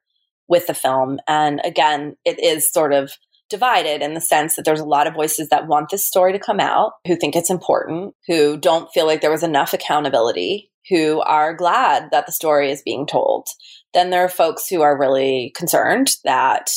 with 0.47 0.65
the 0.65 0.73
film. 0.73 1.19
And 1.27 1.61
again, 1.63 2.15
it 2.25 2.39
is 2.39 2.71
sort 2.71 2.93
of 2.93 3.13
divided 3.51 4.01
in 4.01 4.15
the 4.15 4.21
sense 4.21 4.55
that 4.55 4.65
there's 4.65 4.79
a 4.79 4.85
lot 4.85 5.05
of 5.05 5.13
voices 5.13 5.49
that 5.49 5.67
want 5.67 5.89
this 5.89 6.03
story 6.05 6.33
to 6.33 6.39
come 6.39 6.59
out, 6.59 6.93
who 7.05 7.15
think 7.15 7.35
it's 7.35 7.51
important, 7.51 8.15
who 8.27 8.57
don't 8.57 8.91
feel 8.91 9.05
like 9.05 9.21
there 9.21 9.29
was 9.29 9.43
enough 9.43 9.73
accountability, 9.73 10.71
who 10.89 11.21
are 11.21 11.53
glad 11.53 12.09
that 12.11 12.25
the 12.25 12.31
story 12.31 12.71
is 12.71 12.81
being 12.81 13.05
told. 13.05 13.47
Then 13.93 14.09
there 14.09 14.25
are 14.25 14.29
folks 14.29 14.67
who 14.67 14.81
are 14.81 14.99
really 14.99 15.51
concerned 15.55 16.15
that 16.23 16.71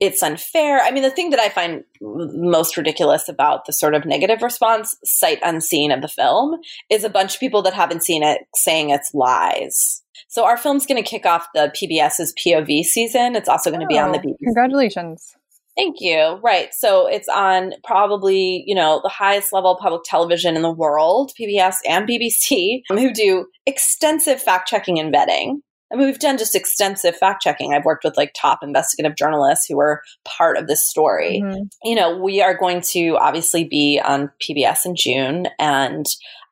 it's 0.00 0.22
unfair. 0.22 0.80
I 0.80 0.92
mean, 0.92 1.02
the 1.02 1.10
thing 1.10 1.30
that 1.30 1.40
I 1.40 1.48
find 1.48 1.82
most 2.00 2.76
ridiculous 2.76 3.28
about 3.28 3.64
the 3.64 3.72
sort 3.72 3.94
of 3.94 4.04
negative 4.04 4.42
response, 4.42 4.96
sight 5.04 5.40
unseen 5.42 5.90
of 5.90 6.02
the 6.02 6.08
film, 6.08 6.60
is 6.88 7.02
a 7.02 7.10
bunch 7.10 7.34
of 7.34 7.40
people 7.40 7.62
that 7.62 7.74
haven't 7.74 8.04
seen 8.04 8.22
it 8.22 8.42
saying 8.54 8.90
it's 8.90 9.12
lies. 9.12 10.02
So 10.28 10.44
our 10.44 10.56
film's 10.56 10.86
going 10.86 11.02
to 11.02 11.08
kick 11.08 11.26
off 11.26 11.48
the 11.54 11.72
PBS's 11.74 12.32
POV 12.34 12.84
season. 12.84 13.34
It's 13.34 13.48
also 13.48 13.70
going 13.70 13.80
to 13.80 13.86
be 13.86 13.98
on 13.98 14.12
the 14.12 14.18
Oh, 14.18 14.22
BBC. 14.22 14.36
Congratulations. 14.44 15.34
Thank 15.78 16.00
you. 16.00 16.40
Right. 16.42 16.74
So 16.74 17.06
it's 17.06 17.28
on 17.28 17.72
probably, 17.84 18.64
you 18.66 18.74
know, 18.74 19.00
the 19.02 19.08
highest 19.08 19.52
level 19.52 19.78
public 19.80 20.02
television 20.04 20.56
in 20.56 20.62
the 20.62 20.72
world, 20.72 21.30
PBS 21.40 21.76
and 21.88 22.08
BBC, 22.08 22.82
who 22.88 23.12
do 23.12 23.46
extensive 23.64 24.42
fact 24.42 24.68
checking 24.68 24.98
and 24.98 25.14
vetting. 25.14 25.58
I 25.90 25.96
mean, 25.96 26.06
we've 26.06 26.18
done 26.18 26.36
just 26.36 26.54
extensive 26.54 27.16
fact 27.16 27.42
checking. 27.42 27.72
I've 27.72 27.84
worked 27.84 28.04
with 28.04 28.16
like 28.16 28.34
top 28.38 28.58
investigative 28.62 29.16
journalists 29.16 29.66
who 29.66 29.76
were 29.76 30.02
part 30.26 30.58
of 30.58 30.66
this 30.66 30.86
story. 30.86 31.40
Mhm. 31.42 31.70
You 31.82 31.94
know, 31.94 32.18
we 32.18 32.42
are 32.42 32.54
going 32.54 32.82
to 32.92 33.16
obviously 33.16 33.64
be 33.64 34.00
on 34.04 34.30
PBS 34.40 34.84
in 34.84 34.96
June, 34.96 35.46
and 35.58 36.04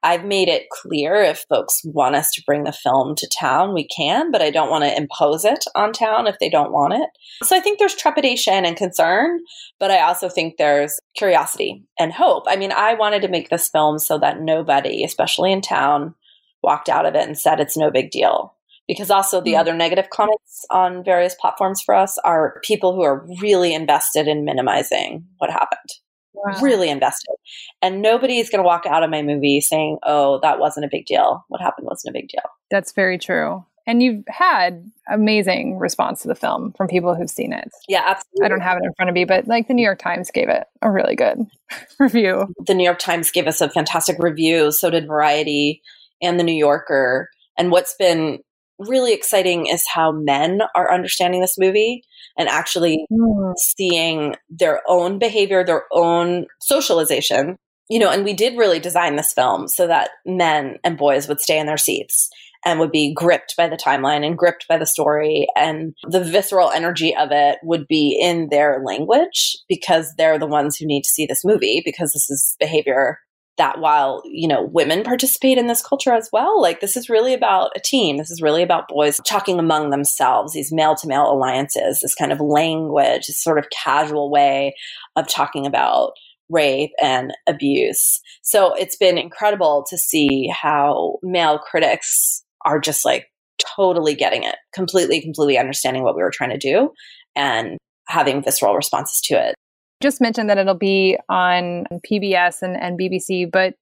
I've 0.03 0.25
made 0.25 0.49
it 0.49 0.69
clear 0.71 1.17
if 1.17 1.45
folks 1.49 1.81
want 1.85 2.15
us 2.15 2.31
to 2.33 2.43
bring 2.47 2.65
the 2.65 2.73
film 2.73 3.15
to 3.17 3.29
town, 3.39 3.75
we 3.75 3.89
can, 3.89 4.31
but 4.31 4.43
I 4.43 4.51
don't 4.51 4.71
want 4.71 4.85
to 4.85 4.97
impose 4.97 5.45
it 5.45 5.65
on 5.75 5.93
town 5.93 6.27
if 6.27 6.39
they 6.39 6.49
don't 6.49 6.73
want 6.73 6.95
it. 6.95 7.09
So 7.45 7.57
I 7.57 7.61
think 7.61 7.79
there's 7.79 7.95
trepidation 7.95 8.65
and 8.65 8.77
concern, 8.77 9.41
but 9.81 9.91
I 9.91 10.01
also 10.01 10.29
think 10.29 10.57
there's 10.57 10.99
curiosity 11.17 11.83
and 11.99 12.13
hope. 12.13 12.45
I 12.47 12.57
mean, 12.57 12.73
I 12.73 12.95
wanted 12.95 13.23
to 13.23 13.29
make 13.29 13.49
this 13.49 13.69
film 13.69 13.99
so 13.99 14.19
that 14.19 14.41
nobody, 14.41 15.03
especially 15.03 15.53
in 15.53 15.61
town, 15.61 16.15
walked 16.63 16.89
out 16.89 17.07
of 17.07 17.15
it 17.15 17.27
and 17.27 17.39
said 17.39 17.61
it's 17.61 17.77
no 17.77 17.91
big 17.91 18.11
deal. 18.11 18.55
Because 18.89 19.11
also 19.11 19.41
the 19.41 19.55
Mm. 19.55 19.59
other 19.59 19.75
negative 19.75 20.11
comments 20.11 20.65
on 20.71 21.03
various 21.03 21.35
platforms 21.35 21.83
for 21.83 21.95
us 21.95 22.19
are 22.19 22.61
people 22.63 22.95
who 22.95 23.03
are 23.03 23.27
really 23.43 23.75
invested 23.75 24.29
in 24.29 24.45
minimizing 24.45 25.25
what 25.39 25.51
happened 25.51 25.91
Wow. 26.37 26.61
really 26.61 26.91
invested. 26.91 27.35
And 27.83 28.03
nobody 28.03 28.39
is 28.39 28.51
going 28.51 28.63
to 28.63 28.67
walk 28.67 28.85
out 28.87 29.03
of 29.03 29.11
my 29.11 29.23
movie 29.23 29.61
saying, 29.61 29.99
oh, 30.03 30.39
that 30.43 30.59
wasn't 30.59 30.87
a 30.87 30.89
big 30.91 31.07
deal. 31.07 31.45
What 31.49 31.61
happened 31.61 31.87
wasn't 31.89 32.15
a 32.15 32.19
big 32.19 32.29
deal. 32.29 32.43
That's 32.71 32.93
very 32.93 33.19
true. 33.19 33.65
And 33.89 34.03
you've 34.03 34.25
had 34.27 34.91
amazing 35.09 35.79
response 35.79 36.23
to 36.23 36.29
the 36.29 36.35
film 36.35 36.73
from 36.77 36.89
people 36.89 37.15
who've 37.15 37.31
seen 37.31 37.53
it. 37.53 37.71
Yeah, 37.89 38.03
absolutely. 38.05 38.45
I 38.45 38.49
don't 38.49 38.61
have 38.61 38.79
it 38.79 38.85
in 38.85 38.93
front 38.97 39.09
of 39.11 39.15
me, 39.15 39.25
but 39.25 39.47
like 39.47 39.69
the 39.69 39.75
New 39.75 39.83
York 39.85 40.01
Times 40.01 40.31
gave 40.33 40.49
it 40.49 40.65
a 40.83 40.91
really 40.91 41.15
good 41.15 41.39
review. 42.01 42.53
the 42.67 42.75
New 42.75 42.85
York 42.85 42.99
Times 42.99 43.31
gave 43.31 43.47
us 43.47 43.61
a 43.61 43.71
fantastic 43.71 44.17
review. 44.19 44.73
So 44.73 44.91
did 44.91 45.07
Variety 45.07 45.83
and 46.21 46.39
the 46.39 46.45
New 46.45 46.55
Yorker. 46.55 47.31
And 47.57 47.71
what's 47.71 47.95
been 47.97 48.41
really 48.79 49.15
exciting 49.15 49.67
is 49.67 49.85
how 49.87 50.13
men 50.13 50.61
are 50.75 50.93
understanding 50.93 51.41
this 51.41 51.57
movie 51.57 52.03
and 52.39 52.49
actually 52.49 53.07
hmm. 53.11 53.53
seeing 53.57 54.37
their 54.49 54.83
own 54.89 55.19
behavior, 55.19 55.65
their 55.65 55.85
own 55.93 56.47
socialization. 56.61 57.57
You 57.89 58.01
know, 58.01 58.11
and 58.11 58.25
we 58.25 58.35
did 58.35 58.59
really 58.59 58.81
design 58.81 59.15
this 59.15 59.33
film 59.33 59.69
so 59.69 59.87
that 59.87 60.11
men 60.25 60.79
and 60.83 60.99
boys 60.99 61.29
would 61.29 61.41
stay 61.41 61.59
in 61.59 61.67
their 61.67 61.77
seats 61.77 62.31
and 62.65 62.81
would 62.81 62.91
be 62.91 63.15
gripped 63.15 63.55
by 63.57 63.69
the 63.69 63.77
timeline 63.77 64.27
and 64.27 64.37
gripped 64.37 64.67
by 64.69 64.77
the 64.77 64.87
story 64.87 65.47
and 65.55 65.95
the 66.03 66.23
visceral 66.23 66.71
energy 66.71 67.15
of 67.15 67.29
it 67.31 67.59
would 67.63 67.87
be 67.87 68.19
in 68.21 68.49
their 68.49 68.83
language 68.85 69.57
because 69.69 70.13
they're 70.19 70.39
the 70.39 70.49
ones 70.49 70.77
who 70.77 70.85
need 70.85 71.03
to 71.03 71.11
see 71.11 71.27
this 71.27 71.45
movie 71.45 71.81
because 71.85 72.13
this 72.13 72.29
is 72.29 72.57
behavior 72.59 73.21
that 73.59 73.81
while 73.81 74.23
you 74.25 74.49
know 74.49 74.63
women 74.73 75.03
participate 75.03 75.59
in 75.59 75.67
this 75.67 75.83
culture 75.83 76.13
as 76.13 76.29
well 76.33 76.61
like 76.61 76.81
this 76.81 76.97
is 76.97 77.09
really 77.09 77.35
about 77.35 77.71
a 77.77 77.81
team. 77.81 78.17
This 78.17 78.31
is 78.31 78.43
really 78.43 78.63
about 78.63 78.89
boys 78.89 79.21
talking 79.27 79.59
among 79.59 79.91
themselves 79.91 80.53
these 80.53 80.73
male 80.73 80.95
to 80.97 81.09
male 81.09 81.31
alliances 81.31 82.01
this 82.01 82.15
kind 82.15 82.33
of 82.33 82.41
language 82.41 83.27
this 83.27 83.43
sort 83.43 83.59
of 83.59 83.71
casual 83.71 84.31
way 84.31 84.75
of 85.17 85.29
talking 85.29 85.67
about 85.67 86.13
rape 86.49 86.93
and 87.03 87.33
abuse. 87.47 88.21
So 88.43 88.75
it's 88.75 88.97
been 88.97 89.19
incredible 89.19 89.85
to 89.91 89.99
see 89.99 90.49
how 90.49 91.19
male 91.23 91.59
critics 91.59 92.45
are 92.65 92.79
just 92.79 93.05
like 93.05 93.27
totally 93.59 94.15
getting 94.15 94.43
it 94.43 94.57
completely 94.75 95.21
completely 95.21 95.59
understanding 95.59 96.03
what 96.03 96.15
we 96.15 96.23
were 96.23 96.31
trying 96.31 96.51
to 96.51 96.59
do 96.59 96.91
and 97.35 97.79
having 98.07 98.43
visceral 98.43 98.75
responses 98.75 99.21
to 99.23 99.35
it 99.35 99.55
Just 100.03 100.21
mentioned 100.21 100.51
that 100.51 100.59
it'll 100.59 100.75
be 100.75 101.17
on 101.29 101.85
PBS 102.11 102.63
and, 102.63 102.77
and 102.77 102.99
BBC, 102.99 103.51
but 103.51 103.75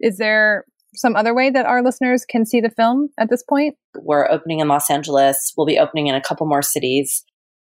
is 0.00 0.18
there 0.18 0.64
some 0.94 1.16
other 1.16 1.34
way 1.34 1.50
that 1.50 1.66
our 1.66 1.82
listeners 1.82 2.24
can 2.28 2.44
see 2.44 2.60
the 2.60 2.70
film 2.70 3.08
at 3.18 3.30
this 3.30 3.42
point? 3.42 3.76
We're 3.98 4.30
opening 4.30 4.60
in 4.60 4.68
Los 4.68 4.90
Angeles. 4.90 5.52
We'll 5.56 5.66
be 5.66 5.78
opening 5.78 6.08
in 6.08 6.14
a 6.14 6.20
couple 6.20 6.46
more 6.46 6.62
cities 6.62 7.24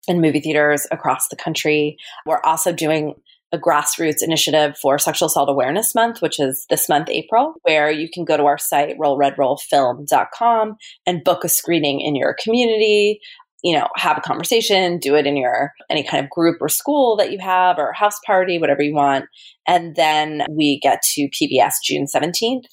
and 0.08 0.22
movie 0.22 0.42
theaters 0.42 0.86
across 0.92 1.30
the 1.30 1.38
country. 1.38 1.98
We're 2.26 2.42
also 2.44 2.74
doing 2.74 3.16
a 3.54 3.58
grassroots 3.58 4.24
initiative 4.24 4.76
for 4.78 4.98
Sexual 4.98 5.28
Assault 5.28 5.48
Awareness 5.48 5.94
Month, 5.94 6.22
which 6.22 6.40
is 6.40 6.66
this 6.72 6.90
month, 6.90 7.08
April, 7.10 7.54
where 7.62 7.92
you 7.92 8.10
can 8.12 8.26
go 8.26 8.36
to 8.36 8.46
our 8.46 8.58
site, 8.58 8.98
rollredrollfilm.com, 8.98 10.76
and 11.06 11.24
book 11.24 11.44
a 11.44 11.50
screening 11.50 12.02
in 12.02 12.16
your 12.16 12.36
community. 12.44 13.20
You 13.64 13.78
know, 13.78 13.88
have 13.96 14.18
a 14.18 14.22
conversation, 14.22 14.98
do 14.98 15.16
it 15.16 15.26
in 15.26 15.38
your 15.38 15.72
any 15.90 16.04
kind 16.04 16.24
of 16.24 16.30
group 16.30 16.58
or 16.62 16.70
school 16.70 17.16
that 17.18 17.32
you 17.32 17.40
have 17.40 17.78
or 17.78 17.94
house 17.94 18.20
party, 18.26 18.60
whatever 18.60 18.82
you 18.82 18.94
want. 18.94 19.26
And 19.68 19.96
then 19.96 20.44
we 20.50 20.80
get 20.82 21.02
to 21.14 21.30
PBS 21.30 21.76
June 21.84 22.06
17th. 22.14 22.66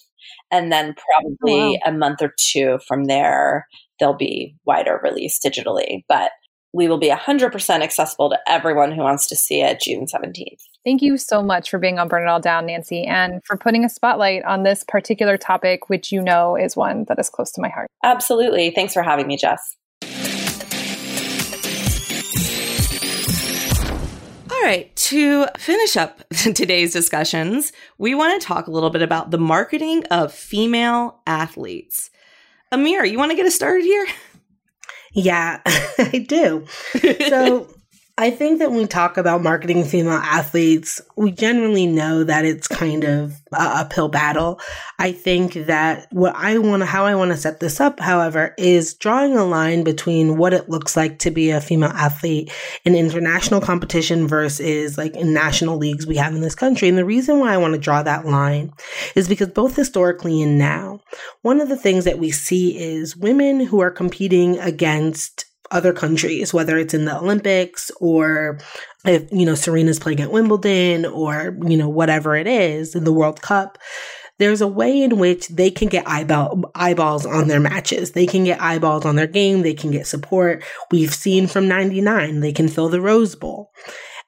And 0.50 0.72
then 0.72 0.94
oh, 0.98 1.02
probably 1.12 1.80
a 1.84 1.92
month 1.92 2.22
or 2.22 2.34
two 2.38 2.78
from 2.88 3.04
there, 3.04 3.68
they'll 4.00 4.16
be 4.16 4.56
wider 4.64 5.00
released 5.02 5.44
digitally. 5.44 6.02
But 6.08 6.32
we 6.72 6.88
will 6.88 6.98
be 6.98 7.10
100% 7.10 7.82
accessible 7.82 8.30
to 8.30 8.38
everyone 8.46 8.92
who 8.92 9.02
wants 9.02 9.26
to 9.28 9.36
see 9.36 9.60
it 9.60 9.80
June 9.80 10.06
17th. 10.06 10.62
Thank 10.84 11.02
you 11.02 11.18
so 11.18 11.42
much 11.42 11.68
for 11.68 11.78
being 11.78 11.98
on 11.98 12.08
Burn 12.08 12.22
It 12.22 12.28
All 12.28 12.40
Down, 12.40 12.66
Nancy, 12.66 13.04
and 13.04 13.40
for 13.44 13.56
putting 13.56 13.84
a 13.84 13.88
spotlight 13.88 14.44
on 14.44 14.62
this 14.62 14.84
particular 14.86 15.36
topic, 15.36 15.88
which 15.88 16.12
you 16.12 16.22
know 16.22 16.56
is 16.56 16.76
one 16.76 17.06
that 17.08 17.18
is 17.18 17.28
close 17.28 17.50
to 17.52 17.60
my 17.60 17.68
heart. 17.68 17.88
Absolutely. 18.04 18.70
Thanks 18.70 18.94
for 18.94 19.02
having 19.02 19.26
me, 19.26 19.36
Jess. 19.36 19.76
All 24.60 24.66
right, 24.66 24.94
to 24.94 25.46
finish 25.56 25.96
up 25.96 26.28
today's 26.30 26.92
discussions, 26.92 27.72
we 27.96 28.14
want 28.14 28.38
to 28.38 28.46
talk 28.46 28.66
a 28.66 28.70
little 28.70 28.90
bit 28.90 29.00
about 29.00 29.30
the 29.30 29.38
marketing 29.38 30.04
of 30.10 30.34
female 30.34 31.22
athletes. 31.26 32.10
Amira, 32.70 33.10
you 33.10 33.16
want 33.16 33.30
to 33.30 33.36
get 33.36 33.46
us 33.46 33.54
started 33.54 33.84
here? 33.84 34.06
Yeah, 35.14 35.62
I 35.66 36.26
do. 36.28 36.66
So 37.26 37.68
I 38.20 38.30
think 38.30 38.58
that 38.58 38.70
when 38.70 38.80
we 38.80 38.86
talk 38.86 39.16
about 39.16 39.42
marketing 39.42 39.82
female 39.82 40.12
athletes, 40.12 41.00
we 41.16 41.30
generally 41.30 41.86
know 41.86 42.22
that 42.22 42.44
it's 42.44 42.68
kind 42.68 43.02
of 43.02 43.40
a 43.50 43.62
uphill 43.62 44.08
battle. 44.08 44.60
I 44.98 45.12
think 45.12 45.54
that 45.54 46.06
what 46.12 46.36
I 46.36 46.58
want 46.58 46.82
to, 46.82 46.86
how 46.86 47.06
I 47.06 47.14
want 47.14 47.30
to 47.30 47.38
set 47.38 47.60
this 47.60 47.80
up, 47.80 47.98
however, 47.98 48.54
is 48.58 48.92
drawing 48.92 49.38
a 49.38 49.46
line 49.46 49.84
between 49.84 50.36
what 50.36 50.52
it 50.52 50.68
looks 50.68 50.98
like 50.98 51.18
to 51.20 51.30
be 51.30 51.48
a 51.48 51.62
female 51.62 51.92
athlete 51.94 52.52
in 52.84 52.94
international 52.94 53.62
competition 53.62 54.28
versus 54.28 54.98
like 54.98 55.16
in 55.16 55.32
national 55.32 55.78
leagues 55.78 56.06
we 56.06 56.16
have 56.16 56.34
in 56.34 56.42
this 56.42 56.54
country. 56.54 56.90
And 56.90 56.98
the 56.98 57.06
reason 57.06 57.38
why 57.38 57.54
I 57.54 57.56
want 57.56 57.72
to 57.72 57.80
draw 57.80 58.02
that 58.02 58.26
line 58.26 58.70
is 59.14 59.28
because 59.28 59.48
both 59.48 59.76
historically 59.76 60.42
and 60.42 60.58
now, 60.58 61.00
one 61.40 61.58
of 61.58 61.70
the 61.70 61.76
things 61.78 62.04
that 62.04 62.18
we 62.18 62.30
see 62.30 62.78
is 62.78 63.16
women 63.16 63.60
who 63.60 63.80
are 63.80 63.90
competing 63.90 64.58
against 64.58 65.46
other 65.70 65.92
countries, 65.92 66.52
whether 66.52 66.78
it's 66.78 66.94
in 66.94 67.04
the 67.04 67.16
Olympics 67.16 67.90
or 68.00 68.58
if, 69.04 69.30
you 69.32 69.46
know, 69.46 69.54
Serena's 69.54 69.98
playing 69.98 70.20
at 70.20 70.32
Wimbledon 70.32 71.06
or, 71.06 71.56
you 71.66 71.76
know, 71.76 71.88
whatever 71.88 72.36
it 72.36 72.46
is 72.46 72.94
in 72.94 73.04
the 73.04 73.12
World 73.12 73.40
Cup. 73.40 73.78
There's 74.38 74.62
a 74.62 74.66
way 74.66 75.02
in 75.02 75.18
which 75.18 75.48
they 75.48 75.70
can 75.70 75.88
get 75.88 76.08
eyeball, 76.08 76.70
eyeballs 76.74 77.26
on 77.26 77.48
their 77.48 77.60
matches. 77.60 78.12
They 78.12 78.26
can 78.26 78.44
get 78.44 78.60
eyeballs 78.60 79.04
on 79.04 79.16
their 79.16 79.26
game. 79.26 79.60
They 79.60 79.74
can 79.74 79.90
get 79.90 80.06
support. 80.06 80.64
We've 80.90 81.14
seen 81.14 81.46
from 81.46 81.68
99, 81.68 82.40
they 82.40 82.52
can 82.52 82.68
fill 82.68 82.88
the 82.88 83.02
Rose 83.02 83.34
Bowl. 83.34 83.70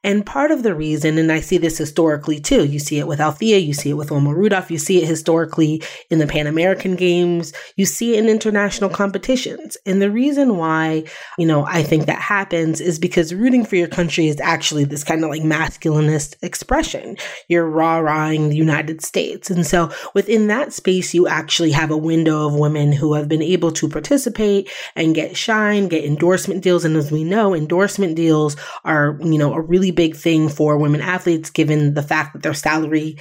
And 0.04 0.26
part 0.26 0.50
of 0.50 0.62
the 0.62 0.74
reason, 0.74 1.18
and 1.18 1.30
I 1.30 1.40
see 1.40 1.58
this 1.58 1.78
historically 1.78 2.40
too, 2.40 2.64
you 2.64 2.78
see 2.78 2.98
it 2.98 3.06
with 3.06 3.20
Althea, 3.20 3.58
you 3.58 3.72
see 3.72 3.90
it 3.90 3.94
with 3.94 4.10
Wilma 4.10 4.34
Rudolph, 4.34 4.70
you 4.70 4.78
see 4.78 5.02
it 5.02 5.06
historically 5.06 5.82
in 6.10 6.18
the 6.18 6.26
Pan 6.26 6.46
American 6.46 6.96
Games, 6.96 7.52
you 7.76 7.86
see 7.86 8.16
it 8.16 8.24
in 8.24 8.28
international 8.28 8.90
competitions. 8.90 9.76
And 9.86 10.02
the 10.02 10.10
reason 10.10 10.56
why, 10.56 11.04
you 11.38 11.46
know, 11.46 11.64
I 11.66 11.82
think 11.82 12.06
that 12.06 12.20
happens 12.20 12.80
is 12.80 12.98
because 12.98 13.32
rooting 13.32 13.64
for 13.64 13.76
your 13.76 13.88
country 13.88 14.26
is 14.26 14.40
actually 14.40 14.84
this 14.84 15.04
kind 15.04 15.22
of 15.22 15.30
like 15.30 15.42
masculinist 15.42 16.34
expression. 16.42 17.16
You're 17.48 17.68
rah-rahing 17.68 18.48
the 18.48 18.56
United 18.56 19.02
States. 19.02 19.50
And 19.50 19.66
so 19.66 19.92
within 20.14 20.48
that 20.48 20.72
space, 20.72 21.14
you 21.14 21.28
actually 21.28 21.70
have 21.70 21.90
a 21.90 21.96
window 21.96 22.46
of 22.46 22.54
women 22.54 22.92
who 22.92 23.14
have 23.14 23.28
been 23.28 23.42
able 23.42 23.70
to 23.72 23.88
participate 23.88 24.68
and 24.96 25.14
get 25.14 25.36
shine, 25.36 25.88
get 25.88 26.04
endorsement 26.04 26.62
deals. 26.62 26.84
And 26.84 26.96
as 26.96 27.12
we 27.12 27.22
know, 27.22 27.54
endorsement 27.54 28.16
deals 28.16 28.56
are, 28.84 29.18
you 29.22 29.38
know, 29.38 29.54
a 29.54 29.60
really 29.60 29.91
big 29.92 30.16
thing 30.16 30.48
for 30.48 30.78
women 30.78 31.00
athletes, 31.00 31.50
given 31.50 31.94
the 31.94 32.02
fact 32.02 32.32
that 32.32 32.42
their 32.42 32.54
salary 32.54 33.18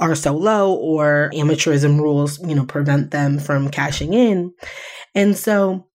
are 0.00 0.14
so 0.14 0.36
low 0.36 0.74
or 0.74 1.30
amateurism 1.34 2.00
rules, 2.00 2.40
you 2.46 2.54
know, 2.54 2.66
prevent 2.66 3.12
them 3.12 3.38
from 3.38 3.70
cashing 3.70 4.12
in. 4.12 4.52
And 5.14 5.36
so 5.36 5.86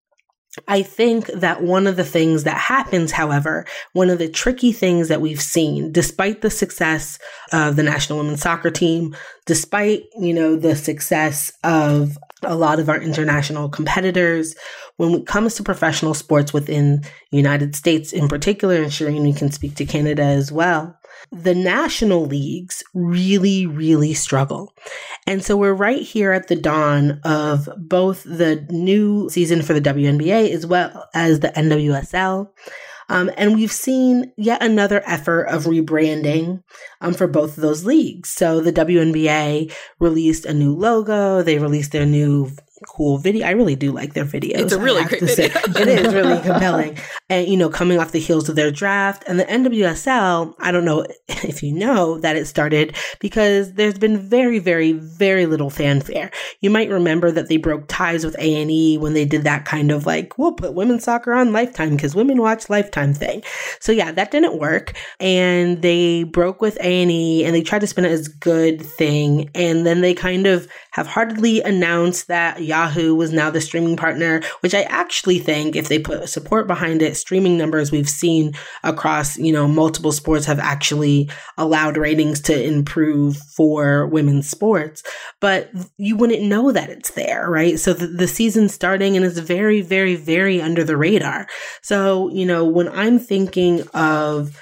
I 0.69 0.83
think 0.83 1.27
that 1.29 1.63
one 1.63 1.87
of 1.87 1.97
the 1.97 2.05
things 2.05 2.45
that 2.45 2.59
happens, 2.59 3.11
however, 3.11 3.65
one 3.95 4.11
of 4.11 4.19
the 4.19 4.29
tricky 4.29 4.71
things 4.71 5.09
that 5.09 5.23
we've 5.23 5.41
seen, 5.41 5.91
despite 5.91 6.43
the 6.43 6.51
success 6.51 7.19
of 7.53 7.77
the 7.77 7.83
national 7.83 8.19
women's 8.19 8.43
soccer 8.43 8.71
team, 8.71 9.17
despite, 9.47 10.05
you 10.21 10.35
know, 10.35 10.55
the 10.57 10.77
success 10.77 11.51
of 11.65 12.19
a 12.43 12.55
lot 12.55 12.79
of 12.79 12.89
our 12.89 13.01
international 13.01 13.69
competitors, 13.69 14.55
when 14.97 15.15
it 15.15 15.27
comes 15.27 15.55
to 15.55 15.63
professional 15.63 16.15
sports 16.15 16.53
within 16.53 17.03
the 17.31 17.37
United 17.37 17.75
States 17.75 18.13
in 18.13 18.29
particular, 18.29 18.77
and 18.77 18.93
Shireen, 18.93 19.23
we 19.23 19.33
can 19.33 19.51
speak 19.51 19.75
to 19.77 19.85
Canada 19.85 20.23
as 20.23 20.53
well, 20.53 20.99
the 21.31 21.55
national 21.55 22.27
leagues 22.27 22.83
really, 22.95 23.67
really 23.67 24.15
struggle. 24.15 24.73
And 25.27 25.45
so 25.45 25.57
we're 25.57 25.75
right 25.75 26.03
here 26.03 26.33
at 26.33 26.49
the 26.49 26.57
dawn 26.57 27.21
of 27.25 27.69
both 27.77 28.23
the 28.25 28.67
new 28.71 29.31
season 29.31 29.63
for 29.63 29.73
the 29.73 29.81
WNBA 29.81 30.51
as 30.51 30.67
well 30.67 31.09
as 31.15 31.41
the 31.41 31.49
NWSL. 31.49 32.49
Um, 33.09 33.31
and 33.37 33.55
we've 33.55 33.73
seen 33.73 34.33
yet 34.37 34.63
another 34.63 35.03
effort 35.07 35.45
of 35.45 35.65
rebranding 35.65 36.63
um, 37.01 37.13
for 37.13 37.27
both 37.27 37.57
of 37.57 37.63
those 37.63 37.85
leagues. 37.85 38.31
So 38.31 38.61
the 38.61 38.73
WNBA 38.73 39.75
released 39.99 40.47
a 40.47 40.55
new 40.55 40.75
logo, 40.75 41.43
they 41.43 41.59
released 41.59 41.93
their 41.93 42.07
new 42.07 42.51
cool 42.87 43.19
video. 43.19 43.47
I 43.47 43.51
really 43.51 43.77
do 43.77 43.93
like 43.93 44.15
their 44.15 44.25
videos. 44.25 44.59
It's 44.59 44.73
a 44.73 44.81
really 44.81 45.05
great 45.05 45.23
video. 45.23 45.47
it 45.47 45.89
is 45.89 46.15
really 46.15 46.41
compelling. 46.43 46.99
And, 47.29 47.49
you 47.49 47.57
know, 47.57 47.69
coming 47.69 47.99
off 47.99 48.13
the 48.13 48.21
heels 48.21 48.49
of 48.49 48.57
their 48.57 48.71
draft 48.71 49.25
and 49.27 49.39
the 49.39 49.45
NWSL, 49.45 50.55
I 50.59 50.73
don't 50.73 50.85
know 50.85 51.07
if 51.29 51.63
you 51.63 51.73
know 51.73 52.19
that 52.19 52.37
it 52.37 52.47
started 52.47 52.97
because 53.21 53.75
there's 53.75 53.99
been 53.99 54.19
very, 54.19 54.59
very, 54.59 54.93
very 54.93 55.47
little 55.47 55.71
fanfare. 55.71 56.31
You 56.61 56.71
might 56.71 56.91
remember 56.91 57.31
that 57.31 57.49
they 57.49 57.57
broke 57.57 57.85
ties 57.89 58.25
with 58.25 58.37
A&E 58.39 58.99
when 58.99 59.15
they 59.15 59.25
did 59.25 59.45
that 59.45 59.65
kind 59.65 59.91
of 59.91 60.07
like, 60.07 60.37
we'll 60.39 60.53
put 60.53 60.75
women's 60.75 61.05
soccer 61.05 61.33
on 61.33 61.53
Lifetime 61.53 61.97
because 61.97 62.15
women 62.15 62.41
watch 62.41 62.69
Lifetime 62.69 63.15
thing. 63.15 63.43
So 63.81 63.93
yeah, 63.93 64.13
that 64.13 64.31
didn't 64.31 64.59
work. 64.59 64.95
And 65.21 65.83
they 65.83 66.25
broke 66.25 66.61
with 66.61 66.77
A&E 66.81 67.45
and 67.45 67.55
they 67.55 67.63
tried 67.63 67.81
to 67.81 67.87
spin 67.87 68.05
it 68.05 68.13
as 68.13 68.29
good 68.29 68.81
thing. 68.83 69.51
And 69.55 69.87
then 69.87 70.01
they 70.01 70.15
kind 70.15 70.47
of 70.47 70.69
have 70.93 71.07
heartedly 71.07 71.61
announced 71.63 72.29
that 72.29 72.63
Yahoo 72.73 73.15
was 73.15 73.33
now 73.33 73.51
the 73.51 73.61
streaming 73.61 73.99
partner, 73.99 74.41
which 74.61 74.75
I 74.75 74.83
actually 74.85 75.39
think 75.39 75.77
if 75.77 75.89
they 75.89 75.99
put 75.99 76.27
support 76.31 76.67
behind 76.67 77.03
it, 77.03 77.19
streaming 77.19 77.59
numbers 77.59 77.93
we've 77.93 78.09
seen 78.09 78.55
across, 78.83 79.37
you 79.37 79.53
know, 79.53 79.69
multiple 79.69 80.11
sports 80.11 80.47
have 80.47 80.59
actually 80.59 81.31
allowed 81.59 81.99
ratings 81.99 82.41
to 82.43 82.65
improve 82.65 83.37
for 83.37 84.07
women's 84.07 84.49
sports. 84.49 85.03
But 85.39 85.71
you 85.99 86.17
wouldn't 86.17 86.43
know 86.43 86.73
that 86.73 86.89
it's 86.89 87.11
there, 87.11 87.51
right? 87.51 87.79
So 87.79 87.93
the, 87.93 88.07
the 88.07 88.27
season's 88.27 88.73
starting 88.73 89.17
and 89.17 89.27
it's 89.27 89.39
very, 89.39 89.83
very, 89.83 90.17
very 90.17 90.63
under 90.63 90.83
the 90.83 90.97
radar. 90.97 91.47
So, 91.83 92.31
you 92.31 92.47
know, 92.47 92.65
when 92.65 92.89
I'm 92.89 93.19
thinking 93.19 93.83
of 93.93 94.59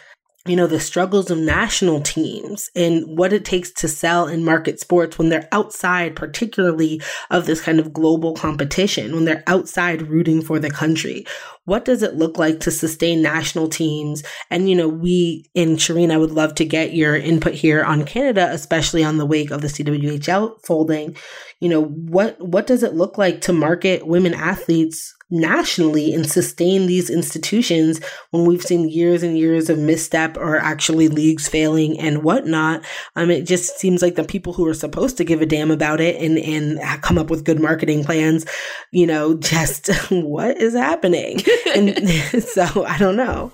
you 0.46 0.56
know, 0.56 0.66
the 0.66 0.80
struggles 0.80 1.30
of 1.30 1.38
national 1.38 2.00
teams 2.00 2.70
and 2.74 3.04
what 3.06 3.32
it 3.32 3.44
takes 3.44 3.70
to 3.70 3.86
sell 3.86 4.26
and 4.26 4.42
market 4.42 4.80
sports 4.80 5.18
when 5.18 5.28
they're 5.28 5.48
outside, 5.52 6.16
particularly 6.16 7.02
of 7.30 7.44
this 7.44 7.60
kind 7.60 7.78
of 7.78 7.92
global 7.92 8.34
competition, 8.34 9.14
when 9.14 9.26
they're 9.26 9.44
outside 9.46 10.08
rooting 10.08 10.40
for 10.40 10.58
the 10.58 10.70
country. 10.70 11.26
What 11.66 11.84
does 11.84 12.02
it 12.02 12.14
look 12.14 12.38
like 12.38 12.60
to 12.60 12.70
sustain 12.70 13.20
national 13.20 13.68
teams? 13.68 14.22
And, 14.50 14.68
you 14.68 14.74
know, 14.74 14.88
we 14.88 15.44
in 15.54 15.76
Shireen, 15.76 16.10
I 16.10 16.16
would 16.16 16.32
love 16.32 16.54
to 16.54 16.64
get 16.64 16.94
your 16.94 17.14
input 17.14 17.52
here 17.52 17.84
on 17.84 18.06
Canada, 18.06 18.48
especially 18.50 19.04
on 19.04 19.18
the 19.18 19.26
wake 19.26 19.50
of 19.50 19.60
the 19.60 19.68
CWHL 19.68 20.64
folding. 20.64 21.16
You 21.60 21.68
know, 21.68 21.84
what 21.84 22.40
what 22.40 22.66
does 22.66 22.82
it 22.82 22.94
look 22.94 23.18
like 23.18 23.42
to 23.42 23.52
market 23.52 24.06
women 24.06 24.32
athletes 24.32 25.14
nationally 25.30 26.12
and 26.12 26.30
sustain 26.30 26.86
these 26.86 27.10
institutions 27.10 28.00
when 28.30 28.44
we've 28.44 28.62
seen 28.62 28.88
years 28.88 29.22
and 29.22 29.38
years 29.38 29.70
of 29.70 29.78
misstep 29.78 30.36
or 30.36 30.56
actually 30.56 31.08
leagues 31.08 31.48
failing 31.48 31.98
and 31.98 32.22
whatnot. 32.22 32.84
Um, 33.16 33.30
it 33.30 33.46
just 33.46 33.78
seems 33.78 34.02
like 34.02 34.16
the 34.16 34.24
people 34.24 34.52
who 34.52 34.66
are 34.66 34.74
supposed 34.74 35.16
to 35.18 35.24
give 35.24 35.40
a 35.40 35.46
damn 35.46 35.70
about 35.70 36.00
it 36.00 36.20
and, 36.20 36.38
and 36.38 37.02
come 37.02 37.18
up 37.18 37.30
with 37.30 37.44
good 37.44 37.60
marketing 37.60 38.04
plans, 38.04 38.44
you 38.90 39.06
know, 39.06 39.34
just 39.38 39.88
what 40.10 40.56
is 40.58 40.74
happening? 40.74 41.40
And 41.74 42.08
so 42.42 42.84
I 42.84 42.98
don't 42.98 43.16
know. 43.16 43.52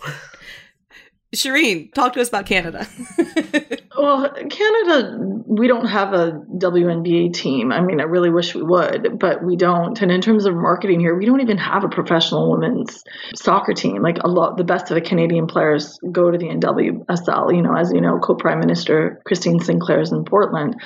Shireen, 1.35 1.93
talk 1.93 2.13
to 2.15 2.21
us 2.21 2.29
about 2.29 2.47
Canada. 2.47 2.87
Well, 3.99 4.31
Canada, 4.51 5.19
we 5.47 5.69
don't 5.69 5.87
have 5.87 6.13
a 6.13 6.33
WNBA 6.59 7.33
team. 7.33 7.73
I 7.73 7.81
mean, 7.81 8.01
I 8.01 8.05
really 8.05 8.29
wish 8.29 8.55
we 8.55 8.63
would, 8.63 9.19
but 9.19 9.43
we 9.43 9.57
don't. 9.57 10.01
And 10.03 10.13
in 10.13 10.21
terms 10.21 10.45
of 10.45 10.55
marketing 10.55 11.01
here, 11.01 11.17
we 11.17 11.25
don't 11.25 11.41
even 11.41 11.57
have 11.57 11.83
a 11.83 11.89
professional 11.89 12.51
women's 12.53 13.03
soccer 13.35 13.73
team. 13.73 14.03
Like 14.03 14.19
a 14.23 14.29
lot, 14.29 14.59
the 14.59 14.65
best 14.65 14.91
of 14.91 14.97
the 14.97 15.01
Canadian 15.01 15.47
players 15.47 15.99
go 16.13 16.31
to 16.31 16.37
the 16.37 16.49
NWSL. 16.49 17.55
You 17.55 17.63
know, 17.63 17.75
as 17.75 17.91
you 17.93 18.03
know, 18.03 18.19
co-prime 18.19 18.61
minister 18.61 19.23
Christine 19.25 19.61
Sinclair 19.61 20.03
is 20.03 20.13
in 20.13 20.25
Portland, 20.25 20.77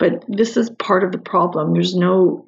but 0.00 0.24
this 0.26 0.56
is 0.56 0.68
part 0.70 1.04
of 1.04 1.12
the 1.12 1.18
problem. 1.18 1.72
There's 1.72 1.94
no 1.94 2.46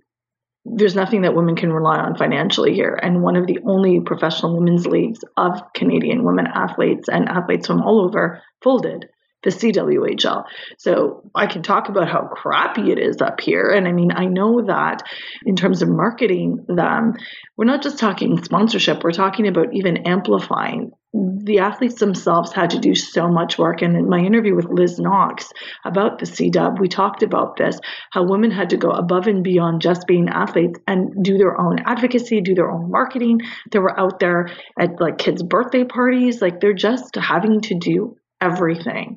there's 0.75 0.95
nothing 0.95 1.23
that 1.23 1.35
women 1.35 1.57
can 1.57 1.73
rely 1.73 1.99
on 1.99 2.17
financially 2.17 2.75
here. 2.75 2.99
And 3.01 3.23
one 3.23 3.37
of 3.37 3.47
the 3.47 3.59
only 3.65 4.01
professional 4.01 4.57
women's 4.57 4.87
leagues 4.87 5.21
of 5.37 5.61
Canadian 5.75 6.25
women 6.25 6.47
athletes 6.47 7.09
and 7.09 7.29
athletes 7.29 7.67
from 7.67 7.83
all 7.83 8.01
over 8.05 8.43
folded, 8.63 9.07
the 9.45 9.51
CWHL. 9.51 10.45
So 10.79 11.31
I 11.35 11.47
can 11.47 11.63
talk 11.63 11.89
about 11.89 12.09
how 12.09 12.23
crappy 12.27 12.91
it 12.91 12.99
is 12.99 13.21
up 13.21 13.41
here. 13.41 13.71
And 13.71 13.87
I 13.87 13.93
mean, 13.93 14.11
I 14.13 14.27
know 14.27 14.63
that 14.67 15.03
in 15.47 15.57
terms 15.57 15.83
of 15.83 15.89
marketing 15.89 16.65
them, 16.69 17.15
we're 17.57 17.65
not 17.65 17.83
just 17.83 17.99
talking 17.99 18.43
sponsorship, 18.43 19.05
we're 19.05 19.13
talking 19.13 19.47
about 19.47 19.75
even 19.75 19.99
amplifying. 19.99 20.93
The 21.15 21.61
athletes 21.61 22.01
themselves 22.01 22.53
had 22.53 22.71
to 22.71 22.79
do 22.79 22.95
so 22.95 23.29
much 23.29 23.57
work. 23.57 23.81
And 23.81 23.97
in 23.97 24.11
my 24.11 24.19
interview 24.19 24.55
with 24.55 24.67
Liz 24.67 24.99
Knox 24.99 25.49
about 25.85 26.19
the 26.19 26.27
CW, 26.27 26.79
we 26.79 26.89
talked 26.89 27.23
about 27.23 27.57
this 27.57 27.81
how 28.11 28.25
women 28.25 28.51
had 28.51 28.71
to 28.71 28.77
go 28.77 28.91
above 28.91 29.27
and 29.27 29.43
beyond 29.43 29.81
just 29.81 30.07
being 30.07 30.29
athletes 30.29 30.79
and 30.87 31.25
do 31.25 31.39
their 31.39 31.59
own 31.59 31.79
advocacy, 31.87 32.43
do 32.43 32.55
their 32.55 32.71
own 32.71 32.91
marketing. 32.91 33.41
They 33.71 33.79
were 33.79 33.99
out 33.99 34.21
there 34.21 34.51
at 34.79 35.01
like 35.01 35.17
kids' 35.17 35.43
birthday 35.43 35.85
parties. 35.85 36.43
Like 36.43 36.61
they're 36.61 36.75
just 36.75 37.17
having 37.17 37.63
to 37.63 37.79
do 37.79 38.17
everything. 38.41 39.17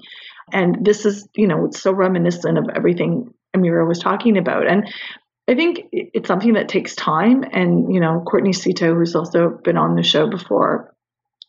And 0.54 0.86
this 0.86 1.06
is, 1.06 1.28
you 1.36 1.48
know, 1.48 1.66
it's 1.66 1.82
so 1.82 1.92
reminiscent 1.92 2.58
of 2.58 2.70
everything 2.74 3.34
Amira 3.56 3.86
was 3.86 4.00
talking 4.00 4.38
about. 4.38 4.66
And 4.66 4.88
I 5.48 5.56
think 5.56 5.88
it's 5.92 6.28
something 6.28 6.54
that 6.54 6.70
takes 6.70 6.96
time. 6.96 7.44
And, 7.52 7.94
you 7.94 8.00
know, 8.00 8.24
Courtney 8.26 8.52
Szto, 8.52 8.96
who's 8.96 9.16
also 9.16 9.50
been 9.64 9.78
on 9.78 9.96
the 9.96 10.04
show 10.04 10.30
before, 10.30 10.94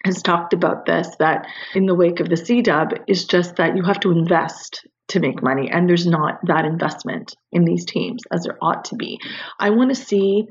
has 0.05 0.23
talked 0.23 0.53
about 0.53 0.87
this 0.87 1.09
that 1.19 1.47
in 1.75 1.87
the 1.87 1.95
wake 1.95 2.21
of 2.21 2.29
the 2.29 2.37
CDub 2.37 3.03
is 3.07 3.25
just 3.25 3.57
that 3.57 3.77
you 3.77 3.83
have 3.83 4.01
to 4.01 4.11
invest 4.11 4.87
to 5.09 5.21
make 5.21 5.43
money. 5.43 5.71
And 5.71 5.89
there's 5.89 6.07
not 6.07 6.39
that 6.47 6.65
investment 6.65 7.35
in 7.53 7.65
these 7.65 7.85
teams 7.85 8.23
as 8.33 8.45
there 8.45 8.59
ought 8.63 8.87
to 8.87 8.97
be. 8.97 9.21
I 9.59 9.71
want 9.71 9.91
to 9.91 9.95
see, 9.95 10.47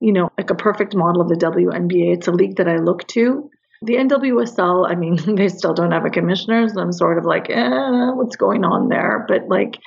you 0.00 0.12
know, 0.12 0.30
like 0.38 0.50
a 0.50 0.54
perfect 0.54 0.94
model 0.94 1.22
of 1.22 1.28
the 1.28 1.36
WNBA. 1.36 2.16
It's 2.16 2.28
a 2.28 2.32
league 2.32 2.56
that 2.56 2.68
I 2.68 2.76
look 2.76 3.06
to. 3.08 3.50
The 3.82 3.96
NWSL, 3.96 4.90
I 4.90 4.94
mean, 4.94 5.16
they 5.36 5.48
still 5.48 5.74
don't 5.74 5.92
have 5.92 6.06
a 6.06 6.10
commissioner, 6.10 6.68
so 6.68 6.80
I'm 6.80 6.92
sort 6.92 7.18
of 7.18 7.24
like, 7.24 7.50
eh, 7.50 8.10
what's 8.14 8.36
going 8.36 8.64
on 8.64 8.88
there? 8.88 9.26
But 9.28 9.48
like, 9.48 9.78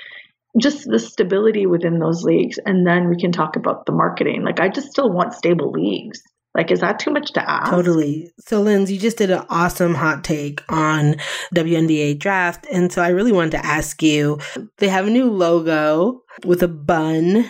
just 0.60 0.86
the 0.86 1.00
stability 1.00 1.66
within 1.66 2.00
those 2.00 2.24
leagues, 2.24 2.60
and 2.64 2.86
then 2.86 3.10
we 3.10 3.18
can 3.18 3.32
talk 3.32 3.56
about 3.56 3.86
the 3.86 3.92
marketing. 3.92 4.44
Like, 4.44 4.60
I 4.60 4.70
just 4.70 4.90
still 4.90 5.12
want 5.12 5.34
stable 5.34 5.72
leagues. 5.72 6.22
Like, 6.56 6.72
is 6.72 6.80
that 6.80 7.00
too 7.00 7.12
much 7.12 7.32
to 7.34 7.50
ask? 7.50 7.70
Totally. 7.70 8.32
So, 8.40 8.62
Linz, 8.62 8.92
you 8.92 8.98
just 8.98 9.18
did 9.18 9.30
an 9.30 9.46
awesome 9.50 9.94
hot 9.94 10.24
take 10.24 10.62
on 10.72 11.16
WNBA 11.56 12.20
draft. 12.20 12.66
And 12.72 12.92
so 12.92 13.02
I 13.02 13.10
really 13.10 13.32
wanted 13.32 13.52
to 13.52 13.66
ask 13.66 14.02
you 14.02 14.40
they 14.78 14.90
have 14.90 15.08
a 15.08 15.12
new 15.12 15.30
logo 15.30 16.24
with 16.44 16.64
a 16.64 16.68
bun 16.68 17.50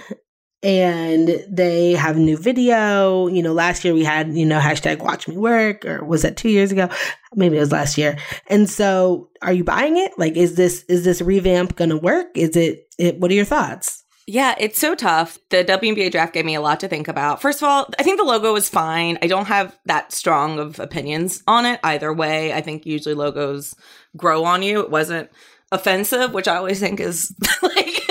and 0.61 1.43
they 1.49 1.93
have 1.93 2.17
a 2.17 2.19
new 2.19 2.37
video. 2.37 3.27
You 3.27 3.41
know, 3.41 3.53
last 3.53 3.85
year 3.85 3.93
we 3.93 4.03
had, 4.03 4.33
you 4.33 4.45
know, 4.45 4.59
hashtag 4.59 4.99
watch 4.99 5.27
me 5.27 5.37
work, 5.37 5.85
or 5.85 6.03
was 6.03 6.23
that 6.23 6.35
two 6.35 6.49
years 6.49 6.71
ago? 6.71 6.89
Maybe 7.33 7.55
it 7.55 7.61
was 7.61 7.71
last 7.71 7.97
year. 7.97 8.17
And 8.47 8.69
so 8.69 9.29
are 9.41 9.53
you 9.53 9.63
buying 9.63 9.95
it? 9.95 10.11
Like, 10.17 10.35
is 10.35 10.55
this, 10.55 10.83
is 10.89 11.05
this 11.05 11.21
revamp 11.21 11.77
going 11.77 11.91
to 11.91 11.97
work? 11.97 12.27
Is 12.35 12.57
it, 12.57 12.87
it, 12.97 13.19
what 13.19 13.31
are 13.31 13.35
your 13.35 13.45
thoughts? 13.45 13.98
Yeah, 14.29 14.53
it's 14.59 14.77
so 14.77 14.93
tough. 14.93 15.39
The 15.49 15.65
WNBA 15.65 16.11
draft 16.11 16.35
gave 16.35 16.45
me 16.45 16.53
a 16.53 16.61
lot 16.61 16.81
to 16.81 16.87
think 16.87 17.07
about. 17.07 17.41
First 17.41 17.63
of 17.63 17.67
all, 17.67 17.89
I 17.97 18.03
think 18.03 18.19
the 18.19 18.23
logo 18.23 18.55
is 18.55 18.69
fine. 18.69 19.17
I 19.23 19.27
don't 19.27 19.47
have 19.47 19.75
that 19.85 20.11
strong 20.11 20.59
of 20.59 20.79
opinions 20.79 21.41
on 21.47 21.65
it 21.65 21.79
either 21.83 22.13
way. 22.13 22.53
I 22.53 22.61
think 22.61 22.85
usually 22.85 23.15
logos 23.15 23.75
grow 24.15 24.45
on 24.45 24.61
you. 24.61 24.81
It 24.81 24.91
wasn't 24.91 25.31
offensive, 25.71 26.31
which 26.31 26.47
I 26.47 26.57
always 26.57 26.79
think 26.79 26.99
is 26.99 27.33
like 27.63 28.07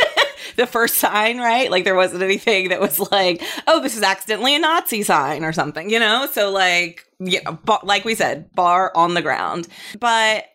the 0.57 0.67
first 0.67 0.97
sign, 0.97 1.39
right? 1.39 1.71
Like 1.71 1.85
there 1.85 1.95
wasn't 1.95 2.25
anything 2.25 2.71
that 2.71 2.81
was 2.81 2.99
like, 3.13 3.41
oh, 3.69 3.81
this 3.81 3.97
is 3.97 4.03
accidentally 4.03 4.57
a 4.57 4.59
Nazi 4.59 5.05
sign 5.05 5.45
or 5.45 5.53
something, 5.53 5.89
you 5.89 6.01
know? 6.01 6.27
So 6.33 6.51
like, 6.51 7.07
you 7.21 7.41
know, 7.45 7.61
like 7.85 8.05
we 8.05 8.17
said, 8.17 8.53
bar 8.57 8.91
on 8.97 9.15
the 9.15 9.23
ground. 9.23 9.69
But 10.01 10.47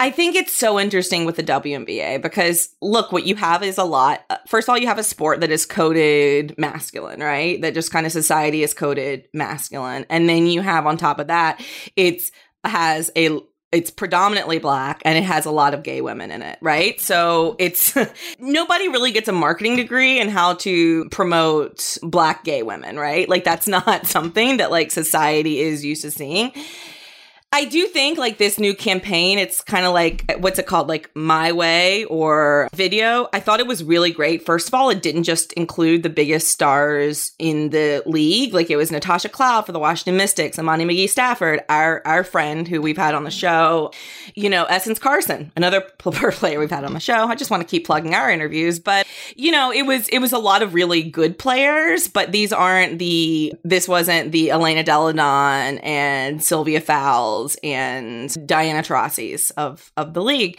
I 0.00 0.10
think 0.10 0.36
it's 0.36 0.52
so 0.52 0.78
interesting 0.78 1.24
with 1.24 1.36
the 1.36 1.42
WNBA 1.42 2.22
because 2.22 2.70
look, 2.80 3.12
what 3.12 3.24
you 3.26 3.36
have 3.36 3.62
is 3.62 3.78
a 3.78 3.84
lot. 3.84 4.24
uh, 4.30 4.36
First 4.48 4.68
of 4.68 4.72
all, 4.72 4.78
you 4.78 4.86
have 4.86 4.98
a 4.98 5.02
sport 5.02 5.40
that 5.40 5.50
is 5.50 5.66
coded 5.66 6.54
masculine, 6.58 7.20
right? 7.20 7.60
That 7.60 7.74
just 7.74 7.90
kind 7.90 8.06
of 8.06 8.12
society 8.12 8.62
is 8.62 8.74
coded 8.74 9.28
masculine. 9.32 10.06
And 10.10 10.28
then 10.28 10.46
you 10.46 10.60
have 10.60 10.86
on 10.86 10.96
top 10.96 11.18
of 11.18 11.28
that, 11.28 11.64
it's 11.96 12.30
has 12.64 13.10
a 13.16 13.40
it's 13.72 13.90
predominantly 13.90 14.58
black 14.58 15.02
and 15.04 15.18
it 15.18 15.24
has 15.24 15.44
a 15.44 15.50
lot 15.50 15.74
of 15.74 15.82
gay 15.82 16.00
women 16.00 16.30
in 16.30 16.40
it, 16.40 16.58
right? 16.62 17.00
So 17.00 17.56
it's 17.58 17.96
nobody 18.38 18.88
really 18.88 19.10
gets 19.10 19.28
a 19.28 19.32
marketing 19.32 19.76
degree 19.76 20.20
in 20.20 20.28
how 20.28 20.54
to 20.54 21.08
promote 21.10 21.98
black 22.02 22.44
gay 22.44 22.62
women, 22.62 22.96
right? 22.96 23.28
Like 23.28 23.44
that's 23.44 23.68
not 23.68 24.06
something 24.06 24.58
that 24.58 24.70
like 24.70 24.90
society 24.90 25.60
is 25.60 25.84
used 25.84 26.02
to 26.02 26.10
seeing. 26.10 26.52
I 27.56 27.64
do 27.64 27.86
think 27.86 28.18
like 28.18 28.36
this 28.36 28.58
new 28.60 28.74
campaign, 28.74 29.38
it's 29.38 29.62
kind 29.62 29.86
of 29.86 29.94
like 29.94 30.30
what's 30.40 30.58
it 30.58 30.66
called? 30.66 30.88
Like 30.88 31.08
My 31.16 31.52
Way 31.52 32.04
or 32.04 32.68
video. 32.74 33.30
I 33.32 33.40
thought 33.40 33.60
it 33.60 33.66
was 33.66 33.82
really 33.82 34.10
great. 34.10 34.44
First 34.44 34.68
of 34.68 34.74
all, 34.74 34.90
it 34.90 35.00
didn't 35.00 35.22
just 35.22 35.54
include 35.54 36.02
the 36.02 36.10
biggest 36.10 36.48
stars 36.48 37.32
in 37.38 37.70
the 37.70 38.02
league. 38.04 38.52
Like 38.52 38.68
it 38.68 38.76
was 38.76 38.92
Natasha 38.92 39.30
Cloud 39.30 39.64
for 39.64 39.72
the 39.72 39.78
Washington 39.78 40.18
Mystics, 40.18 40.58
Imani 40.58 40.84
McGee 40.84 41.08
Stafford, 41.08 41.60
our 41.70 42.02
our 42.04 42.24
friend 42.24 42.68
who 42.68 42.82
we've 42.82 42.98
had 42.98 43.14
on 43.14 43.24
the 43.24 43.30
show, 43.30 43.90
you 44.34 44.50
know, 44.50 44.64
Essence 44.64 44.98
Carson, 44.98 45.50
another 45.56 45.80
player 45.98 46.60
we've 46.60 46.68
had 46.68 46.84
on 46.84 46.92
the 46.92 47.00
show. 47.00 47.26
I 47.26 47.36
just 47.36 47.50
want 47.50 47.62
to 47.62 47.66
keep 47.66 47.86
plugging 47.86 48.12
our 48.12 48.30
interviews, 48.30 48.78
but 48.78 49.06
you 49.34 49.50
know, 49.50 49.72
it 49.72 49.86
was 49.86 50.08
it 50.08 50.18
was 50.18 50.34
a 50.34 50.38
lot 50.38 50.60
of 50.60 50.74
really 50.74 51.02
good 51.02 51.38
players, 51.38 52.06
but 52.06 52.32
these 52.32 52.52
aren't 52.52 52.98
the 52.98 53.54
this 53.64 53.88
wasn't 53.88 54.32
the 54.32 54.50
Elena 54.50 54.82
Delle 54.82 55.14
Donne 55.14 55.78
and 55.78 56.44
Sylvia 56.44 56.82
Fowles 56.82 57.45
and 57.62 58.34
Diana 58.46 58.82
Taurasi's 58.82 59.50
of 59.52 59.92
of 59.96 60.14
the 60.14 60.22
league. 60.22 60.58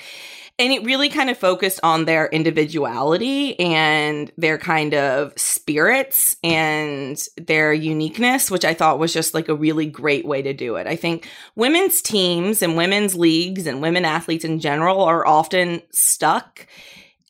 And 0.60 0.74
it 0.74 0.84
really 0.84 1.10
kind 1.10 1.30
of 1.30 1.38
focused 1.38 1.80
on 1.84 2.06
their 2.06 2.26
individuality 2.28 3.60
and 3.60 4.32
their 4.40 4.58
kind 4.58 4.96
of 4.96 5.32
spirits 5.38 6.36
and 6.44 7.22
their 7.38 7.74
uniqueness, 7.74 8.50
which 8.50 8.66
I 8.66 8.74
thought 8.74 8.98
was 8.98 9.14
just 9.14 9.36
like 9.36 9.50
a 9.50 9.56
really 9.56 9.86
great 9.86 10.26
way 10.26 10.42
to 10.42 10.54
do 10.54 10.78
it. 10.78 10.88
I 10.88 10.96
think 10.96 11.28
women's 11.56 12.02
teams 12.02 12.64
and 12.64 12.76
women's 12.76 13.14
leagues 13.14 13.68
and 13.68 13.84
women 13.84 14.04
athletes 14.04 14.46
in 14.46 14.60
general 14.60 15.04
are 15.04 15.28
often 15.28 15.84
stuck 15.92 16.66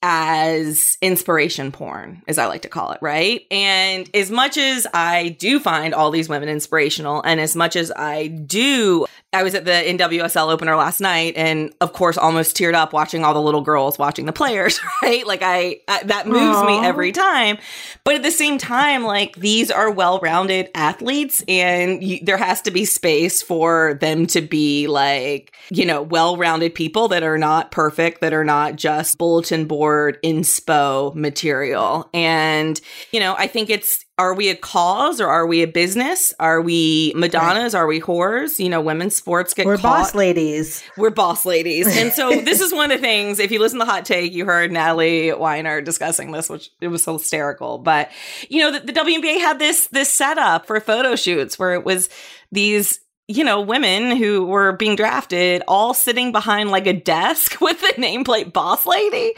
as 0.04 0.98
inspiration 1.02 1.72
porn, 1.72 2.22
as 2.28 2.38
I 2.38 2.46
like 2.46 2.62
to 2.62 2.70
call 2.70 2.92
it, 2.92 3.00
right? 3.02 3.42
And 3.50 4.10
as 4.14 4.30
much 4.30 4.58
as 4.58 4.88
I 4.94 5.36
do 5.40 5.60
find 5.60 5.94
all 5.94 6.12
these 6.12 6.30
women 6.30 6.50
inspirational, 6.50 7.22
and 7.24 7.42
as 7.42 7.56
much 7.56 7.76
as 7.76 7.92
I 7.92 8.28
do, 8.28 9.06
I 9.34 9.44
was 9.44 9.56
at 9.56 9.66
the 9.66 9.72
NWSL 9.72 10.54
opener 10.54 10.78
last 10.78 11.02
night, 11.02 11.34
and 11.36 11.74
of 11.82 11.92
course, 11.92 12.18
almost 12.18 12.56
teared 12.56 12.76
up 12.76 12.94
watching 12.94 13.26
all 13.26 13.34
the 13.34 13.42
little 13.42 13.62
girls 13.62 14.00
watching 14.00 14.26
the 14.26 14.32
players, 14.32 14.80
right? 15.04 15.28
Like 15.28 15.42
I, 15.44 15.82
I 15.88 16.04
that 16.04 16.28
moves 16.28 16.64
me 16.64 16.86
every 16.86 17.12
time. 17.12 17.58
But 18.06 18.16
at 18.16 18.24
the 18.24 18.32
same 18.32 18.58
time, 18.58 19.04
like 19.04 19.36
these 19.36 19.70
are 19.70 19.92
well-rounded 19.92 20.70
athletes, 20.74 21.44
and 21.50 22.02
you, 22.02 22.20
there 22.24 22.38
has 22.38 22.62
to 22.64 22.72
be 22.72 22.86
space 22.86 23.42
for 23.42 23.96
them 24.00 24.28
to 24.28 24.40
be 24.40 24.88
like, 24.88 25.54
you 25.70 25.86
know, 25.86 26.02
well-rounded 26.02 26.74
people 26.74 27.10
that 27.10 27.24
are 27.24 27.38
not 27.38 27.72
perfect, 27.72 28.22
that 28.22 28.34
are 28.34 28.46
not 28.46 28.78
just 28.78 29.18
bulletin 29.18 29.66
board 29.66 30.20
inspo 30.24 31.14
material. 31.16 32.10
And, 32.14 32.80
you 33.12 33.20
know, 33.20 33.36
I 33.38 33.48
think 33.48 33.70
it's 33.70 34.06
are 34.18 34.34
we 34.34 34.50
a 34.50 34.56
cause 34.56 35.22
or 35.22 35.28
are 35.28 35.46
we 35.46 35.62
a 35.62 35.68
business? 35.68 36.34
Are 36.40 36.60
we 36.60 37.14
Madonnas? 37.16 37.76
Are 37.76 37.86
we 37.86 38.02
whores? 38.02 38.58
You 38.58 38.70
know, 38.70 38.82
women's 38.82 39.16
sports 39.16 39.54
get 39.54 39.66
We're 39.68 39.78
caught. 39.78 39.98
boss 39.98 40.16
ladies. 40.16 40.84
We're 40.98 41.12
boss 41.12 41.46
ladies. 41.46 41.86
And 41.86 42.12
so 42.12 42.42
this 42.42 42.60
is 42.60 42.74
one 42.74 42.92
of 42.92 42.98
the 42.98 43.02
things, 43.02 43.40
if 43.40 43.52
you 43.52 43.60
listen 43.60 43.78
to 43.80 43.86
the 43.86 43.92
hot 43.92 44.06
take, 44.06 44.34
you 44.34 44.46
heard 44.46 44.72
Natalie 44.72 45.34
Weiner 45.34 45.82
discussing 45.82 46.32
this, 46.32 46.50
which 46.50 46.72
it 46.82 46.88
was 46.88 47.06
hysterical. 47.06 47.78
But 47.78 48.10
you 48.50 48.62
know, 48.62 48.72
the, 48.72 48.92
the 48.92 48.94
WNBA 48.94 49.38
had 49.38 49.60
this 49.60 49.88
this 49.88 50.12
setup 50.12 50.66
for 50.66 50.80
photo 50.80 51.16
shoots 51.16 51.60
where 51.60 51.74
it 51.76 51.86
was 51.86 52.10
these 52.52 53.00
you 53.30 53.44
know, 53.44 53.60
women 53.60 54.16
who 54.16 54.46
were 54.46 54.72
being 54.72 54.96
drafted 54.96 55.62
all 55.68 55.94
sitting 55.94 56.32
behind 56.32 56.72
like 56.72 56.88
a 56.88 56.94
desk 56.94 57.60
with 57.62 57.80
the 57.82 57.94
nameplate 58.02 58.54
boss 58.54 58.86
lady. 58.86 59.34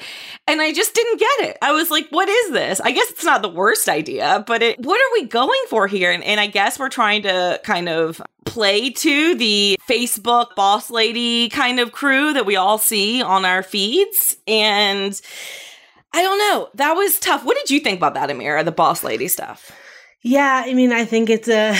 And 0.48 0.62
I 0.62 0.74
just 0.74 0.94
didn't 0.94 1.20
get 1.20 1.50
it. 1.50 1.58
I 1.62 1.72
was 1.72 1.90
like, 1.90 2.08
what 2.10 2.30
is 2.30 2.52
this? 2.52 2.80
I 2.80 2.92
guess 2.92 3.10
it's 3.10 3.24
not 3.24 3.42
the 3.42 3.50
worst 3.50 3.90
idea, 3.90 4.44
but 4.46 4.62
it, 4.62 4.80
what 4.80 5.00
are 5.00 5.14
we 5.14 5.28
going 5.28 5.62
for 5.70 5.88
here? 5.88 6.12
And, 6.12 6.24
and 6.24 6.40
I 6.40 6.48
guess 6.48 6.78
we're 6.78 6.90
trying 6.90 7.24
to 7.24 7.60
kind 7.64 7.90
of 7.90 8.22
play 8.46 8.92
to 8.92 9.36
the 9.36 9.80
Facebook 9.88 10.56
boss 10.56 10.90
lady 10.90 11.50
kind 11.50 11.80
of 11.80 11.92
crew 11.92 12.34
that 12.34 12.46
we 12.46 12.56
all 12.56 12.78
see 12.78 13.22
on 13.24 13.44
our 13.44 13.64
feeds. 13.64 14.38
And 14.48 15.20
I 16.14 16.22
don't 16.22 16.38
know. 16.40 16.70
That 16.76 16.94
was 16.94 17.20
tough. 17.20 17.44
What 17.44 17.58
did 17.58 17.72
you 17.72 17.80
think 17.80 17.98
about 17.98 18.14
that, 18.14 18.30
Amira, 18.30 18.64
the 18.64 18.72
boss 18.72 19.04
lady 19.04 19.28
stuff? 19.28 19.72
Yeah, 20.22 20.64
I 20.66 20.74
mean, 20.74 20.92
I 20.92 21.06
think 21.06 21.30
it's 21.30 21.48
a. 21.48 21.76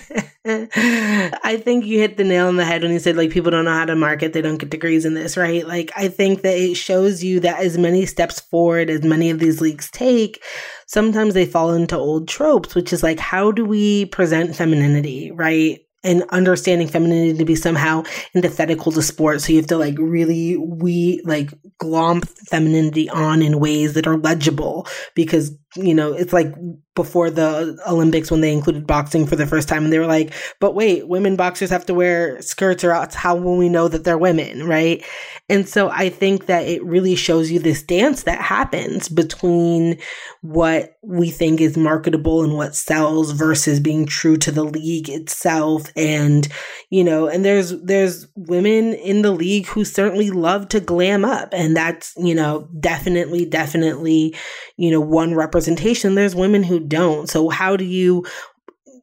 I 0.46 1.60
think 1.62 1.84
you 1.86 1.98
hit 1.98 2.16
the 2.16 2.24
nail 2.24 2.46
on 2.46 2.56
the 2.56 2.64
head 2.64 2.82
when 2.82 2.92
you 2.92 2.98
said 3.00 3.16
like 3.16 3.30
people 3.30 3.50
don't 3.50 3.64
know 3.64 3.72
how 3.72 3.84
to 3.84 3.96
market, 3.96 4.32
they 4.32 4.42
don't 4.42 4.58
get 4.58 4.70
degrees 4.70 5.04
in 5.04 5.14
this, 5.14 5.36
right? 5.36 5.66
Like 5.66 5.90
I 5.96 6.08
think 6.08 6.42
that 6.42 6.56
it 6.56 6.76
shows 6.76 7.24
you 7.24 7.40
that 7.40 7.60
as 7.60 7.76
many 7.76 8.06
steps 8.06 8.40
forward 8.40 8.88
as 8.88 9.02
many 9.02 9.30
of 9.30 9.40
these 9.40 9.60
leagues 9.60 9.90
take, 9.90 10.42
sometimes 10.86 11.34
they 11.34 11.46
fall 11.46 11.72
into 11.72 11.96
old 11.96 12.28
tropes, 12.28 12.74
which 12.74 12.92
is 12.92 13.02
like 13.02 13.18
how 13.18 13.50
do 13.50 13.64
we 13.64 14.06
present 14.06 14.54
femininity, 14.54 15.32
right? 15.32 15.80
And 16.04 16.22
understanding 16.30 16.86
femininity 16.86 17.38
to 17.38 17.44
be 17.44 17.56
somehow 17.56 18.04
antithetical 18.36 18.92
to 18.92 19.02
sport. 19.02 19.40
So 19.40 19.52
you 19.52 19.58
have 19.58 19.66
to 19.68 19.76
like 19.76 19.98
really 19.98 20.56
we 20.56 21.20
like 21.24 21.50
glomp 21.82 22.28
femininity 22.48 23.10
on 23.10 23.42
in 23.42 23.58
ways 23.58 23.94
that 23.94 24.06
are 24.06 24.16
legible 24.16 24.86
because 25.16 25.50
you 25.74 25.94
know, 25.94 26.12
it's 26.12 26.32
like 26.32 26.54
before 26.96 27.30
the 27.30 27.78
Olympics 27.86 28.30
when 28.30 28.40
they 28.40 28.52
included 28.52 28.86
boxing 28.86 29.26
for 29.26 29.36
the 29.36 29.46
first 29.46 29.68
time 29.68 29.84
and 29.84 29.92
they 29.92 29.98
were 29.98 30.06
like, 30.06 30.32
but 30.60 30.74
wait, 30.74 31.06
women 31.06 31.36
boxers 31.36 31.70
have 31.70 31.86
to 31.86 31.94
wear 31.94 32.40
skirts 32.40 32.82
or 32.82 32.92
else 32.92 33.14
how 33.14 33.36
will 33.36 33.56
we 33.56 33.68
know 33.68 33.86
that 33.86 34.02
they're 34.02 34.18
women, 34.18 34.66
right? 34.66 35.04
And 35.48 35.68
so 35.68 35.90
I 35.90 36.08
think 36.08 36.46
that 36.46 36.66
it 36.66 36.82
really 36.82 37.14
shows 37.14 37.50
you 37.50 37.60
this 37.60 37.82
dance 37.82 38.22
that 38.24 38.40
happens 38.40 39.08
between 39.08 39.98
what 40.40 40.96
we 41.02 41.30
think 41.30 41.60
is 41.60 41.76
marketable 41.76 42.42
and 42.42 42.54
what 42.54 42.74
sells 42.74 43.32
versus 43.32 43.78
being 43.78 44.06
true 44.06 44.36
to 44.38 44.50
the 44.50 44.64
league 44.64 45.08
itself 45.08 45.86
and 45.96 46.48
you 46.90 47.02
know 47.02 47.26
and 47.28 47.44
there's 47.44 47.80
there's 47.82 48.26
women 48.36 48.94
in 48.94 49.22
the 49.22 49.30
league 49.30 49.66
who 49.66 49.84
certainly 49.84 50.30
love 50.30 50.68
to 50.68 50.80
glam 50.80 51.24
up 51.24 51.48
and 51.52 51.76
that's 51.76 52.12
you 52.16 52.34
know 52.34 52.68
definitely 52.80 53.44
definitely 53.44 54.34
you 54.76 54.90
know 54.90 55.00
one 55.00 55.34
representation 55.34 55.65
there's 56.14 56.34
women 56.34 56.62
who 56.62 56.80
don't. 56.80 57.28
So 57.28 57.48
how 57.48 57.76
do 57.76 57.84
you 57.84 58.24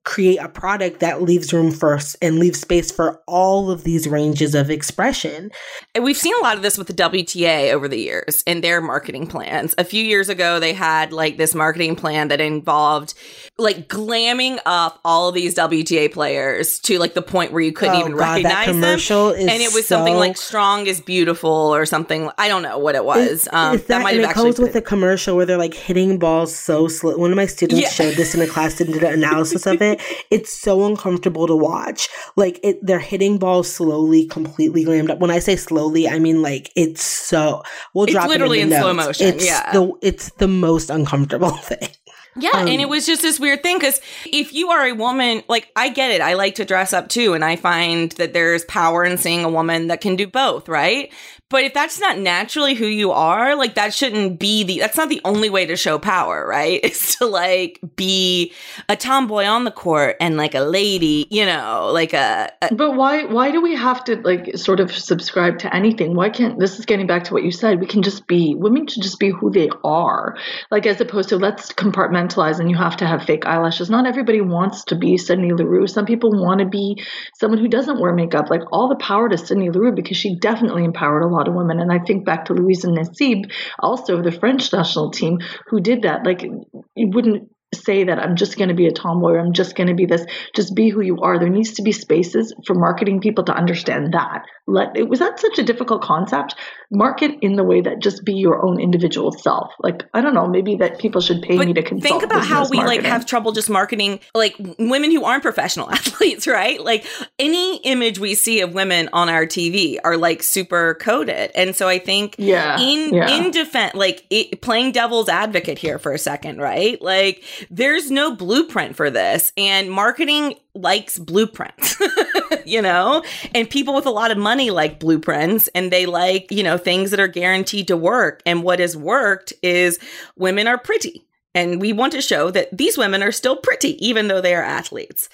create 0.05 0.37
a 0.37 0.49
product 0.49 0.99
that 0.99 1.21
leaves 1.21 1.53
room 1.53 1.71
first 1.71 2.17
and 2.21 2.37
leaves 2.37 2.59
space 2.59 2.91
for 2.91 3.21
all 3.25 3.71
of 3.71 3.85
these 3.85 4.05
ranges 4.07 4.53
of 4.53 4.69
expression. 4.69 5.49
And 5.95 6.03
we've 6.03 6.17
seen 6.17 6.33
a 6.39 6.43
lot 6.43 6.57
of 6.57 6.61
this 6.61 6.77
with 6.77 6.87
the 6.87 6.93
WTA 6.93 7.71
over 7.71 7.87
the 7.87 7.97
years 7.97 8.43
in 8.45 8.59
their 8.59 8.81
marketing 8.81 9.27
plans. 9.27 9.73
A 9.77 9.85
few 9.85 10.03
years 10.03 10.27
ago, 10.27 10.59
they 10.59 10.73
had 10.73 11.13
like 11.13 11.37
this 11.37 11.55
marketing 11.55 11.95
plan 11.95 12.27
that 12.27 12.41
involved 12.41 13.13
like 13.57 13.87
glamming 13.87 14.59
up 14.65 14.99
all 15.05 15.29
of 15.29 15.35
these 15.35 15.55
WTA 15.55 16.11
players 16.11 16.79
to 16.79 16.99
like 16.99 17.13
the 17.13 17.21
point 17.21 17.53
where 17.53 17.61
you 17.61 17.71
couldn't 17.71 17.95
Oh, 17.95 17.99
even 17.99 18.11
God, 18.13 18.19
that 18.19 18.43
recognize 18.43 18.65
commercial 18.67 19.29
them. 19.29 19.47
and 19.47 19.61
it 19.61 19.73
was 19.73 19.87
something 19.87 20.15
like 20.15 20.35
strong 20.37 20.85
is 20.87 20.99
beautiful 20.99 21.49
or 21.49 21.85
something. 21.85 22.29
I 22.37 22.47
don't 22.49 22.63
know 22.63 22.77
what 22.77 22.95
it 22.95 23.05
was. 23.05 23.47
um, 23.53 23.75
Is 23.75 23.85
that, 23.85 24.01
might 24.01 24.15
have 24.19 24.31
it 24.31 24.33
comes 24.33 24.47
actually 24.49 24.65
with 24.65 24.75
a 24.75 24.81
commercial 24.81 25.35
where 25.37 25.45
they're 25.45 25.57
like 25.57 25.73
hitting 25.73 26.19
balls 26.19 26.53
so 26.53 26.87
slow. 26.89 27.15
One 27.17 27.31
of 27.31 27.37
my 27.37 27.45
students 27.45 27.81
Yeah. 27.81 27.89
showed 27.89 28.15
this 28.15 28.35
in 28.35 28.41
a 28.41 28.47
class 28.47 28.81
and 28.81 28.91
did 28.93 29.03
an 29.03 29.13
analysis 29.13 29.65
of 29.65 29.81
it. 29.81 29.92
It's 30.31 30.51
so 30.51 30.85
uncomfortable 30.85 31.47
to 31.47 31.55
watch. 31.55 32.09
Like 32.35 32.59
it, 32.63 32.79
they're 32.81 32.99
hitting 32.99 33.37
balls 33.37 33.71
slowly, 33.71 34.25
completely 34.27 34.85
glammed 34.85 35.09
up. 35.09 35.19
When 35.19 35.31
I 35.31 35.39
say 35.39 35.55
slowly, 35.55 36.07
I 36.07 36.19
mean 36.19 36.41
like 36.41 36.71
it's 36.75 37.03
so. 37.03 37.63
We'll 37.93 38.05
It's 38.05 38.13
drop 38.13 38.27
literally 38.27 38.59
it 38.59 38.67
in, 38.67 38.73
in 38.73 38.81
slow 38.81 38.93
motion, 38.93 39.27
It's 39.27 39.45
yeah. 39.45 39.71
the 39.71 39.91
it's 40.01 40.31
the 40.33 40.47
most 40.47 40.89
uncomfortable 40.89 41.51
thing. 41.57 41.89
Yeah, 42.35 42.49
Um, 42.55 42.67
and 42.67 42.81
it 42.81 42.89
was 42.89 43.05
just 43.05 43.21
this 43.21 43.39
weird 43.39 43.61
thing 43.61 43.77
because 43.77 44.01
if 44.25 44.53
you 44.53 44.69
are 44.71 44.87
a 44.87 44.93
woman, 44.93 45.43
like 45.47 45.67
I 45.75 45.89
get 45.89 46.09
it, 46.09 46.19
I 46.19 46.33
like 46.33 46.55
to 46.55 46.65
dress 46.65 46.91
up 46.91 47.07
too, 47.09 47.33
and 47.35 47.45
I 47.45 47.55
find 47.57 48.11
that 48.13 48.33
there's 48.33 48.65
power 48.65 49.05
in 49.05 49.19
seeing 49.19 49.43
a 49.45 49.49
woman 49.49 49.87
that 49.89 50.01
can 50.01 50.15
do 50.15 50.25
both, 50.25 50.67
right? 50.67 51.13
But 51.53 51.65
if 51.65 51.75
that's 51.75 51.99
not 51.99 52.17
naturally 52.17 52.73
who 52.73 52.87
you 52.87 53.11
are, 53.11 53.55
like 53.55 53.75
that 53.75 53.93
shouldn't 53.93 54.39
be 54.39 54.63
the 54.63 54.79
that's 54.79 54.97
not 54.97 55.09
the 55.09 55.21
only 55.23 55.51
way 55.51 55.67
to 55.67 55.75
show 55.75 55.99
power, 55.99 56.47
right? 56.47 56.83
Is 56.83 57.15
to 57.17 57.27
like 57.27 57.79
be 57.95 58.51
a 58.89 58.95
tomboy 58.95 59.45
on 59.45 59.63
the 59.63 59.69
court 59.69 60.15
and 60.19 60.35
like 60.35 60.55
a 60.55 60.61
lady, 60.61 61.27
you 61.29 61.45
know, 61.45 61.91
like 61.93 62.13
a, 62.13 62.51
a 62.63 62.73
But 62.73 62.95
why 62.95 63.25
why 63.25 63.51
do 63.51 63.61
we 63.61 63.75
have 63.75 64.03
to 64.05 64.15
like 64.23 64.57
sort 64.57 64.79
of 64.79 64.91
subscribe 64.91 65.59
to 65.59 65.71
anything? 65.75 66.15
Why 66.15 66.31
can't 66.31 66.57
this 66.57 66.79
is 66.79 66.85
getting 66.87 67.05
back 67.05 67.25
to 67.25 67.33
what 67.33 67.43
you 67.43 67.51
said? 67.51 67.79
We 67.79 67.85
can 67.85 68.01
just 68.01 68.25
be 68.25 68.55
women 68.57 68.87
should 68.87 69.03
just 69.03 69.19
be 69.19 69.29
who 69.29 69.51
they 69.51 69.69
are. 69.83 70.35
Like 70.71 70.87
as 70.87 70.99
opposed 71.01 71.29
to 71.29 71.37
let's 71.37 71.71
compartmentalize 71.71 72.59
and 72.59 72.67
you 72.67 72.77
have 72.77 72.97
to 72.97 73.05
have 73.05 73.25
fake 73.25 73.45
eyelashes. 73.45 73.91
Not 73.91 74.07
everybody 74.07 74.41
wants 74.41 74.85
to 74.85 74.95
be 74.95 75.19
Sydney 75.19 75.51
Leroux. 75.51 75.85
Some 75.85 76.07
people 76.07 76.31
want 76.31 76.61
to 76.61 76.65
be 76.65 77.03
someone 77.35 77.59
who 77.59 77.67
doesn't 77.67 77.99
wear 77.99 78.11
makeup. 78.11 78.49
Like 78.49 78.63
all 78.71 78.89
the 78.89 78.95
power 78.95 79.29
to 79.29 79.37
Sydney 79.37 79.69
Leroux 79.69 79.91
because 79.91 80.17
she 80.17 80.35
definitely 80.35 80.83
empowered 80.83 81.21
a 81.21 81.27
lot 81.27 81.42
of 81.47 81.53
women. 81.53 81.79
And 81.79 81.91
I 81.91 81.99
think 81.99 82.25
back 82.25 82.45
to 82.45 82.53
Louisa 82.53 82.87
Nécib, 82.87 83.51
also 83.79 84.21
the 84.21 84.31
French 84.31 84.71
national 84.73 85.11
team, 85.11 85.39
who 85.67 85.79
did 85.79 86.03
that. 86.03 86.25
Like 86.25 86.43
you 86.43 87.09
wouldn't 87.09 87.52
say 87.75 88.03
that 88.03 88.19
I'm 88.19 88.35
just 88.35 88.57
going 88.57 88.69
to 88.69 88.75
be 88.75 88.87
a 88.87 88.91
tomboy 88.91 89.31
or 89.31 89.39
I'm 89.39 89.53
just 89.53 89.75
going 89.75 89.87
to 89.87 89.93
be 89.93 90.05
this. 90.05 90.25
Just 90.55 90.75
be 90.75 90.89
who 90.89 91.01
you 91.01 91.17
are. 91.21 91.39
There 91.39 91.49
needs 91.49 91.73
to 91.73 91.81
be 91.81 91.91
spaces 91.91 92.53
for 92.65 92.73
marketing 92.73 93.19
people 93.21 93.43
to 93.45 93.53
understand 93.53 94.13
that. 94.13 94.45
Let 94.65 94.95
it 94.95 95.09
was 95.09 95.19
that 95.19 95.39
such 95.39 95.59
a 95.59 95.63
difficult 95.63 96.01
concept. 96.01 96.55
Market 96.89 97.31
in 97.41 97.55
the 97.55 97.63
way 97.63 97.81
that 97.81 97.99
just 97.99 98.23
be 98.23 98.33
your 98.33 98.65
own 98.65 98.79
individual 98.79 99.31
self. 99.31 99.73
Like 99.79 100.03
I 100.13 100.21
don't 100.21 100.33
know, 100.33 100.47
maybe 100.47 100.75
that 100.77 100.99
people 100.99 101.19
should 101.21 101.41
pay 101.41 101.57
me 101.57 101.73
to 101.73 101.81
consult. 101.83 102.03
think 102.21 102.23
about 102.23 102.45
how 102.45 102.67
we 102.69 102.77
like 102.77 103.01
have 103.01 103.25
trouble 103.25 103.51
just 103.51 103.69
marketing 103.69 104.19
like 104.33 104.55
women 104.79 105.11
who 105.11 105.23
aren't 105.25 105.43
professional 105.43 105.89
athletes 105.91 106.47
right 106.47 106.81
like 106.81 107.05
any 107.39 107.77
image 107.83 108.19
we 108.19 108.35
see 108.35 108.61
of 108.61 108.73
women 108.73 109.09
on 109.13 109.29
our 109.29 109.45
tv 109.45 109.97
are 110.03 110.17
like 110.17 110.41
super 110.43 110.95
coded 110.95 111.51
and 111.55 111.75
so 111.75 111.87
i 111.87 111.99
think 111.99 112.35
Yeah, 112.37 112.79
in 112.79 113.13
yeah. 113.13 113.29
in 113.37 113.51
defense 113.51 113.93
like 113.95 114.25
it, 114.29 114.61
playing 114.61 114.91
devil's 114.91 115.29
advocate 115.29 115.77
here 115.77 115.99
for 115.99 116.11
a 116.11 116.17
second 116.19 116.59
right 116.59 117.01
like 117.01 117.43
there's 117.69 118.11
no 118.11 118.35
blueprint 118.35 118.95
for 118.95 119.09
this. 119.09 119.53
And 119.57 119.91
marketing 119.91 120.55
likes 120.75 121.19
blueprints 121.19 122.01
you 122.65 122.81
know? 122.81 123.23
And 123.53 123.69
people 123.69 123.93
with 123.93 124.05
a 124.05 124.11
lot 124.11 124.31
of 124.31 124.37
money 124.37 124.71
like 124.71 124.99
blueprints 124.99 125.67
and 125.69 125.91
they 125.91 126.05
like 126.05 126.51
you 126.51 126.63
know 126.63 126.77
things 126.77 127.11
that 127.11 127.19
are 127.19 127.27
guaranteed 127.27 127.87
to 127.87 127.97
work. 127.97 128.41
And 128.45 128.63
what 128.63 128.79
has 128.79 128.95
worked 128.95 129.53
is 129.61 129.99
women 130.35 130.67
are 130.67 130.77
pretty. 130.77 131.25
And 131.55 131.79
we 131.79 131.93
want 131.93 132.13
to 132.13 132.21
show 132.21 132.49
that 132.51 132.75
these 132.75 132.97
women 132.97 133.21
are 133.21 133.31
still 133.31 133.55
pretty 133.55 134.03
even 134.05 134.27
though 134.27 134.41
they 134.41 134.55
are 134.55 134.63
athletes 134.63 135.29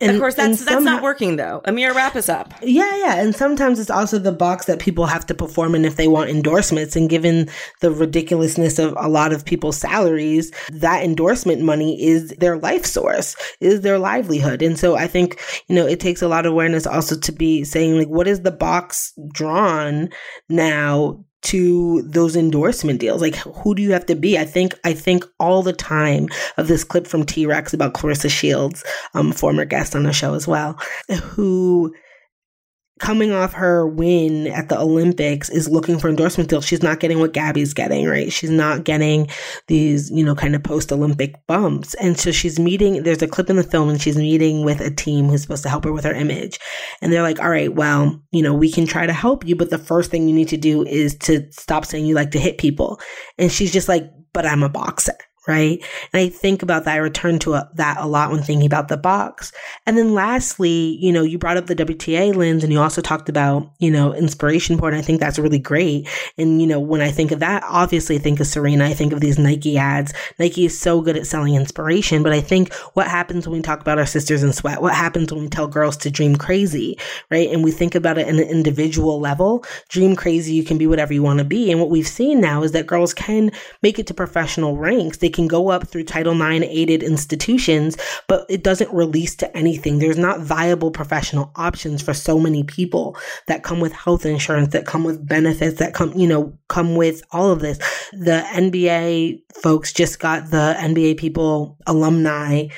And, 0.00 0.10
of 0.10 0.20
course 0.20 0.34
that's 0.34 0.64
that's 0.64 0.84
not 0.84 1.02
working 1.02 1.36
though 1.36 1.62
amira 1.66 1.94
wrap 1.94 2.16
us 2.16 2.28
up 2.28 2.52
Yeah, 2.74 2.96
yeah. 2.96 3.20
And 3.20 3.34
sometimes 3.34 3.78
it's 3.78 3.90
also 3.90 4.18
the 4.18 4.32
box 4.32 4.66
that 4.66 4.78
people 4.78 5.06
have 5.06 5.26
to 5.26 5.34
perform 5.34 5.74
in 5.74 5.84
if 5.84 5.96
they 5.96 6.08
want 6.08 6.30
endorsements. 6.30 6.96
And 6.96 7.08
given 7.08 7.48
the 7.80 7.90
ridiculousness 7.90 8.78
of 8.78 8.94
a 8.98 9.08
lot 9.08 9.32
of 9.32 9.44
people's 9.44 9.76
salaries, 9.76 10.52
that 10.72 11.04
endorsement 11.04 11.62
money 11.62 12.02
is 12.02 12.30
their 12.38 12.58
life 12.58 12.84
source, 12.84 13.36
is 13.60 13.82
their 13.82 13.98
livelihood. 13.98 14.62
And 14.62 14.78
so 14.78 14.96
I 14.96 15.06
think, 15.06 15.40
you 15.68 15.74
know, 15.74 15.86
it 15.86 16.00
takes 16.00 16.22
a 16.22 16.28
lot 16.28 16.46
of 16.46 16.52
awareness 16.52 16.86
also 16.86 17.18
to 17.18 17.32
be 17.32 17.64
saying, 17.64 17.98
like, 17.98 18.08
what 18.08 18.26
is 18.26 18.42
the 18.42 18.52
box 18.52 19.12
drawn 19.32 20.08
now? 20.48 21.24
To 21.44 22.02
those 22.02 22.36
endorsement 22.36 23.00
deals? 23.00 23.20
Like 23.20 23.36
who 23.36 23.74
do 23.74 23.82
you 23.82 23.92
have 23.92 24.06
to 24.06 24.14
be? 24.14 24.38
I 24.38 24.44
think 24.44 24.74
i 24.84 24.92
think 24.92 25.24
all 25.40 25.62
the 25.62 25.72
time 25.72 26.28
of 26.56 26.68
this 26.68 26.84
clip 26.84 27.06
from 27.06 27.24
t-rex 27.24 27.74
about 27.74 27.94
claressa 27.94 28.30
shields 28.30 28.84
um 29.14 29.32
former 29.32 29.64
guest 29.64 29.94
on 29.96 30.04
the 30.04 30.12
show 30.12 30.34
as 30.34 30.46
well 30.46 30.78
who 31.22 31.94
coming 33.04 33.32
off 33.32 33.52
her 33.52 33.86
win 33.86 34.46
at 34.46 34.70
the 34.70 34.80
Olympics 34.80 35.50
is 35.50 35.68
looking 35.68 35.98
for 35.98 36.08
endorsement 36.08 36.48
deals. 36.48 36.66
She's 36.66 36.82
not 36.82 37.00
getting 37.00 37.18
what 37.18 37.34
Gabby's 37.34 37.74
getting, 37.74 38.06
right? 38.06 38.32
She's 38.32 38.48
not 38.48 38.84
getting 38.84 39.28
these, 39.66 40.10
you 40.10 40.24
know, 40.24 40.34
kind 40.34 40.54
of 40.54 40.62
post 40.62 40.90
Olympic 40.90 41.34
bumps. 41.46 41.92
And 41.96 42.18
so 42.18 42.32
she's 42.32 42.58
meeting, 42.58 43.02
there's 43.02 43.20
a 43.20 43.28
clip 43.28 43.50
in 43.50 43.56
the 43.56 43.62
film 43.62 43.90
and 43.90 44.00
she's 44.00 44.16
meeting 44.16 44.64
with 44.64 44.80
a 44.80 44.90
team 44.90 45.26
who's 45.26 45.42
supposed 45.42 45.64
to 45.64 45.68
help 45.68 45.84
her 45.84 45.92
with 45.92 46.04
her 46.04 46.14
image. 46.14 46.58
And 47.02 47.12
they're 47.12 47.20
like, 47.20 47.40
all 47.40 47.50
right, 47.50 47.74
well, 47.74 48.18
you 48.32 48.42
know, 48.42 48.54
we 48.54 48.72
can 48.72 48.86
try 48.86 49.04
to 49.04 49.12
help 49.12 49.46
you, 49.46 49.54
but 49.54 49.68
the 49.68 49.76
first 49.76 50.10
thing 50.10 50.26
you 50.26 50.34
need 50.34 50.48
to 50.48 50.56
do 50.56 50.82
is 50.86 51.14
to 51.18 51.46
stop 51.52 51.84
saying 51.84 52.06
you 52.06 52.14
like 52.14 52.30
to 52.30 52.40
hit 52.40 52.56
people. 52.56 52.98
And 53.36 53.52
she's 53.52 53.70
just 53.70 53.86
like, 53.86 54.04
but 54.32 54.46
I'm 54.46 54.62
a 54.62 54.70
boxer. 54.70 55.12
Right? 55.46 55.82
And 56.12 56.20
I 56.20 56.28
think 56.28 56.62
about 56.62 56.84
that. 56.84 56.94
I 56.94 56.98
return 56.98 57.38
to 57.40 57.54
a, 57.54 57.70
that 57.74 57.98
a 57.98 58.06
lot 58.06 58.30
when 58.30 58.42
thinking 58.42 58.66
about 58.66 58.88
the 58.88 58.96
box. 58.96 59.52
And 59.86 59.98
then 59.98 60.14
lastly, 60.14 60.98
you 61.00 61.12
know, 61.12 61.22
you 61.22 61.38
brought 61.38 61.56
up 61.56 61.66
the 61.66 61.76
WTA 61.76 62.34
lens 62.34 62.64
and 62.64 62.72
you 62.72 62.80
also 62.80 63.02
talked 63.02 63.28
about, 63.28 63.70
you 63.78 63.90
know, 63.90 64.14
inspiration 64.14 64.78
porn. 64.78 64.94
I 64.94 65.02
think 65.02 65.20
that's 65.20 65.38
really 65.38 65.58
great. 65.58 66.08
And, 66.38 66.60
you 66.60 66.66
know, 66.66 66.80
when 66.80 67.00
I 67.00 67.10
think 67.10 67.30
of 67.30 67.40
that, 67.40 67.62
obviously 67.66 68.16
I 68.16 68.20
think 68.20 68.40
of 68.40 68.46
Serena. 68.46 68.86
I 68.86 68.94
think 68.94 69.12
of 69.12 69.20
these 69.20 69.38
Nike 69.38 69.76
ads. 69.76 70.12
Nike 70.38 70.64
is 70.64 70.78
so 70.78 71.00
good 71.00 71.16
at 71.16 71.26
selling 71.26 71.54
inspiration, 71.54 72.22
but 72.22 72.32
I 72.32 72.40
think 72.40 72.72
what 72.94 73.08
happens 73.08 73.46
when 73.46 73.58
we 73.58 73.62
talk 73.62 73.80
about 73.80 73.98
our 73.98 74.06
sisters 74.06 74.42
in 74.42 74.52
sweat? 74.52 74.80
What 74.80 74.94
happens 74.94 75.32
when 75.32 75.42
we 75.42 75.48
tell 75.48 75.66
girls 75.66 75.96
to 75.98 76.10
dream 76.10 76.36
crazy, 76.36 76.98
right? 77.30 77.50
And 77.50 77.62
we 77.62 77.70
think 77.70 77.94
about 77.94 78.18
it 78.18 78.28
in 78.28 78.38
an 78.38 78.48
individual 78.48 79.20
level. 79.20 79.64
Dream 79.88 80.16
crazy, 80.16 80.54
you 80.54 80.64
can 80.64 80.78
be 80.78 80.86
whatever 80.86 81.12
you 81.12 81.22
want 81.22 81.38
to 81.38 81.44
be. 81.44 81.70
And 81.70 81.80
what 81.80 81.90
we've 81.90 82.08
seen 82.08 82.40
now 82.40 82.62
is 82.62 82.72
that 82.72 82.86
girls 82.86 83.12
can 83.12 83.50
make 83.82 83.98
it 83.98 84.06
to 84.06 84.14
professional 84.14 84.76
ranks. 84.76 85.18
They 85.18 85.33
can 85.34 85.46
go 85.46 85.68
up 85.68 85.86
through 85.86 86.04
Title 86.04 86.40
IX 86.40 86.64
aided 86.66 87.02
institutions, 87.02 87.98
but 88.28 88.46
it 88.48 88.64
doesn't 88.64 88.92
release 88.94 89.36
to 89.36 89.56
anything. 89.56 89.98
There's 89.98 90.16
not 90.16 90.40
viable 90.40 90.90
professional 90.90 91.52
options 91.56 92.00
for 92.00 92.14
so 92.14 92.38
many 92.38 92.62
people 92.62 93.16
that 93.46 93.62
come 93.62 93.80
with 93.80 93.92
health 93.92 94.24
insurance, 94.24 94.72
that 94.72 94.86
come 94.86 95.04
with 95.04 95.26
benefits, 95.26 95.78
that 95.78 95.92
come, 95.92 96.12
you 96.14 96.26
know, 96.26 96.56
come 96.68 96.96
with 96.96 97.22
all 97.32 97.50
of 97.50 97.60
this. 97.60 97.78
The 98.12 98.42
NBA 98.54 99.40
folks 99.62 99.92
just 99.92 100.18
got 100.18 100.50
the 100.50 100.74
NBA 100.78 101.18
people 101.18 101.76
alumni 101.86 102.68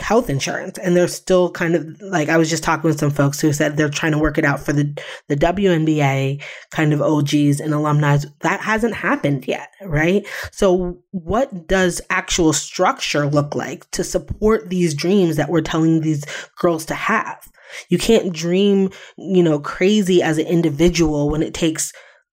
health 0.00 0.30
insurance 0.30 0.78
and 0.78 0.96
they're 0.96 1.08
still 1.08 1.50
kind 1.50 1.74
of 1.74 1.86
like 2.00 2.28
I 2.28 2.36
was 2.36 2.48
just 2.48 2.62
talking 2.62 2.88
with 2.88 2.98
some 2.98 3.10
folks 3.10 3.40
who 3.40 3.52
said 3.52 3.76
they're 3.76 3.90
trying 3.90 4.12
to 4.12 4.18
work 4.18 4.38
it 4.38 4.44
out 4.44 4.60
for 4.60 4.72
the 4.72 4.98
the 5.28 5.36
WNBA 5.36 6.42
kind 6.70 6.92
of 6.92 7.02
OGs 7.02 7.60
and 7.60 7.74
alumni. 7.74 8.18
That 8.40 8.60
hasn't 8.60 8.94
happened 8.94 9.46
yet 9.46 9.68
right? 9.84 10.26
So 10.50 10.98
what 11.10 11.66
does 11.66 12.00
actual 12.10 12.52
structure 12.52 13.26
look 13.26 13.54
like 13.54 13.90
to 13.92 14.04
support 14.04 14.70
these 14.70 14.94
dreams 14.94 15.36
that 15.36 15.48
we're 15.48 15.60
telling 15.60 16.00
these 16.00 16.24
girls 16.56 16.84
to 16.86 16.94
have? 16.94 17.50
You 17.88 17.98
can't 17.98 18.32
dream 18.32 18.90
you 19.16 19.42
know 19.42 19.58
crazy 19.58 20.22
as 20.22 20.38
an 20.38 20.46
individual 20.46 21.30
when 21.30 21.42
it 21.42 21.54
takes 21.54 21.92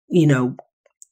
you 0.10 0.28
know 0.28 0.56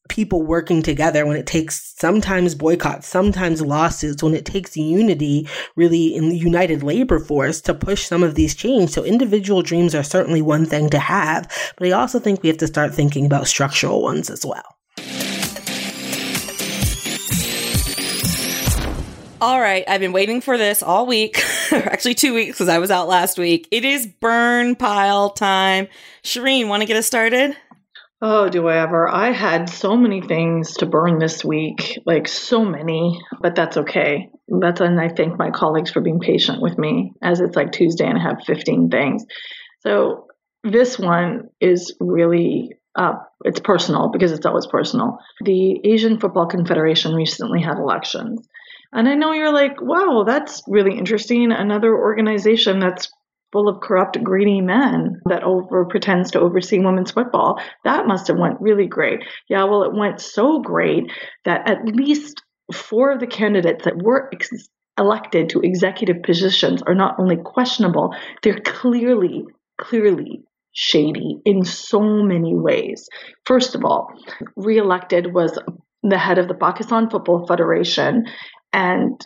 people 0.08 0.44
working 0.44 0.82
together 0.82 1.26
when 1.26 1.38
it 1.38 1.46
takes 1.46 1.94
sometimes 1.98 2.56
boycotts, 2.56 3.08
sometimes 3.08 3.62
lawsuits, 3.62 4.24
when 4.24 4.34
it 4.34 4.46
takes 4.46 4.78
unity 4.78 5.48
really 5.76 6.16
in 6.16 6.30
the 6.30 6.38
united 6.38 6.84
labor 6.84 7.20
force 7.20 7.62
to 7.62 7.74
push 7.74 8.06
some 8.06 8.24
of 8.24 8.36
these 8.36 8.56
change. 8.56 8.90
So 8.90 9.04
individual 9.04 9.62
dreams 9.62 9.96
are 9.96 10.04
certainly 10.04 10.42
one 10.42 10.66
thing 10.66 10.90
to 10.90 11.00
have, 11.00 11.52
but 11.78 11.88
I 11.88 11.92
also 11.92 12.20
think 12.20 12.42
we 12.42 12.50
have 12.50 12.58
to 12.58 12.68
start 12.68 12.94
thinking 12.94 13.26
about 13.26 13.48
structural 13.48 14.02
ones 14.02 14.30
as 14.30 14.46
well. 14.46 14.78
All 19.40 19.60
right, 19.60 19.84
I've 19.88 20.02
been 20.02 20.14
waiting 20.14 20.42
for 20.42 20.58
this 20.58 20.82
all 20.82 21.06
week, 21.06 21.44
actually 21.72 22.16
two 22.16 22.34
weeks 22.34 22.58
because 22.58 22.70
I 22.70 22.80
was 22.80 22.90
out 22.90 23.08
last 23.08 23.38
week. 23.38 23.68
It 23.70 23.86
is 23.86 24.08
burn 24.08 24.76
pile 24.76 25.30
time. 25.30 25.90
Shireen, 26.24 26.68
want 26.70 26.82
to 26.82 26.88
get 26.88 26.98
us 26.98 27.06
started? 27.06 27.56
Oh, 28.20 28.50
do 28.50 28.68
I 28.68 28.78
ever? 28.78 29.08
I 29.08 29.32
had 29.32 29.70
so 29.70 29.96
many 29.96 30.22
things 30.22 30.74
to 30.78 30.88
burn 30.88 31.20
this 31.20 31.46
week, 31.46 32.00
like 32.06 32.28
so 32.28 32.66
many, 32.66 33.22
but 33.42 33.54
that's 33.54 33.78
okay. 33.78 34.30
That's 34.48 34.82
and 34.82 35.00
I 35.00 35.10
thank 35.10 35.38
my 35.38 35.52
colleagues 35.52 35.92
for 35.92 36.02
being 36.02 36.20
patient 36.20 36.60
with 36.60 36.80
me 36.80 37.14
as 37.22 37.42
it's 37.42 37.56
like 37.56 37.72
Tuesday 37.72 38.08
and 38.08 38.18
I 38.18 38.24
have 38.24 38.44
15 38.44 38.90
things. 38.90 39.24
So 39.82 40.26
this 40.64 40.98
one 40.98 41.50
is 41.62 41.96
really 42.00 42.72
uh, 42.96 43.14
it's 43.46 43.60
personal 43.60 44.10
because 44.10 44.32
it's 44.32 44.48
always 44.48 44.66
personal. 44.66 45.20
The 45.42 45.80
Asian 45.84 46.20
Football 46.20 46.48
Confederation 46.48 47.14
recently 47.14 47.62
had 47.62 47.78
elections. 47.78 48.48
And 48.92 49.08
I 49.08 49.14
know 49.14 49.34
you're 49.34 49.54
like, 49.54 49.80
wow, 49.80 50.24
that's 50.26 50.64
really 50.68 50.98
interesting. 50.98 51.52
Another 51.52 51.96
organization 51.96 52.80
that's 52.80 53.12
full 53.52 53.70
of 53.70 53.82
corrupt, 53.82 54.22
greedy 54.24 54.62
men 54.62 55.22
that 55.26 55.44
over 55.44 55.86
pretends 55.86 56.32
to 56.32 56.40
oversee 56.40 56.80
women's 56.80 57.12
football. 57.12 57.60
That 57.84 58.08
must 58.08 58.28
have 58.28 58.38
went 58.38 58.60
really 58.60 58.88
great. 58.88 59.20
Yeah, 59.50 59.64
well, 59.64 59.84
it 59.84 59.94
went 59.94 60.20
so 60.20 60.60
great 60.60 61.12
that 61.46 61.70
at 61.70 61.86
least 61.86 62.44
four 62.74 63.12
of 63.12 63.20
the 63.20 63.28
candidates 63.28 63.86
that 63.86 64.02
were 64.02 64.30
ex- 64.34 64.70
elected 65.00 65.50
to 65.50 65.62
executive 65.62 66.24
positions 66.24 66.82
are 66.84 66.96
not 66.96 67.16
only 67.20 67.38
questionable, 67.38 68.14
they're 68.44 68.60
clearly, 68.60 69.46
clearly 69.80 70.44
shady 70.74 71.38
in 71.46 71.64
so 71.64 72.02
many 72.02 72.56
ways. 72.56 73.08
First 73.46 73.76
of 73.76 73.84
all, 73.84 74.12
re-elected 74.56 75.34
was 75.34 75.58
the 76.04 76.18
head 76.18 76.38
of 76.38 76.48
the 76.48 76.54
Pakistan 76.54 77.10
Football 77.10 77.48
Federation 77.48 78.26
and 78.74 79.20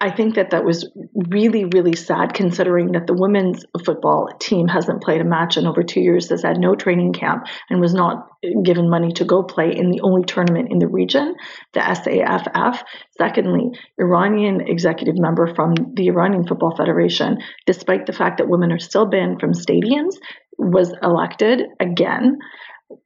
I 0.00 0.10
think 0.10 0.34
that 0.34 0.50
that 0.50 0.64
was 0.64 0.90
really, 1.14 1.64
really 1.64 1.94
sad 1.94 2.34
considering 2.34 2.92
that 2.92 3.06
the 3.06 3.14
women's 3.14 3.64
football 3.84 4.28
team 4.40 4.66
hasn't 4.68 5.02
played 5.02 5.20
a 5.20 5.24
match 5.24 5.56
in 5.56 5.66
over 5.66 5.82
two 5.82 6.00
years, 6.00 6.28
has 6.30 6.42
had 6.42 6.58
no 6.58 6.74
training 6.74 7.12
camp, 7.12 7.46
and 7.70 7.80
was 7.80 7.94
not 7.94 8.26
given 8.64 8.90
money 8.90 9.12
to 9.12 9.24
go 9.24 9.42
play 9.42 9.74
in 9.74 9.90
the 9.90 10.00
only 10.02 10.24
tournament 10.24 10.72
in 10.72 10.78
the 10.78 10.88
region, 10.88 11.34
the 11.72 11.80
SAFF. 11.80 12.82
Secondly, 13.16 13.70
Iranian 13.98 14.60
executive 14.66 15.16
member 15.16 15.54
from 15.54 15.74
the 15.94 16.08
Iranian 16.08 16.46
Football 16.46 16.76
Federation, 16.76 17.38
despite 17.64 18.06
the 18.06 18.12
fact 18.12 18.38
that 18.38 18.48
women 18.48 18.72
are 18.72 18.78
still 18.78 19.06
banned 19.06 19.40
from 19.40 19.52
stadiums, 19.52 20.16
was 20.58 20.92
elected 21.02 21.62
again. 21.80 22.38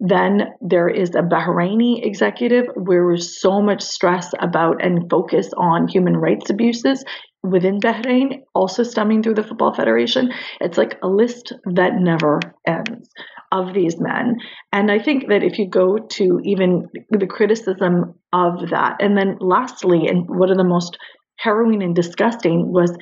Then 0.00 0.54
there 0.60 0.88
is 0.88 1.10
a 1.14 1.22
Bahraini 1.22 2.04
executive 2.04 2.66
where 2.74 3.06
there's 3.08 3.40
so 3.40 3.60
much 3.60 3.82
stress 3.82 4.32
about 4.38 4.84
and 4.84 5.08
focus 5.10 5.50
on 5.56 5.88
human 5.88 6.16
rights 6.16 6.50
abuses 6.50 7.04
within 7.42 7.80
Bahrain, 7.80 8.42
also 8.54 8.82
stemming 8.82 9.22
through 9.22 9.34
the 9.34 9.44
Football 9.44 9.74
Federation. 9.74 10.32
It's 10.60 10.78
like 10.78 10.98
a 11.02 11.08
list 11.08 11.52
that 11.74 11.92
never 11.94 12.40
ends 12.66 13.08
of 13.52 13.72
these 13.72 13.96
men. 13.98 14.36
And 14.72 14.90
I 14.90 14.98
think 14.98 15.28
that 15.28 15.42
if 15.42 15.58
you 15.58 15.68
go 15.68 15.98
to 15.98 16.40
even 16.44 16.88
the 17.10 17.26
criticism 17.26 18.14
of 18.32 18.70
that, 18.70 18.96
and 19.00 19.16
then 19.16 19.38
lastly, 19.40 20.06
and 20.06 20.28
one 20.28 20.50
of 20.50 20.58
the 20.58 20.64
most 20.64 20.98
harrowing 21.38 21.82
and 21.82 21.94
disgusting 21.94 22.70
was 22.72 22.96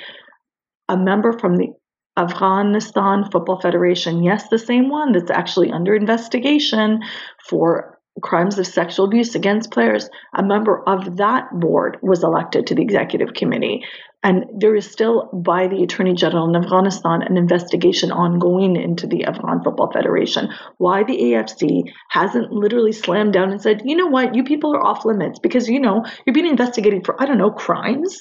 a 0.89 0.97
member 0.97 1.32
from 1.39 1.57
the 1.57 1.68
Afghanistan 2.17 3.29
Football 3.31 3.61
Federation. 3.61 4.23
Yes, 4.23 4.49
the 4.49 4.59
same 4.59 4.89
one 4.89 5.12
that's 5.12 5.31
actually 5.31 5.71
under 5.71 5.95
investigation 5.95 7.01
for 7.49 7.99
crimes 8.23 8.59
of 8.59 8.67
sexual 8.67 9.07
abuse 9.07 9.35
against 9.35 9.71
players. 9.71 10.09
A 10.35 10.43
member 10.43 10.83
of 10.89 11.17
that 11.19 11.49
board 11.53 11.99
was 12.03 12.23
elected 12.23 12.67
to 12.67 12.75
the 12.75 12.83
executive 12.83 13.35
committee. 13.35 13.85
And 14.23 14.47
there 14.59 14.75
is 14.75 14.91
still, 14.91 15.31
by 15.33 15.69
the 15.69 15.83
Attorney 15.83 16.14
General 16.14 16.49
in 16.49 16.57
Afghanistan, 16.57 17.23
an 17.23 17.37
investigation 17.37 18.11
ongoing 18.11 18.75
into 18.75 19.07
the 19.07 19.25
Afghan 19.25 19.62
Football 19.62 19.93
Federation. 19.93 20.49
Why 20.79 21.05
the 21.05 21.17
AFC 21.17 21.93
hasn't 22.09 22.51
literally 22.51 22.93
slammed 22.93 23.35
down 23.35 23.51
and 23.51 23.61
said, 23.62 23.83
you 23.85 23.95
know 23.95 24.09
what, 24.09 24.35
you 24.35 24.43
people 24.43 24.75
are 24.75 24.85
off 24.85 25.05
limits 25.05 25.39
because, 25.39 25.69
you 25.69 25.79
know, 25.79 26.05
you're 26.25 26.35
being 26.35 26.47
investigated 26.47 27.05
for, 27.05 27.21
I 27.23 27.27
don't 27.27 27.39
know, 27.39 27.51
crimes? 27.51 28.19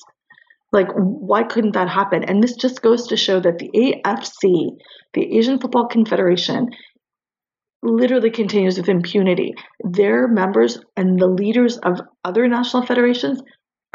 Like, 0.71 0.87
why 0.95 1.43
couldn't 1.43 1.73
that 1.73 1.89
happen? 1.89 2.23
And 2.23 2.43
this 2.43 2.55
just 2.55 2.81
goes 2.81 3.07
to 3.07 3.17
show 3.17 3.39
that 3.39 3.59
the 3.59 3.69
AFC, 3.73 4.71
the 5.13 5.37
Asian 5.37 5.59
Football 5.59 5.87
Confederation, 5.87 6.69
literally 7.81 8.31
continues 8.31 8.77
with 8.77 8.89
impunity. 8.89 9.53
Their 9.83 10.27
members 10.27 10.79
and 10.97 11.19
the 11.19 11.27
leaders 11.27 11.77
of 11.77 12.01
other 12.23 12.47
national 12.47 12.83
federations 12.83 13.41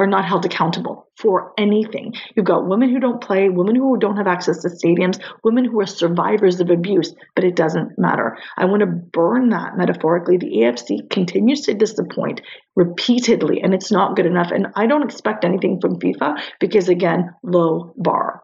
are 0.01 0.07
not 0.07 0.25
held 0.25 0.47
accountable 0.47 1.07
for 1.17 1.53
anything. 1.59 2.15
You've 2.35 2.47
got 2.47 2.67
women 2.67 2.89
who 2.89 2.99
don't 2.99 3.21
play, 3.21 3.51
women 3.51 3.77
who 3.77 3.99
don't 3.99 4.17
have 4.17 4.27
access 4.27 4.63
to 4.63 4.69
stadiums, 4.69 5.21
women 5.45 5.67
who 5.67 5.79
are 5.81 5.87
survivors 5.87 6.59
of 6.59 6.71
abuse, 6.71 7.15
but 7.35 7.45
it 7.45 7.55
doesn't 7.55 7.99
matter. 7.99 8.39
I 8.57 8.65
want 8.65 8.81
to 8.81 8.87
burn 8.87 9.51
that 9.51 9.77
metaphorically. 9.77 10.39
The 10.39 10.53
AFC 10.63 11.11
continues 11.11 11.61
to 11.63 11.75
disappoint 11.75 12.41
repeatedly, 12.77 13.61
and 13.61 13.75
it's 13.75 13.93
not 13.93 14.17
good 14.17 14.27
enough. 14.27 14.51
And 14.51 14.69
I 14.75 14.87
don't 14.87 15.05
expect 15.05 15.45
anything 15.45 15.81
from 15.81 16.01
FIFA 16.01 16.41
because, 16.61 16.89
again, 16.89 17.35
low 17.43 17.93
bar. 17.99 18.41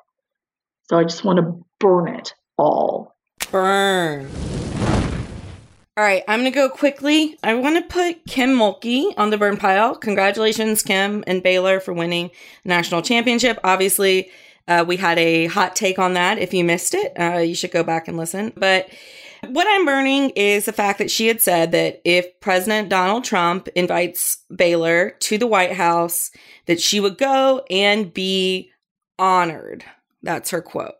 So 0.90 0.98
I 0.98 1.04
just 1.04 1.24
want 1.24 1.38
to 1.38 1.64
burn 1.80 2.08
it 2.08 2.34
all. 2.58 3.14
Burn. 3.50 4.28
All 5.98 6.04
right, 6.04 6.22
I'm 6.28 6.40
going 6.40 6.52
to 6.52 6.54
go 6.54 6.68
quickly. 6.68 7.38
I 7.42 7.54
want 7.54 7.76
to 7.76 7.82
put 7.82 8.26
Kim 8.26 8.50
Mulkey 8.50 9.14
on 9.16 9.30
the 9.30 9.38
burn 9.38 9.56
pile. 9.56 9.96
Congratulations, 9.96 10.82
Kim 10.82 11.24
and 11.26 11.42
Baylor, 11.42 11.80
for 11.80 11.94
winning 11.94 12.30
the 12.64 12.68
national 12.68 13.00
championship. 13.00 13.58
Obviously, 13.64 14.30
uh, 14.68 14.84
we 14.86 14.98
had 14.98 15.18
a 15.18 15.46
hot 15.46 15.74
take 15.74 15.98
on 15.98 16.12
that. 16.12 16.38
If 16.38 16.52
you 16.52 16.64
missed 16.64 16.94
it, 16.94 17.18
uh, 17.18 17.38
you 17.38 17.54
should 17.54 17.70
go 17.70 17.82
back 17.82 18.08
and 18.08 18.18
listen. 18.18 18.52
But 18.58 18.90
what 19.48 19.66
I'm 19.70 19.86
burning 19.86 20.30
is 20.36 20.66
the 20.66 20.72
fact 20.74 20.98
that 20.98 21.10
she 21.10 21.28
had 21.28 21.40
said 21.40 21.72
that 21.72 22.02
if 22.04 22.40
President 22.40 22.90
Donald 22.90 23.24
Trump 23.24 23.66
invites 23.68 24.36
Baylor 24.54 25.12
to 25.20 25.38
the 25.38 25.46
White 25.46 25.72
House, 25.72 26.30
that 26.66 26.78
she 26.78 27.00
would 27.00 27.16
go 27.16 27.64
and 27.70 28.12
be 28.12 28.70
honored. 29.18 29.82
That's 30.22 30.50
her 30.50 30.60
quote. 30.60 30.96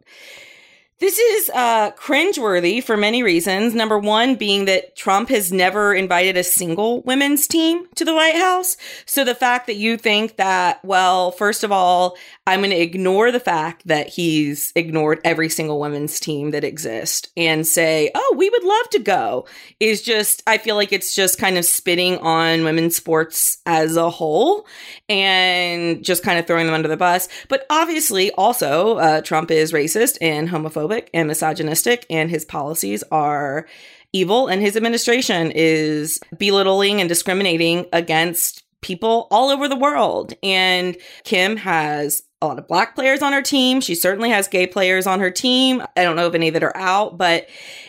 This 0.99 1.19
is 1.19 1.51
uh, 1.51 1.91
cringeworthy 1.91 2.83
for 2.83 2.97
many 2.97 3.23
reasons. 3.23 3.75
Number 3.75 3.99
one 3.99 4.37
being 4.37 4.65
that 4.65 4.97
Trump 4.97 5.29
has 5.29 5.53
never 5.53 5.93
invited 5.93 6.39
a 6.39 6.43
single 6.43 7.03
women's 7.03 7.47
team 7.47 7.87
to 7.97 8.05
the 8.07 8.15
White 8.15 8.37
House. 8.37 8.79
So 9.05 9.23
the 9.23 9.35
fact 9.35 9.67
that 9.67 9.77
you 9.77 9.99
think 9.99 10.37
that, 10.37 10.83
well, 10.83 11.33
first 11.33 11.65
of 11.65 11.71
all, 11.71 12.17
I'm 12.47 12.61
going 12.61 12.71
to 12.71 12.81
ignore 12.81 13.31
the 13.31 13.41
fact 13.41 13.87
that 13.87 14.09
he's 14.09 14.73
ignored 14.75 15.21
every 15.23 15.51
single 15.51 15.81
women's 15.81 16.19
team 16.19 16.53
that 16.53 16.65
exists 16.65 17.29
and 17.37 17.67
say, 17.67 18.11
oh, 18.15 18.35
we 18.39 18.49
would 18.49 18.65
love 18.65 18.89
to 18.93 18.99
go 19.01 19.47
is 19.79 20.01
just, 20.01 20.43
I 20.47 20.57
feel 20.57 20.77
like 20.77 20.95
it's 20.95 21.15
just 21.15 21.39
kind 21.39 21.59
of 21.59 21.67
spitting 21.67 22.17
on 22.19 22.65
women's 22.65 22.97
sports 22.97 23.59
as 23.67 23.99
a 23.99 24.09
whole 24.09 24.67
and 25.11 26.03
just 26.03 26.23
kind 26.23 26.39
of 26.39 26.47
throwing 26.47 26.65
them 26.65 26.75
under 26.75 26.89
the 26.89 26.97
bus. 26.97 27.29
But 27.51 27.67
obviously, 27.69 28.31
also, 28.31 28.97
uh, 28.97 29.21
Trump 29.21 29.51
is 29.51 29.75
racist 29.75 30.17
and 30.23 30.49
homophobic 30.49 30.86
and 31.15 31.29
misogynistic, 31.29 32.07
and 32.11 32.31
his 32.31 32.45
policies 32.45 33.03
are 33.11 33.67
evil, 34.13 34.49
and 34.49 34.63
his 34.63 34.77
administration 34.77 35.53
is 35.55 36.21
belittling 36.37 37.01
and 37.01 37.09
discriminating 37.09 37.87
against 37.93 38.65
people 38.81 39.27
all 39.31 39.51
over 39.51 39.69
the 39.69 39.77
world. 39.77 40.35
And 40.43 40.97
Kim 41.25 41.57
has 41.57 42.23
a 42.41 42.47
lot 42.47 42.59
of 42.59 42.69
black 42.69 42.95
players 42.95 43.23
on 43.23 43.33
her 43.33 43.43
team. 43.43 43.81
She 43.81 43.95
certainly 43.95 44.31
has 44.31 44.49
gay 44.49 44.67
players 44.67 45.07
on 45.07 45.21
her 45.21 45.31
team. 45.31 45.83
I 45.97 46.03
don't 46.03 46.17
know 46.17 46.27
of 46.27 46.35
any 46.35 46.51
that 46.51 46.63
are 46.63 46.77
out, 46.77 47.19
but 47.19 47.49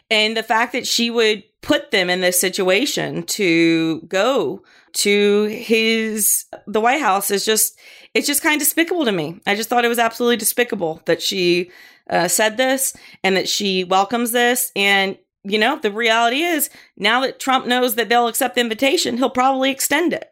and 0.09 0.37
the 0.37 0.43
fact 0.43 0.71
that 0.73 0.87
she 0.87 1.09
would 1.09 1.43
put 1.61 1.91
them 1.91 2.09
in 2.09 2.21
this 2.21 2.39
situation 2.39 3.23
to 3.23 4.01
go 4.01 4.63
to 4.93 5.43
his 5.45 6.45
the 6.65 6.79
White 6.79 7.01
House 7.01 7.29
is 7.29 7.45
just 7.45 7.77
it's 8.13 8.27
just 8.27 8.41
kind 8.41 8.55
of 8.55 8.59
despicable 8.59 9.05
to 9.05 9.11
me. 9.11 9.39
I 9.45 9.55
just 9.55 9.69
thought 9.69 9.85
it 9.85 9.89
was 9.89 9.99
absolutely 9.99 10.37
despicable 10.37 11.01
that 11.05 11.21
she 11.21 11.71
uh, 12.10 12.28
said 12.28 12.58
this 12.58 12.95
and 13.24 13.36
that 13.36 13.49
she 13.49 13.84
welcomes 13.84 14.32
this 14.32 14.72
and 14.76 15.18
you 15.43 15.58
know 15.58 15.78
the 15.80 15.91
reality 15.91 16.41
is 16.41 16.70
now 16.97 17.22
that 17.22 17.39
Trump 17.39 17.66
knows 17.68 17.95
that 17.95 18.10
they'll 18.10 18.28
accept 18.28 18.55
the 18.55 18.62
invitation, 18.62 19.18
he'll 19.18 19.30
probably 19.30 19.72
extend 19.72 20.14
it. 20.14 20.30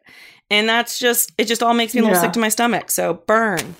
And 0.49 0.67
that's 0.69 0.99
just 0.99 1.31
it 1.37 1.45
just 1.45 1.63
all 1.63 1.73
makes 1.73 1.93
me 1.93 2.01
a 2.01 2.03
little 2.03 2.15
Yeah. 2.17 2.21
sick 2.21 2.33
to 2.33 2.39
my 2.39 2.49
stomach. 2.49 2.91
So 2.91 3.13
burn. 3.25 3.75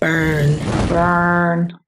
Burn. 0.00 0.58
Burn. 0.88 1.78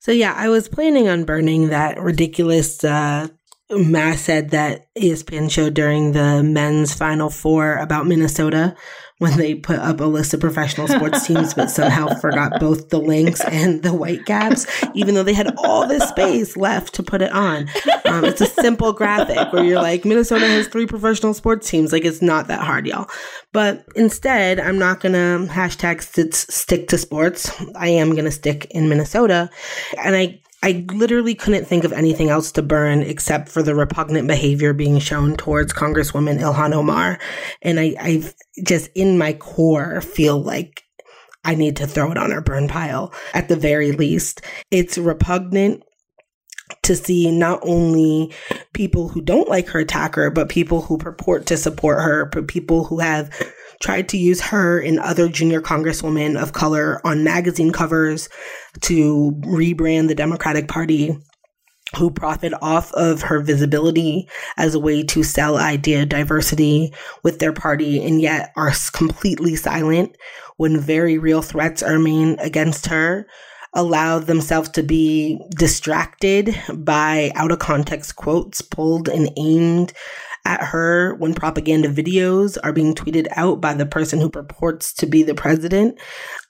So 0.00 0.12
yeah, 0.12 0.34
I 0.36 0.48
was 0.48 0.68
planning 0.68 1.08
on 1.08 1.24
burning 1.24 1.68
that 1.68 1.98
ridiculous 2.00 2.82
uh 2.84 3.28
mass 3.70 4.20
said 4.22 4.50
that 4.50 4.86
ESPN 4.98 5.50
showed 5.50 5.72
during 5.74 6.12
the 6.12 6.42
men's 6.42 6.92
final 6.92 7.30
four 7.30 7.76
about 7.76 8.06
Minnesota 8.06 8.74
when 9.18 9.36
they 9.36 9.54
put 9.54 9.78
up 9.78 10.00
a 10.00 10.04
list 10.04 10.34
of 10.34 10.40
professional 10.40 10.88
sports 10.88 11.26
teams 11.26 11.54
but 11.54 11.70
somehow 11.70 12.08
forgot 12.20 12.58
both 12.58 12.88
the 12.88 12.98
Lynx 12.98 13.40
and 13.42 13.82
the 13.82 13.92
white 13.92 14.12
Whitecaps, 14.12 14.66
even 14.94 15.14
though 15.14 15.22
they 15.22 15.32
had 15.32 15.54
all 15.58 15.86
this 15.86 16.08
space 16.08 16.56
left 16.56 16.94
to 16.94 17.02
put 17.02 17.22
it 17.22 17.32
on. 17.32 17.68
Um, 18.04 18.24
it's 18.24 18.40
a 18.40 18.46
simple 18.46 18.92
graphic 18.92 19.52
where 19.52 19.64
you're 19.64 19.80
like, 19.80 20.04
Minnesota 20.04 20.46
has 20.46 20.68
three 20.68 20.86
professional 20.86 21.34
sports 21.34 21.68
teams. 21.68 21.92
Like, 21.92 22.04
it's 22.04 22.22
not 22.22 22.48
that 22.48 22.60
hard, 22.60 22.86
y'all. 22.86 23.08
But 23.52 23.86
instead, 23.96 24.60
I'm 24.60 24.78
not 24.78 25.00
going 25.00 25.12
to 25.12 25.52
hashtag 25.52 26.02
st- 26.02 26.34
stick 26.34 26.88
to 26.88 26.98
sports. 26.98 27.50
I 27.74 27.88
am 27.88 28.10
going 28.10 28.24
to 28.24 28.30
stick 28.30 28.66
in 28.70 28.88
Minnesota. 28.88 29.50
And 29.98 30.14
I 30.16 30.41
I 30.62 30.86
literally 30.92 31.34
couldn't 31.34 31.64
think 31.64 31.82
of 31.84 31.92
anything 31.92 32.30
else 32.30 32.52
to 32.52 32.62
burn 32.62 33.02
except 33.02 33.48
for 33.48 33.62
the 33.62 33.74
repugnant 33.74 34.28
behavior 34.28 34.72
being 34.72 35.00
shown 35.00 35.36
towards 35.36 35.72
Congresswoman 35.72 36.38
Ilhan 36.40 36.72
Omar. 36.72 37.18
And 37.62 37.80
I, 37.80 37.94
I 37.98 38.32
just 38.64 38.88
in 38.94 39.18
my 39.18 39.32
core 39.32 40.00
feel 40.00 40.40
like 40.40 40.84
I 41.44 41.56
need 41.56 41.76
to 41.76 41.86
throw 41.86 42.12
it 42.12 42.18
on 42.18 42.32
our 42.32 42.40
burn 42.40 42.68
pile 42.68 43.12
at 43.34 43.48
the 43.48 43.56
very 43.56 43.90
least. 43.90 44.42
It's 44.70 44.96
repugnant 44.96 45.82
to 46.84 46.96
see 46.96 47.30
not 47.30 47.60
only 47.62 48.32
people 48.72 49.08
who 49.08 49.20
don't 49.20 49.48
like 49.48 49.68
her 49.68 49.80
attack 49.80 50.14
her, 50.14 50.30
but 50.30 50.48
people 50.48 50.82
who 50.82 50.96
purport 50.96 51.46
to 51.46 51.56
support 51.56 52.00
her, 52.00 52.26
but 52.26 52.48
people 52.48 52.84
who 52.84 53.00
have 53.00 53.30
tried 53.82 54.08
to 54.08 54.16
use 54.16 54.40
her 54.40 54.80
and 54.80 55.00
other 55.00 55.28
junior 55.28 55.60
congresswomen 55.60 56.40
of 56.40 56.52
color 56.52 57.00
on 57.04 57.24
magazine 57.24 57.72
covers 57.72 58.28
to 58.80 59.32
rebrand 59.42 60.08
the 60.08 60.14
Democratic 60.14 60.68
Party 60.68 61.16
who 61.96 62.10
profit 62.10 62.54
off 62.62 62.92
of 62.94 63.22
her 63.22 63.40
visibility 63.40 64.28
as 64.56 64.74
a 64.74 64.80
way 64.80 65.02
to 65.02 65.22
sell 65.22 65.58
idea 65.58 66.06
diversity 66.06 66.92
with 67.22 67.38
their 67.38 67.52
party 67.52 68.02
and 68.02 68.20
yet 68.20 68.52
are 68.56 68.72
completely 68.92 69.56
silent 69.56 70.16
when 70.56 70.80
very 70.80 71.18
real 71.18 71.42
threats 71.42 71.82
are 71.82 71.98
made 71.98 72.38
against 72.40 72.86
her 72.86 73.26
allow 73.74 74.18
themselves 74.18 74.68
to 74.68 74.82
be 74.82 75.40
distracted 75.56 76.54
by 76.74 77.32
out 77.34 77.52
of 77.52 77.58
context 77.58 78.16
quotes 78.16 78.60
pulled 78.60 79.08
and 79.08 79.30
aimed 79.36 79.92
at 80.44 80.62
her 80.62 81.14
when 81.16 81.34
propaganda 81.34 81.88
videos 81.88 82.58
are 82.64 82.72
being 82.72 82.94
tweeted 82.94 83.26
out 83.32 83.60
by 83.60 83.74
the 83.74 83.86
person 83.86 84.20
who 84.20 84.28
purports 84.28 84.92
to 84.92 85.06
be 85.06 85.22
the 85.22 85.34
president, 85.34 85.98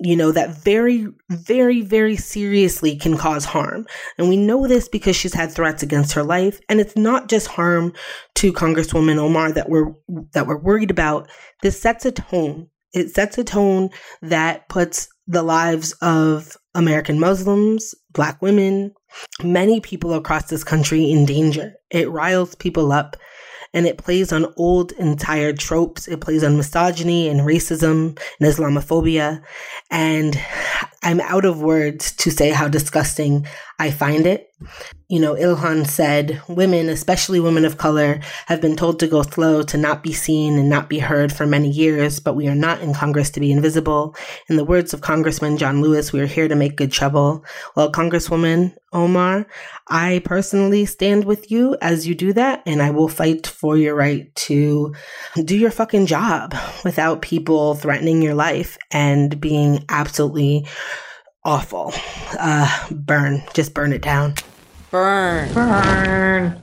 you 0.00 0.16
know, 0.16 0.32
that 0.32 0.56
very, 0.56 1.08
very, 1.30 1.82
very 1.82 2.16
seriously 2.16 2.96
can 2.96 3.16
cause 3.16 3.44
harm. 3.44 3.86
And 4.18 4.28
we 4.28 4.36
know 4.36 4.66
this 4.66 4.88
because 4.88 5.16
she's 5.16 5.34
had 5.34 5.52
threats 5.52 5.82
against 5.82 6.12
her 6.14 6.22
life. 6.22 6.60
And 6.68 6.80
it's 6.80 6.96
not 6.96 7.28
just 7.28 7.48
harm 7.48 7.92
to 8.36 8.52
Congresswoman 8.52 9.18
Omar 9.18 9.52
that 9.52 9.68
we're 9.68 9.92
that 10.32 10.46
we're 10.46 10.58
worried 10.58 10.90
about. 10.90 11.28
This 11.62 11.80
sets 11.80 12.04
a 12.06 12.12
tone. 12.12 12.68
It 12.92 13.10
sets 13.10 13.38
a 13.38 13.44
tone 13.44 13.90
that 14.20 14.68
puts 14.68 15.08
the 15.26 15.42
lives 15.42 15.92
of 16.02 16.56
American 16.74 17.20
Muslims, 17.20 17.94
black 18.12 18.40
women, 18.42 18.92
many 19.42 19.80
people 19.80 20.14
across 20.14 20.48
this 20.48 20.64
country 20.64 21.10
in 21.10 21.24
danger. 21.24 21.74
It 21.90 22.10
riles 22.10 22.54
people 22.54 22.92
up 22.92 23.16
and 23.74 23.86
it 23.86 23.98
plays 23.98 24.32
on 24.32 24.52
old 24.56 24.92
and 24.92 25.18
tired 25.18 25.58
tropes. 25.58 26.08
It 26.08 26.20
plays 26.20 26.44
on 26.44 26.56
misogyny 26.56 27.28
and 27.28 27.40
racism 27.40 28.18
and 28.40 28.48
Islamophobia. 28.52 29.42
And 29.90 30.38
I'm 31.02 31.20
out 31.20 31.44
of 31.44 31.60
words 31.60 32.12
to 32.12 32.30
say 32.30 32.50
how 32.50 32.68
disgusting 32.68 33.46
I 33.78 33.90
find 33.90 34.26
it. 34.26 34.48
You 35.08 35.18
know, 35.18 35.34
Ilhan 35.34 35.86
said, 35.86 36.40
women, 36.48 36.88
especially 36.88 37.40
women 37.40 37.64
of 37.64 37.76
color, 37.78 38.20
have 38.46 38.60
been 38.60 38.76
told 38.76 39.00
to 39.00 39.08
go 39.08 39.22
slow, 39.22 39.62
to 39.64 39.76
not 39.76 40.02
be 40.02 40.12
seen 40.12 40.58
and 40.58 40.70
not 40.70 40.88
be 40.88 41.00
heard 41.00 41.32
for 41.32 41.46
many 41.46 41.68
years, 41.68 42.20
but 42.20 42.36
we 42.36 42.46
are 42.46 42.54
not 42.54 42.80
in 42.80 42.94
Congress 42.94 43.28
to 43.30 43.40
be 43.40 43.50
invisible. 43.50 44.14
In 44.48 44.56
the 44.56 44.64
words 44.64 44.94
of 44.94 45.00
Congressman 45.00 45.58
John 45.58 45.82
Lewis, 45.82 46.12
we 46.12 46.20
are 46.20 46.26
here 46.26 46.48
to 46.48 46.54
make 46.54 46.76
good 46.76 46.92
trouble. 46.92 47.44
Well, 47.74 47.90
Congresswoman 47.90 48.74
Omar, 48.92 49.46
I 49.88 50.22
personally 50.24 50.86
stand 50.86 51.24
with 51.24 51.50
you 51.50 51.76
as 51.80 52.06
you 52.06 52.14
do 52.14 52.32
that, 52.34 52.62
and 52.64 52.80
I 52.80 52.90
will 52.90 53.08
fight 53.08 53.46
for 53.46 53.76
your 53.76 53.94
right 53.94 54.32
to 54.34 54.94
do 55.44 55.56
your 55.56 55.70
fucking 55.70 56.06
job 56.06 56.54
without 56.84 57.22
people 57.22 57.74
threatening 57.74 58.22
your 58.22 58.34
life 58.34 58.78
and 58.90 59.40
being 59.40 59.84
absolutely 59.88 60.66
awful. 61.44 61.92
Uh, 62.38 62.88
burn, 62.90 63.42
just 63.54 63.74
burn 63.74 63.92
it 63.92 64.02
down. 64.02 64.34
Burn. 64.90 65.52
Burn. 65.52 66.62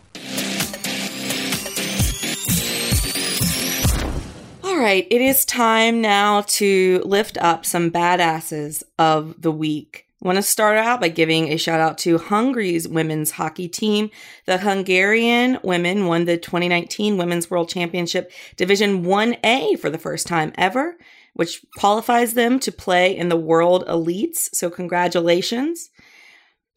All 4.63 4.77
right, 4.77 5.07
it 5.09 5.21
is 5.21 5.45
time 5.45 6.01
now 6.01 6.41
to 6.41 7.01
lift 7.05 7.37
up 7.39 7.65
some 7.65 7.91
badasses 7.91 8.83
of 8.97 9.41
the 9.41 9.51
week. 9.51 10.05
I 10.21 10.27
want 10.27 10.35
to 10.35 10.41
start 10.43 10.77
out 10.77 10.99
by 10.99 11.07
giving 11.07 11.47
a 11.47 11.57
shout 11.57 11.79
out 11.79 11.97
to 11.99 12.17
Hungary's 12.17 12.87
women's 12.87 13.31
hockey 13.31 13.69
team. 13.69 14.09
The 14.45 14.57
Hungarian 14.57 15.59
women 15.63 16.07
won 16.07 16.25
the 16.25 16.37
2019 16.37 17.17
Women's 17.17 17.49
World 17.49 17.69
Championship 17.69 18.31
Division 18.57 19.05
1A 19.05 19.79
for 19.79 19.89
the 19.89 19.97
first 19.97 20.27
time 20.27 20.51
ever, 20.57 20.97
which 21.39 21.65
qualifies 21.77 22.33
them 22.33 22.59
to 22.59 22.69
play 22.69 23.15
in 23.15 23.29
the 23.29 23.37
World 23.37 23.85
Elites. 23.87 24.53
So, 24.53 24.69
congratulations. 24.69 25.89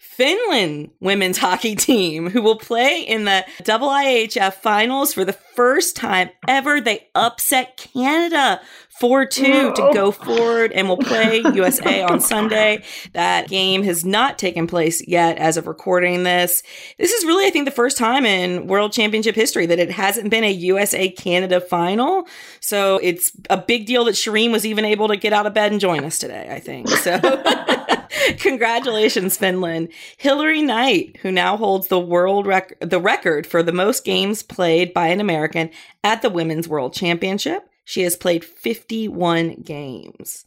Finland 0.03 0.91
women's 0.99 1.39
hockey 1.39 1.77
team 1.77 2.29
who 2.29 2.43
will 2.43 2.59
play 2.59 3.01
in 3.03 3.25
the 3.25 3.47
IIHF 3.63 4.55
finals 4.55 5.15
for 5.15 5.25
the 5.25 5.33
first 5.33 5.95
time 5.95 6.29
ever. 6.49 6.81
They 6.81 7.07
upset 7.15 7.77
Canada 7.77 8.61
4 8.99 9.27
2 9.27 9.73
to 9.73 9.91
go 9.95 10.11
forward 10.11 10.73
and 10.73 10.89
will 10.89 10.99
play 10.99 11.39
USA 11.55 12.03
on 12.03 12.21
Sunday. 12.21 12.85
That 13.13 13.49
game 13.49 13.85
has 13.85 14.05
not 14.05 14.39
taken 14.39 14.67
place 14.67 15.07
yet 15.07 15.39
as 15.39 15.57
of 15.57 15.69
recording 15.69 16.25
this. 16.25 16.65
This 16.99 17.13
is 17.13 17.25
really, 17.25 17.47
I 17.47 17.51
think, 17.51 17.65
the 17.65 17.71
first 17.71 17.97
time 17.97 18.27
in 18.27 18.67
World 18.67 18.93
Championship 18.93 19.37
history 19.37 19.67
that 19.67 19.79
it 19.79 19.93
hasn't 19.93 20.31
been 20.31 20.45
a 20.45 20.51
USA 20.51 21.09
Canada 21.11 21.61
final. 21.61 22.27
So 22.61 22.99
it's 23.03 23.33
a 23.49 23.57
big 23.57 23.87
deal 23.87 24.05
that 24.05 24.15
Shireen 24.15 24.51
was 24.51 24.67
even 24.67 24.85
able 24.85 25.09
to 25.09 25.17
get 25.17 25.33
out 25.33 25.47
of 25.47 25.55
bed 25.55 25.71
and 25.71 25.81
join 25.81 26.05
us 26.05 26.19
today, 26.19 26.49
I 26.51 26.59
think. 26.59 26.89
So. 26.89 27.19
Congratulations, 28.39 29.37
Finland. 29.37 29.89
Hilary 30.17 30.63
Knight, 30.63 31.19
who 31.23 31.33
now 31.33 31.57
holds 31.57 31.89
the 31.89 32.01
world 32.01 32.47
rec- 32.47 32.79
the 32.81 33.01
record 33.01 33.47
for 33.47 33.63
the 33.63 33.73
most 33.73 34.05
games 34.05 34.43
played 34.43 34.93
by 34.93 35.09
an 35.09 35.21
American 35.21 35.71
at 36.05 36.23
the 36.23 36.31
Women's 36.31 36.69
World 36.69 36.93
Championship. 36.93 37.69
She 37.85 38.03
has 38.03 38.17
played 38.17 38.45
51 38.45 39.63
games. 39.65 40.45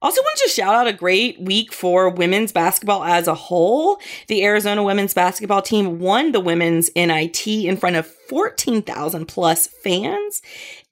Also, 0.00 0.20
wanted 0.20 0.42
to 0.42 0.50
shout 0.50 0.74
out 0.74 0.88
a 0.88 0.92
great 0.92 1.40
week 1.40 1.72
for 1.72 2.08
women's 2.08 2.50
basketball 2.50 3.04
as 3.04 3.28
a 3.28 3.36
whole. 3.36 4.00
The 4.26 4.44
Arizona 4.44 4.82
women's 4.82 5.14
basketball 5.14 5.62
team 5.62 6.00
won 6.00 6.32
the 6.32 6.40
women's 6.40 6.90
NIT 6.96 7.46
in 7.46 7.76
front 7.76 7.94
of 7.94 8.06
14,000 8.06 9.26
plus 9.26 9.68
fans. 9.68 10.42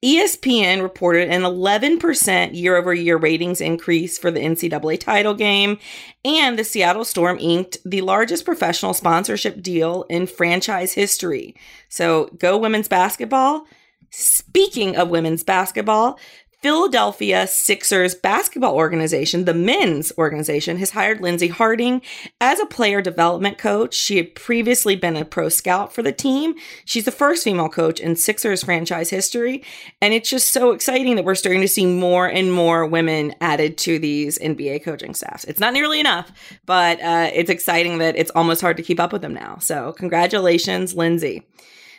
ESPN 0.02 0.82
reported 0.82 1.28
an 1.28 1.42
11% 1.42 2.54
year 2.54 2.76
over 2.76 2.94
year 2.94 3.18
ratings 3.18 3.60
increase 3.60 4.16
for 4.16 4.30
the 4.30 4.40
NCAA 4.40 4.98
title 4.98 5.34
game, 5.34 5.78
and 6.24 6.58
the 6.58 6.64
Seattle 6.64 7.04
Storm 7.04 7.38
inked 7.38 7.76
the 7.84 8.00
largest 8.00 8.46
professional 8.46 8.94
sponsorship 8.94 9.62
deal 9.62 10.06
in 10.08 10.26
franchise 10.26 10.94
history. 10.94 11.54
So, 11.88 12.30
go 12.38 12.56
women's 12.56 12.88
basketball. 12.88 13.66
Speaking 14.10 14.96
of 14.96 15.10
women's 15.10 15.44
basketball, 15.44 16.18
Philadelphia 16.62 17.46
Sixers 17.46 18.14
basketball 18.14 18.74
organization, 18.74 19.46
the 19.46 19.54
men's 19.54 20.12
organization, 20.18 20.76
has 20.76 20.90
hired 20.90 21.22
Lindsey 21.22 21.48
Harding 21.48 22.02
as 22.38 22.60
a 22.60 22.66
player 22.66 23.00
development 23.00 23.56
coach. 23.56 23.94
She 23.94 24.18
had 24.18 24.34
previously 24.34 24.94
been 24.94 25.16
a 25.16 25.24
pro 25.24 25.48
scout 25.48 25.90
for 25.94 26.02
the 26.02 26.12
team. 26.12 26.54
She's 26.84 27.06
the 27.06 27.12
first 27.12 27.44
female 27.44 27.70
coach 27.70 27.98
in 27.98 28.14
Sixers 28.14 28.62
franchise 28.62 29.08
history. 29.08 29.64
And 30.02 30.12
it's 30.12 30.28
just 30.28 30.48
so 30.48 30.72
exciting 30.72 31.16
that 31.16 31.24
we're 31.24 31.34
starting 31.34 31.62
to 31.62 31.68
see 31.68 31.86
more 31.86 32.26
and 32.26 32.52
more 32.52 32.84
women 32.84 33.34
added 33.40 33.78
to 33.78 33.98
these 33.98 34.38
NBA 34.38 34.84
coaching 34.84 35.14
staffs. 35.14 35.44
It's 35.44 35.60
not 35.60 35.72
nearly 35.72 35.98
enough, 35.98 36.30
but 36.66 37.00
uh, 37.00 37.30
it's 37.32 37.48
exciting 37.48 37.98
that 37.98 38.16
it's 38.16 38.30
almost 38.32 38.60
hard 38.60 38.76
to 38.76 38.82
keep 38.82 39.00
up 39.00 39.14
with 39.14 39.22
them 39.22 39.32
now. 39.32 39.56
So, 39.60 39.92
congratulations, 39.92 40.94
Lindsay. 40.94 41.46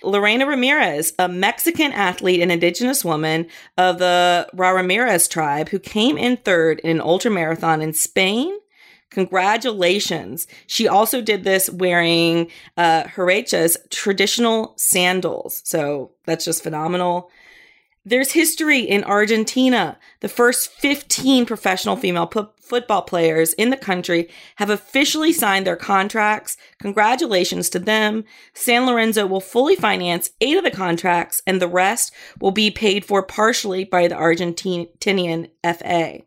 Lorena 0.04 0.45
Ramirez, 0.45 1.14
a 1.20 1.28
Mexican 1.28 1.91
athlete 1.91 2.41
and 2.41 2.52
indigenous 2.52 3.06
woman 3.06 3.47
of 3.78 3.99
the 3.99 4.47
Rarámuri 4.56 5.30
tribe 5.30 5.70
who 5.70 5.80
came 5.80 6.18
in 6.18 6.38
third 6.38 6.80
in 6.80 6.91
an 6.91 7.02
ultra 7.02 7.32
marathon 7.32 7.82
in 7.82 7.93
Spain. 7.93 8.58
Congratulations. 9.10 10.47
She 10.68 10.88
also 10.88 11.22
did 11.22 11.43
this 11.43 11.70
wearing 11.70 12.49
uh, 12.78 13.04
huaraches 13.04 13.76
traditional 13.89 14.74
sandals. 14.78 15.62
So 15.66 16.12
that's 16.26 16.45
just 16.45 16.64
phenomenal. 16.64 17.30
There's 18.04 18.32
history 18.32 18.80
in 18.80 19.04
Argentina. 19.04 19.99
The 20.22 20.30
first 20.30 20.72
15 20.72 21.45
professional 21.45 21.95
female 21.95 22.26
pu- 22.26 22.49
football 22.60 23.04
players 23.04 23.54
in 23.54 23.70
the 23.70 23.78
country 23.78 24.28
have 24.56 24.72
officially 24.72 25.32
signed 25.32 25.68
their 25.68 25.76
contracts. 25.76 26.58
Congratulations 26.80 27.70
to 27.70 27.80
them. 27.80 28.24
San 28.56 28.88
Lorenzo 28.88 29.28
will 29.28 29.39
fully 29.39 29.76
finance 29.76 30.32
eight 30.41 30.58
of 30.58 30.64
the 30.64 30.72
contracts, 30.72 31.43
and 31.45 31.62
the 31.62 31.68
rest 31.68 32.12
will 32.39 32.52
be 32.52 32.72
paid 32.72 33.06
for 33.06 33.22
partially 33.22 33.84
by 33.84 34.08
the 34.08 34.16
Argentinian 34.16 35.52
FA. 35.64 36.22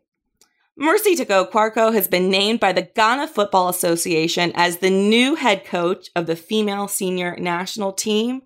Mercy 0.77 1.15
Tagoe-Quarcoo 1.15 1.93
has 1.93 2.07
been 2.07 2.29
named 2.29 2.61
by 2.61 2.71
the 2.71 2.83
Ghana 2.83 3.27
Football 3.27 3.67
Association 3.67 4.53
as 4.55 4.77
the 4.77 4.89
new 4.89 5.35
head 5.35 5.65
coach 5.65 6.09
of 6.15 6.25
the 6.25 6.35
female 6.37 6.87
senior 6.87 7.35
national 7.37 7.91
team. 7.91 8.43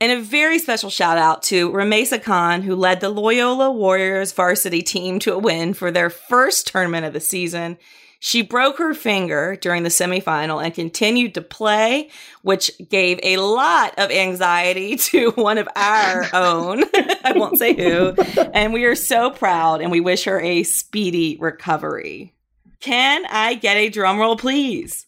And 0.00 0.12
a 0.12 0.20
very 0.20 0.58
special 0.58 0.88
shout 0.88 1.18
out 1.18 1.42
to 1.44 1.70
Ramesa 1.70 2.22
Khan, 2.22 2.62
who 2.62 2.74
led 2.74 3.00
the 3.00 3.10
Loyola 3.10 3.70
Warriors 3.70 4.32
varsity 4.32 4.80
team 4.80 5.18
to 5.20 5.34
a 5.34 5.38
win 5.38 5.74
for 5.74 5.90
their 5.90 6.08
first 6.08 6.66
tournament 6.68 7.04
of 7.04 7.12
the 7.12 7.20
season. 7.20 7.76
She 8.18 8.40
broke 8.40 8.78
her 8.78 8.94
finger 8.94 9.56
during 9.60 9.82
the 9.82 9.90
semifinal 9.90 10.62
and 10.62 10.74
continued 10.74 11.34
to 11.34 11.42
play, 11.42 12.08
which 12.40 12.70
gave 12.88 13.20
a 13.22 13.36
lot 13.36 13.98
of 13.98 14.10
anxiety 14.10 14.96
to 15.10 15.32
one 15.32 15.58
of 15.58 15.68
our 15.76 16.26
own. 16.32 16.84
I 17.24 17.32
won't 17.36 17.58
say 17.58 17.74
who. 17.74 18.14
And 18.54 18.72
we 18.72 18.84
are 18.84 18.94
so 18.94 19.30
proud 19.30 19.82
and 19.82 19.90
we 19.90 20.00
wish 20.00 20.24
her 20.24 20.40
a 20.40 20.62
speedy 20.62 21.36
recovery. 21.38 22.34
Can 22.80 23.26
I 23.28 23.54
get 23.54 23.76
a 23.76 23.90
drum 23.90 24.18
roll, 24.18 24.36
please? 24.36 25.06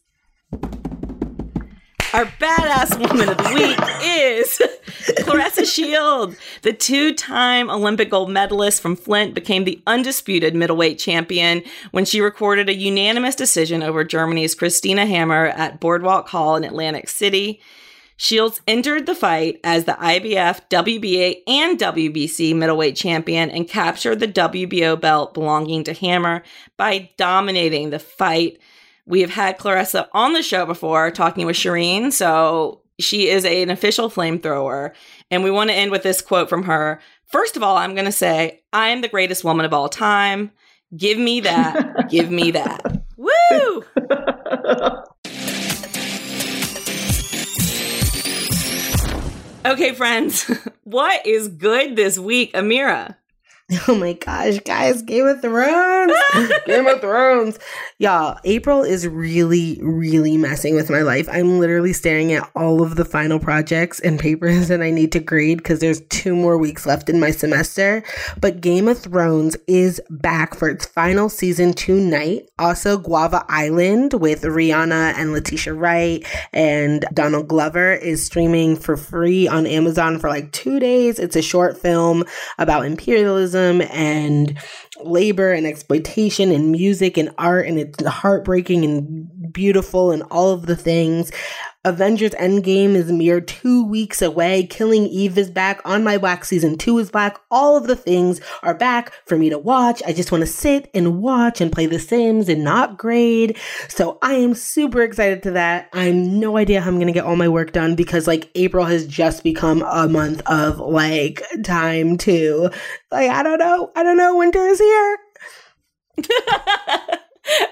Our 2.15 2.27
badass 2.27 2.99
woman 2.99 3.31
of 3.31 3.39
the 3.39 3.55
week 3.55 3.79
is 4.05 4.61
Claressa 5.25 5.65
Shield. 5.65 6.37
The 6.61 6.75
two 6.75 7.15
time 7.15 7.71
Olympic 7.71 8.11
gold 8.11 8.31
medalist 8.31 8.83
from 8.83 8.97
Flint 8.97 9.33
became 9.33 9.65
the 9.65 9.81
undisputed 9.87 10.55
middleweight 10.55 10.99
champion 10.99 11.63
when 11.93 12.05
she 12.05 12.21
recorded 12.21 12.69
a 12.69 12.75
unanimous 12.75 13.35
decision 13.35 13.83
over 13.83 14.05
Germany's 14.05 14.55
Christina 14.55 15.07
Hammer 15.07 15.47
at 15.47 15.81
Boardwalk 15.81 16.29
Hall 16.29 16.55
in 16.55 16.65
Atlantic 16.65 17.09
City. 17.09 17.63
Shields 18.19 18.61
entered 18.69 19.07
the 19.07 19.15
fight 19.15 19.59
as 19.65 19.85
the 19.85 19.93
IBF, 19.93 20.69
WBA, 20.69 21.39
and 21.47 21.79
WBC 21.79 22.55
middleweight 22.55 22.95
champion 22.95 23.51
and 23.51 23.67
captured 23.67 24.21
the 24.21 24.29
WBO 24.29 25.01
belt 25.01 25.33
belonging 25.33 25.83
to 25.85 25.95
Hammer 25.95 26.43
by 26.77 27.11
dominating 27.17 27.89
the 27.89 27.99
fight. 27.99 28.59
We 29.07 29.21
have 29.23 29.31
had 29.31 29.59
Claressa 29.59 30.07
on 30.13 30.33
the 30.33 30.43
show 30.43 30.65
before 30.65 31.11
talking 31.11 31.45
with 31.47 31.57
Shireen, 31.57 32.13
so 32.13 32.83
she 33.01 33.29
is 33.29 33.45
a- 33.45 33.63
an 33.63 33.71
official 33.71 34.09
flamethrower. 34.11 34.93
And 35.31 35.43
we 35.43 35.51
want 35.51 35.71
to 35.71 35.77
end 35.77 35.91
with 35.91 36.03
this 36.03 36.21
quote 36.23 36.49
from 36.49 36.65
her. 36.65 37.01
First 37.27 37.57
of 37.57 37.63
all, 37.63 37.77
I'm 37.77 37.95
going 37.95 38.05
to 38.05 38.13
say, 38.13 38.63
I 38.73 38.89
am 38.89 39.01
the 39.01 39.09
greatest 39.09 39.43
woman 39.45 39.67
of 39.67 39.73
all 39.73 39.89
time. 39.89 40.53
Give 40.97 41.19
me 41.19 41.41
that. 41.41 42.11
Give 42.11 42.31
me 42.31 42.51
that. 42.53 43.03
Woo! 43.17 43.85
Okay, 49.65 49.95
friends, 49.95 50.43
what 50.85 51.25
is 51.25 51.47
good 51.49 51.95
this 51.95 52.19
week, 52.19 52.53
Amira? 52.53 53.15
Oh 53.89 53.95
my 53.95 54.13
gosh, 54.13 54.59
guys, 54.61 55.03
Game 55.03 55.27
of 55.27 55.41
Thrones. 55.41 56.13
Game 56.67 56.87
of 56.87 57.01
Thrones. 57.01 57.59
Y'all, 57.99 58.39
April 58.45 58.83
is 58.83 59.07
really, 59.07 59.79
really 59.83 60.37
messing 60.37 60.75
with 60.75 60.91
my 60.91 61.03
life. 61.03 61.29
I'm 61.31 61.59
literally 61.59 61.93
staring 61.93 62.33
at 62.33 62.49
all 62.55 62.83
of 62.83 62.97
the 62.97 63.05
final 63.05 63.39
projects 63.39 64.01
and 64.01 64.19
papers 64.19 64.69
that 64.73 64.83
I 64.83 64.91
need 64.91 65.13
to 65.13 65.21
grade 65.21 65.59
because 65.59 65.81
there's 65.81 66.01
two 66.09 66.35
more 66.35 66.59
weeks 66.59 66.87
left 66.87 67.09
in 67.09 67.21
my 67.21 67.31
semester. 67.31 68.03
But 68.41 68.61
Game 68.61 68.89
of 68.89 68.99
Thrones 68.99 69.57
is 69.67 70.01
back 70.11 70.55
for 70.55 70.69
its 70.69 70.87
final 70.87 71.29
season 71.29 71.73
tonight. 71.73 72.49
Also, 72.59 72.99
Guava 72.99 73.45
Island 73.49 74.15
with 74.15 74.43
Rihanna 74.43 75.15
and 75.17 75.33
Letitia 75.33 75.75
Wright 75.75 76.25
and 76.53 77.05
Donald 77.15 77.49
Glover 77.49 77.93
is 77.95 78.25
streaming 78.25 78.77
for 78.77 78.97
free 78.97 79.49
on 79.49 79.67
Amazon 79.67 80.19
for 80.19 80.29
like 80.29 80.53
two 80.53 80.79
days. 80.79 81.19
It's 81.19 81.37
a 81.37 81.43
short 81.43 81.79
film 81.79 82.25
about 82.59 82.87
imperialism 82.87 83.62
and 83.81 84.59
labor 85.03 85.53
and 85.53 85.67
exploitation 85.67 86.51
and 86.51 86.73
music 86.73 87.17
and 87.17 87.31
art 87.39 87.67
and 87.67 87.79
it's 87.79 88.05
heartbreaking 88.05 88.85
and 88.85 89.53
beautiful 89.53 90.11
and 90.11 90.23
all 90.25 90.51
of 90.51 90.67
the 90.67 90.77
things. 90.77 91.31
Avengers 91.85 92.31
Endgame 92.33 92.95
is 92.95 93.11
mere 93.11 93.41
two 93.41 93.85
weeks 93.85 94.23
away. 94.23 94.67
Killing 94.67 95.07
Eve 95.09 95.37
is 95.37 95.51
back. 95.51 95.81
On 95.85 96.05
My 96.05 96.17
Block 96.17 96.45
Season 96.45 96.79
2 96.79 96.99
is 96.99 97.11
back. 97.11 97.41
All 97.51 97.77
of 97.77 97.89
the 97.89 97.97
things 97.97 98.41
are 98.63 98.75
back 98.75 99.13
for 99.27 99.37
me 99.37 99.51
to 99.51 99.59
watch. 99.59 100.01
I 100.07 100.13
just 100.13 100.31
want 100.31 100.43
to 100.43 100.47
sit 100.47 100.89
and 100.95 101.21
watch 101.21 101.61
and 101.61 101.73
play 101.73 101.87
The 101.87 101.99
Sims 101.99 102.49
and 102.49 102.63
not 102.63 102.99
grade. 102.99 103.59
So 103.89 104.19
I 104.23 104.35
am 104.35 104.55
super 104.55 105.03
excited 105.03 105.43
to 105.43 105.51
that. 105.53 105.89
I 105.93 106.05
have 106.05 106.15
no 106.15 106.57
idea 106.57 106.81
how 106.81 106.89
I'm 106.89 106.97
going 106.97 107.09
to 107.09 107.13
get 107.13 107.25
all 107.25 107.35
my 107.35 107.49
work 107.49 107.73
done 107.73 107.97
because 107.97 108.29
like 108.29 108.51
April 108.55 108.85
has 108.85 109.05
just 109.05 109.43
become 109.43 109.83
a 109.83 110.09
month 110.09 110.41
of 110.47 110.79
like 110.79 111.43
time 111.65 112.17
to 112.19 112.71
like, 113.11 113.29
I 113.29 113.43
don't 113.43 113.59
know. 113.59 113.91
I 113.97 114.05
don't 114.05 114.17
know. 114.17 114.37
Winter 114.37 114.67
is 114.69 114.79
here. 114.79 115.19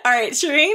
All 0.04 0.12
right, 0.12 0.32
Shireen? 0.32 0.74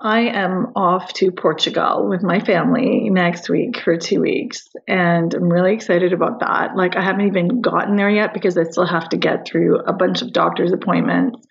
I 0.00 0.20
am 0.20 0.72
off 0.76 1.12
to 1.14 1.30
Portugal 1.30 2.06
with 2.08 2.22
my 2.22 2.40
family 2.40 3.08
next 3.08 3.48
week 3.48 3.80
for 3.80 3.96
two 3.96 4.20
weeks, 4.20 4.68
and 4.86 5.32
I'm 5.32 5.48
really 5.48 5.72
excited 5.72 6.12
about 6.12 6.40
that. 6.40 6.76
Like, 6.76 6.96
I 6.96 7.02
haven't 7.02 7.26
even 7.26 7.62
gotten 7.62 7.96
there 7.96 8.10
yet 8.10 8.34
because 8.34 8.58
I 8.58 8.64
still 8.64 8.86
have 8.86 9.08
to 9.10 9.16
get 9.16 9.46
through 9.46 9.80
a 9.80 9.92
bunch 9.92 10.20
of 10.20 10.32
doctor's 10.32 10.72
appointments. 10.72 11.46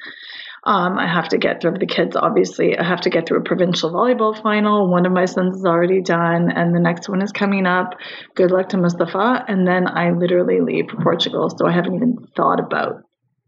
Um, 0.63 0.99
I 0.99 1.07
have 1.07 1.29
to 1.29 1.39
get 1.39 1.61
through 1.61 1.79
the 1.79 1.87
kids, 1.87 2.15
obviously. 2.15 2.77
I 2.77 2.83
have 2.83 3.01
to 3.01 3.09
get 3.09 3.27
through 3.27 3.39
a 3.39 3.43
provincial 3.43 3.91
volleyball 3.91 4.39
final. 4.43 4.87
One 4.91 5.07
of 5.07 5.11
my 5.11 5.25
sons 5.25 5.57
is 5.57 5.65
already 5.65 6.01
done, 6.01 6.51
and 6.51 6.75
the 6.75 6.79
next 6.79 7.09
one 7.09 7.23
is 7.23 7.31
coming 7.31 7.65
up. 7.65 7.95
Good 8.35 8.51
luck 8.51 8.69
to 8.69 8.77
Mustafa. 8.77 9.43
And 9.47 9.67
then 9.67 9.87
I 9.87 10.11
literally 10.11 10.61
leave 10.61 10.91
for 10.91 11.01
Portugal, 11.01 11.49
so 11.49 11.65
I 11.65 11.71
haven't 11.71 11.95
even 11.95 12.27
thought 12.35 12.59
about 12.59 13.01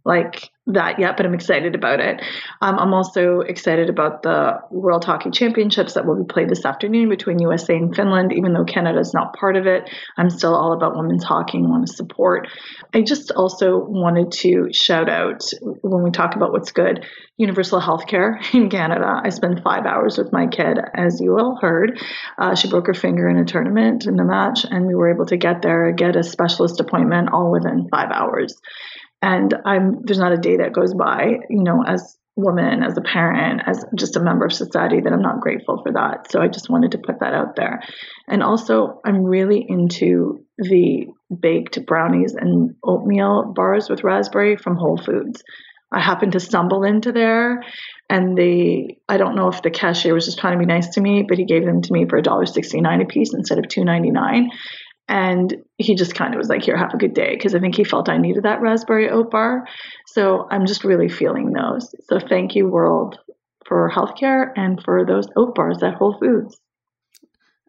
like 0.06 0.50
that 0.68 0.98
yet, 1.00 1.18
but 1.18 1.26
I'm 1.26 1.34
excited 1.34 1.76
about 1.76 2.00
it. 2.00 2.22
Um, 2.62 2.80
I'm 2.80 2.94
also 2.94 3.42
excited 3.42 3.90
about 3.90 4.24
the 4.24 4.60
World 4.72 5.04
Hockey 5.04 5.30
Championships 5.30 5.94
that 5.94 6.06
will 6.06 6.24
be 6.24 6.34
played 6.34 6.50
this 6.50 6.66
afternoon 6.66 7.10
between 7.10 7.40
USA 7.40 7.76
and 7.76 7.94
Finland. 7.94 8.32
Even 8.34 8.54
though 8.54 8.64
Canada 8.64 9.00
is 9.00 9.14
not 9.14 9.34
part 9.34 9.58
of 9.58 9.66
it, 9.66 9.90
I'm 10.18 10.30
still 10.30 10.56
all 10.56 10.74
about 10.74 10.96
women's 10.96 11.24
hockey 11.24 11.58
and 11.58 11.70
want 11.70 11.88
to 11.88 11.94
support. 11.94 12.48
I 12.94 13.02
just 13.02 13.32
also 13.32 13.78
wanted 13.78 14.32
to 14.40 14.70
shout 14.72 15.10
out 15.10 15.42
when 15.62 16.04
we 16.04 16.12
talk 16.12 16.36
about 16.36 16.52
what's 16.52 16.72
good 16.72 17.06
universal 17.38 17.82
healthcare 17.82 18.38
in 18.54 18.70
Canada. 18.70 19.22
I 19.24 19.30
spent 19.30 19.64
five 19.64 19.86
hours 19.86 20.18
with 20.18 20.32
my 20.32 20.48
kid, 20.48 20.78
as 20.94 21.20
you 21.20 21.38
all 21.38 21.58
heard. 21.60 22.00
Uh, 22.38 22.56
she 22.56 22.70
broke 22.70 22.88
her 22.88 22.94
finger 22.94 23.28
in 23.28 23.38
a 23.38 23.46
tournament 23.46 24.06
in 24.06 24.16
the 24.16 24.24
match, 24.24 24.66
and 24.70 24.86
we 24.86 24.96
were 24.96 25.14
able 25.14 25.26
to 25.26 25.38
get 25.38 25.62
there, 25.62 25.92
get 25.92 26.16
a 26.16 26.24
specialist 26.24 26.80
appointment 26.80 27.30
all 27.34 27.52
within 27.52 27.88
five 27.90 28.12
hours. 28.12 28.56
And 29.24 29.56
I'm 29.66 30.02
there's 30.04 30.20
not 30.20 30.34
a 30.34 30.38
day 30.38 30.58
that 30.58 30.74
goes 30.74 30.94
by, 30.94 31.40
you 31.50 31.64
know, 31.64 31.82
as 31.88 32.18
woman, 32.36 32.84
as 32.84 32.98
a 32.98 33.02
parent, 33.02 33.62
as 33.66 33.86
just 33.96 34.18
a 34.18 34.20
member 34.20 34.46
of 34.46 34.52
society 34.52 35.00
that 35.00 35.14
I'm 35.14 35.22
not 35.22 35.40
grateful 35.40 35.82
for 35.82 35.94
that. 35.94 36.30
So 36.30 36.42
I 36.42 36.50
just 36.50 36.70
wanted 36.70 36.92
to 36.92 36.98
put 36.98 37.22
that 37.22 37.34
out 37.34 37.56
there. 37.56 37.82
And 38.28 38.44
also, 38.44 39.00
I'm 39.06 39.24
really 39.24 39.66
into 39.68 40.44
the 40.58 41.08
baked 41.40 41.86
brownies 41.86 42.34
and 42.34 42.76
oatmeal 42.84 43.54
bars 43.56 43.90
with 43.90 44.04
raspberry 44.04 44.58
from 44.58 44.76
Whole 44.76 44.98
Foods. 44.98 45.42
I 45.90 46.02
happened 46.02 46.34
to 46.34 46.40
stumble 46.40 46.84
into 46.84 47.12
there 47.12 47.64
and 48.10 48.36
they 48.38 48.98
I 49.08 49.18
don't 49.18 49.36
know 49.36 49.48
if 49.50 49.62
the 49.62 49.70
cashier 49.70 50.14
was 50.14 50.26
just 50.26 50.40
trying 50.40 50.54
to 50.54 50.60
be 50.60 50.66
nice 50.66 50.90
to 50.96 51.02
me, 51.02 51.24
but 51.28 51.38
he 51.38 51.46
gave 51.46 51.66
them 51.66 51.82
to 51.84 51.94
me 51.94 52.08
for 52.10 52.20
$1.69 52.20 53.02
a 53.02 53.06
piece 53.06 53.34
instead 53.34 53.60
of 53.60 53.66
$2.99. 53.66 54.48
And 55.08 55.64
he 55.78 55.96
just 55.96 56.16
kind 56.16 56.34
of 56.34 56.38
was 56.38 56.50
like, 56.50 56.64
Here, 56.64 56.78
have 56.78 56.94
a 56.94 56.98
good 56.98 57.14
day. 57.14 57.36
Because 57.36 57.56
I 57.56 57.60
think 57.60 57.76
he 57.76 57.84
felt 57.84 58.10
I 58.10 58.18
needed 58.18 58.44
that 58.44 58.62
raspberry 58.62 59.10
oat 59.10 59.32
bar. 59.32 59.68
So 60.08 60.48
I'm 60.50 60.66
just 60.66 60.84
really 60.84 61.10
feeling 61.10 61.52
those. 61.52 61.94
So 62.10 62.20
thank 62.20 62.56
you, 62.56 62.68
world, 62.68 63.20
for 63.66 63.90
healthcare 63.90 64.52
and 64.56 64.82
for 64.84 65.06
those 65.06 65.28
oat 65.36 65.56
bars 65.56 65.84
at 65.84 65.96
Whole 65.96 66.18
Foods. 66.20 66.60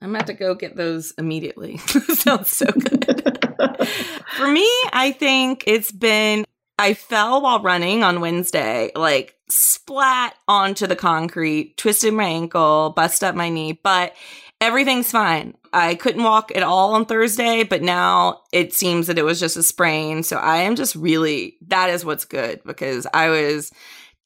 I'm 0.00 0.14
about 0.14 0.26
to 0.26 0.34
go 0.34 0.54
get 0.54 0.76
those 0.76 1.12
immediately. 1.16 1.78
Sounds 1.78 2.50
so 2.50 2.66
good. 2.66 3.38
For 4.36 4.48
me, 4.48 4.68
I 4.92 5.14
think 5.18 5.64
it's 5.66 5.90
been 5.90 6.44
I 6.78 6.94
fell 6.94 7.40
while 7.40 7.62
running 7.62 8.02
on 8.02 8.20
Wednesday, 8.20 8.90
like 8.94 9.36
splat 9.48 10.34
onto 10.48 10.86
the 10.86 10.96
concrete, 10.96 11.76
twisted 11.76 12.12
my 12.12 12.24
ankle, 12.24 12.92
busted 12.94 13.28
up 13.28 13.34
my 13.34 13.48
knee, 13.48 13.78
but 13.82 14.14
everything's 14.60 15.10
fine. 15.10 15.54
I 15.74 15.96
couldn't 15.96 16.22
walk 16.22 16.52
at 16.54 16.62
all 16.62 16.94
on 16.94 17.04
Thursday, 17.04 17.64
but 17.64 17.82
now 17.82 18.42
it 18.52 18.72
seems 18.72 19.08
that 19.08 19.18
it 19.18 19.24
was 19.24 19.40
just 19.40 19.56
a 19.56 19.62
sprain. 19.62 20.22
So 20.22 20.36
I 20.36 20.58
am 20.58 20.76
just 20.76 20.94
really, 20.94 21.56
that 21.66 21.90
is 21.90 22.04
what's 22.04 22.24
good 22.24 22.62
because 22.64 23.06
I 23.12 23.28
was 23.28 23.72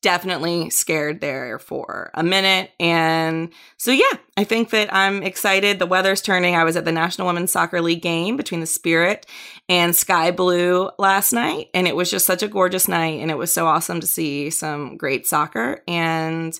definitely 0.01 0.71
scared 0.71 1.21
there 1.21 1.59
for 1.59 2.11
a 2.15 2.23
minute. 2.23 2.71
And 2.79 3.51
so, 3.79 3.91
yeah, 3.91 4.13
I 4.37 4.45
think 4.45 4.71
that 4.71 4.95
I'm 4.95 5.23
excited. 5.23 5.79
The 5.79 5.87
weather's 5.87 6.23
turning. 6.23 6.55
I 6.55 6.65
was 6.65 6.77
at 6.77 6.85
the 6.85 6.93
National 6.93 7.27
Women's 7.27 7.51
Soccer 7.51 7.81
League 7.81 8.03
game 8.03 8.37
between 8.37 8.61
the 8.61 8.67
Spirit 8.67 9.27
and 9.69 9.97
Sky 9.97 10.31
Blue 10.31 10.91
last 10.99 11.33
night. 11.33 11.69
And 11.75 11.89
it 11.89 11.97
was 11.97 12.11
just 12.11 12.27
such 12.27 12.43
a 12.43 12.49
gorgeous 12.49 12.87
night. 12.87 13.21
And 13.21 13.31
it 13.31 13.39
was 13.39 13.53
so 13.53 13.67
awesome 13.67 14.01
to 14.01 14.07
see 14.07 14.51
some 14.51 14.97
great 14.97 15.27
soccer. 15.27 15.83
And 15.89 16.59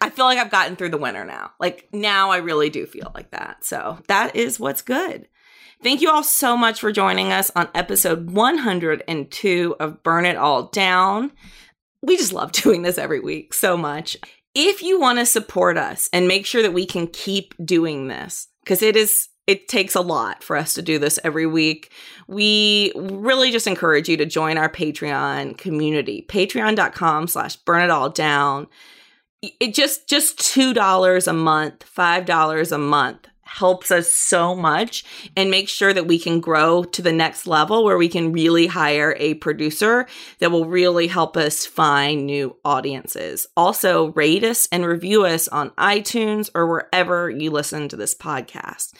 I 0.00 0.10
feel 0.10 0.24
like 0.24 0.38
I've 0.38 0.50
gotten 0.50 0.76
through 0.76 0.90
the 0.90 0.98
winter 0.98 1.24
now. 1.24 1.52
Like 1.58 1.88
now 1.92 2.30
I 2.30 2.38
really 2.38 2.70
do 2.70 2.86
feel 2.86 3.10
like 3.14 3.30
that. 3.30 3.64
So 3.64 3.98
that 4.08 4.36
is 4.36 4.60
what's 4.60 4.82
good. 4.82 5.28
Thank 5.82 6.02
you 6.02 6.10
all 6.10 6.22
so 6.22 6.56
much 6.56 6.80
for 6.80 6.92
joining 6.92 7.32
us 7.32 7.50
on 7.56 7.68
episode 7.74 8.30
102 8.30 9.76
of 9.80 10.02
Burn 10.02 10.26
It 10.26 10.36
All 10.36 10.64
Down. 10.64 11.32
We 12.02 12.16
just 12.16 12.32
love 12.32 12.52
doing 12.52 12.82
this 12.82 12.98
every 12.98 13.20
week 13.20 13.54
so 13.54 13.76
much. 13.76 14.16
If 14.54 14.82
you 14.82 15.00
want 15.00 15.20
to 15.20 15.26
support 15.26 15.78
us 15.78 16.10
and 16.12 16.28
make 16.28 16.44
sure 16.44 16.62
that 16.62 16.74
we 16.74 16.84
can 16.84 17.06
keep 17.06 17.54
doing 17.64 18.08
this, 18.08 18.48
because 18.62 18.82
it 18.82 18.96
is 18.96 19.28
it 19.46 19.66
takes 19.66 19.96
a 19.96 20.00
lot 20.00 20.44
for 20.44 20.56
us 20.56 20.74
to 20.74 20.82
do 20.82 20.98
this 21.00 21.18
every 21.24 21.46
week. 21.46 21.90
We 22.28 22.92
really 22.94 23.50
just 23.50 23.66
encourage 23.66 24.08
you 24.08 24.16
to 24.18 24.26
join 24.26 24.58
our 24.58 24.68
Patreon 24.68 25.58
community, 25.58 26.24
patreon.com 26.28 27.26
slash 27.26 27.56
burn 27.56 27.82
it 27.82 27.90
all 27.90 28.10
down. 28.10 28.68
It 29.42 29.74
just 29.74 30.08
just 30.08 30.38
two 30.38 30.74
dollars 30.74 31.26
a 31.26 31.32
month, 31.32 31.84
five 31.84 32.26
dollars 32.26 32.72
a 32.72 32.78
month 32.78 33.26
helps 33.50 33.90
us 33.90 34.12
so 34.12 34.54
much 34.54 35.04
and 35.36 35.50
make 35.50 35.68
sure 35.68 35.92
that 35.92 36.06
we 36.06 36.20
can 36.20 36.40
grow 36.40 36.84
to 36.84 37.02
the 37.02 37.12
next 37.12 37.48
level 37.48 37.82
where 37.82 37.98
we 37.98 38.08
can 38.08 38.32
really 38.32 38.68
hire 38.68 39.16
a 39.18 39.34
producer 39.34 40.06
that 40.38 40.52
will 40.52 40.66
really 40.66 41.08
help 41.08 41.36
us 41.36 41.66
find 41.66 42.26
new 42.26 42.56
audiences. 42.64 43.48
Also, 43.56 44.12
rate 44.12 44.44
us 44.44 44.68
and 44.70 44.86
review 44.86 45.24
us 45.24 45.48
on 45.48 45.70
iTunes 45.70 46.48
or 46.54 46.68
wherever 46.68 47.28
you 47.28 47.50
listen 47.50 47.88
to 47.88 47.96
this 47.96 48.14
podcast. 48.14 48.92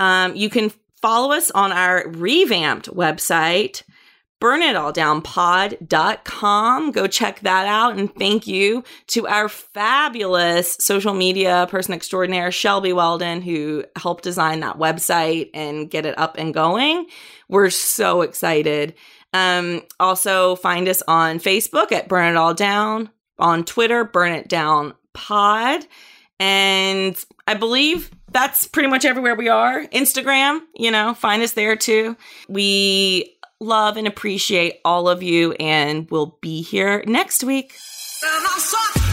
Um, 0.00 0.34
you 0.34 0.48
can 0.48 0.72
follow 1.02 1.32
us 1.32 1.50
on 1.50 1.70
our 1.70 2.08
revamped 2.08 2.88
website, 2.88 3.82
burnitalldownpod.com. 4.44 6.92
Go 6.92 7.06
check 7.06 7.40
that 7.40 7.66
out. 7.66 7.96
And 7.96 8.14
thank 8.14 8.46
you 8.46 8.84
to 9.06 9.26
our 9.26 9.48
fabulous 9.48 10.76
social 10.78 11.14
media 11.14 11.66
person 11.70 11.94
extraordinaire, 11.94 12.52
Shelby 12.52 12.92
Weldon, 12.92 13.40
who 13.40 13.86
helped 13.96 14.22
design 14.22 14.60
that 14.60 14.76
website 14.76 15.48
and 15.54 15.90
get 15.90 16.04
it 16.04 16.18
up 16.18 16.36
and 16.36 16.52
going. 16.52 17.06
We're 17.48 17.70
so 17.70 18.20
excited. 18.20 18.92
Um, 19.32 19.80
also, 19.98 20.56
find 20.56 20.88
us 20.88 21.02
on 21.08 21.38
Facebook 21.38 21.90
at 21.90 22.06
Burn 22.06 22.32
It 22.32 22.36
All 22.36 22.52
Down, 22.52 23.08
on 23.38 23.64
Twitter, 23.64 24.04
Burn 24.04 24.32
It 24.32 24.48
Down 24.48 24.92
Pod. 25.14 25.86
And 26.38 27.16
I 27.46 27.54
believe 27.54 28.10
that's 28.30 28.66
pretty 28.66 28.88
much 28.88 29.04
everywhere 29.04 29.36
we 29.36 29.48
are. 29.48 29.84
Instagram, 29.86 30.60
you 30.74 30.90
know, 30.90 31.14
find 31.14 31.42
us 31.42 31.52
there 31.52 31.76
too. 31.76 32.16
We 32.48 33.33
love 33.64 33.96
and 33.96 34.06
appreciate 34.06 34.80
all 34.84 35.08
of 35.08 35.22
you, 35.22 35.52
and 35.52 36.10
we'll 36.10 36.38
be 36.40 36.62
here 36.62 37.02
next 37.06 37.42
week. 37.42 37.74
Uh-huh. 38.22 39.03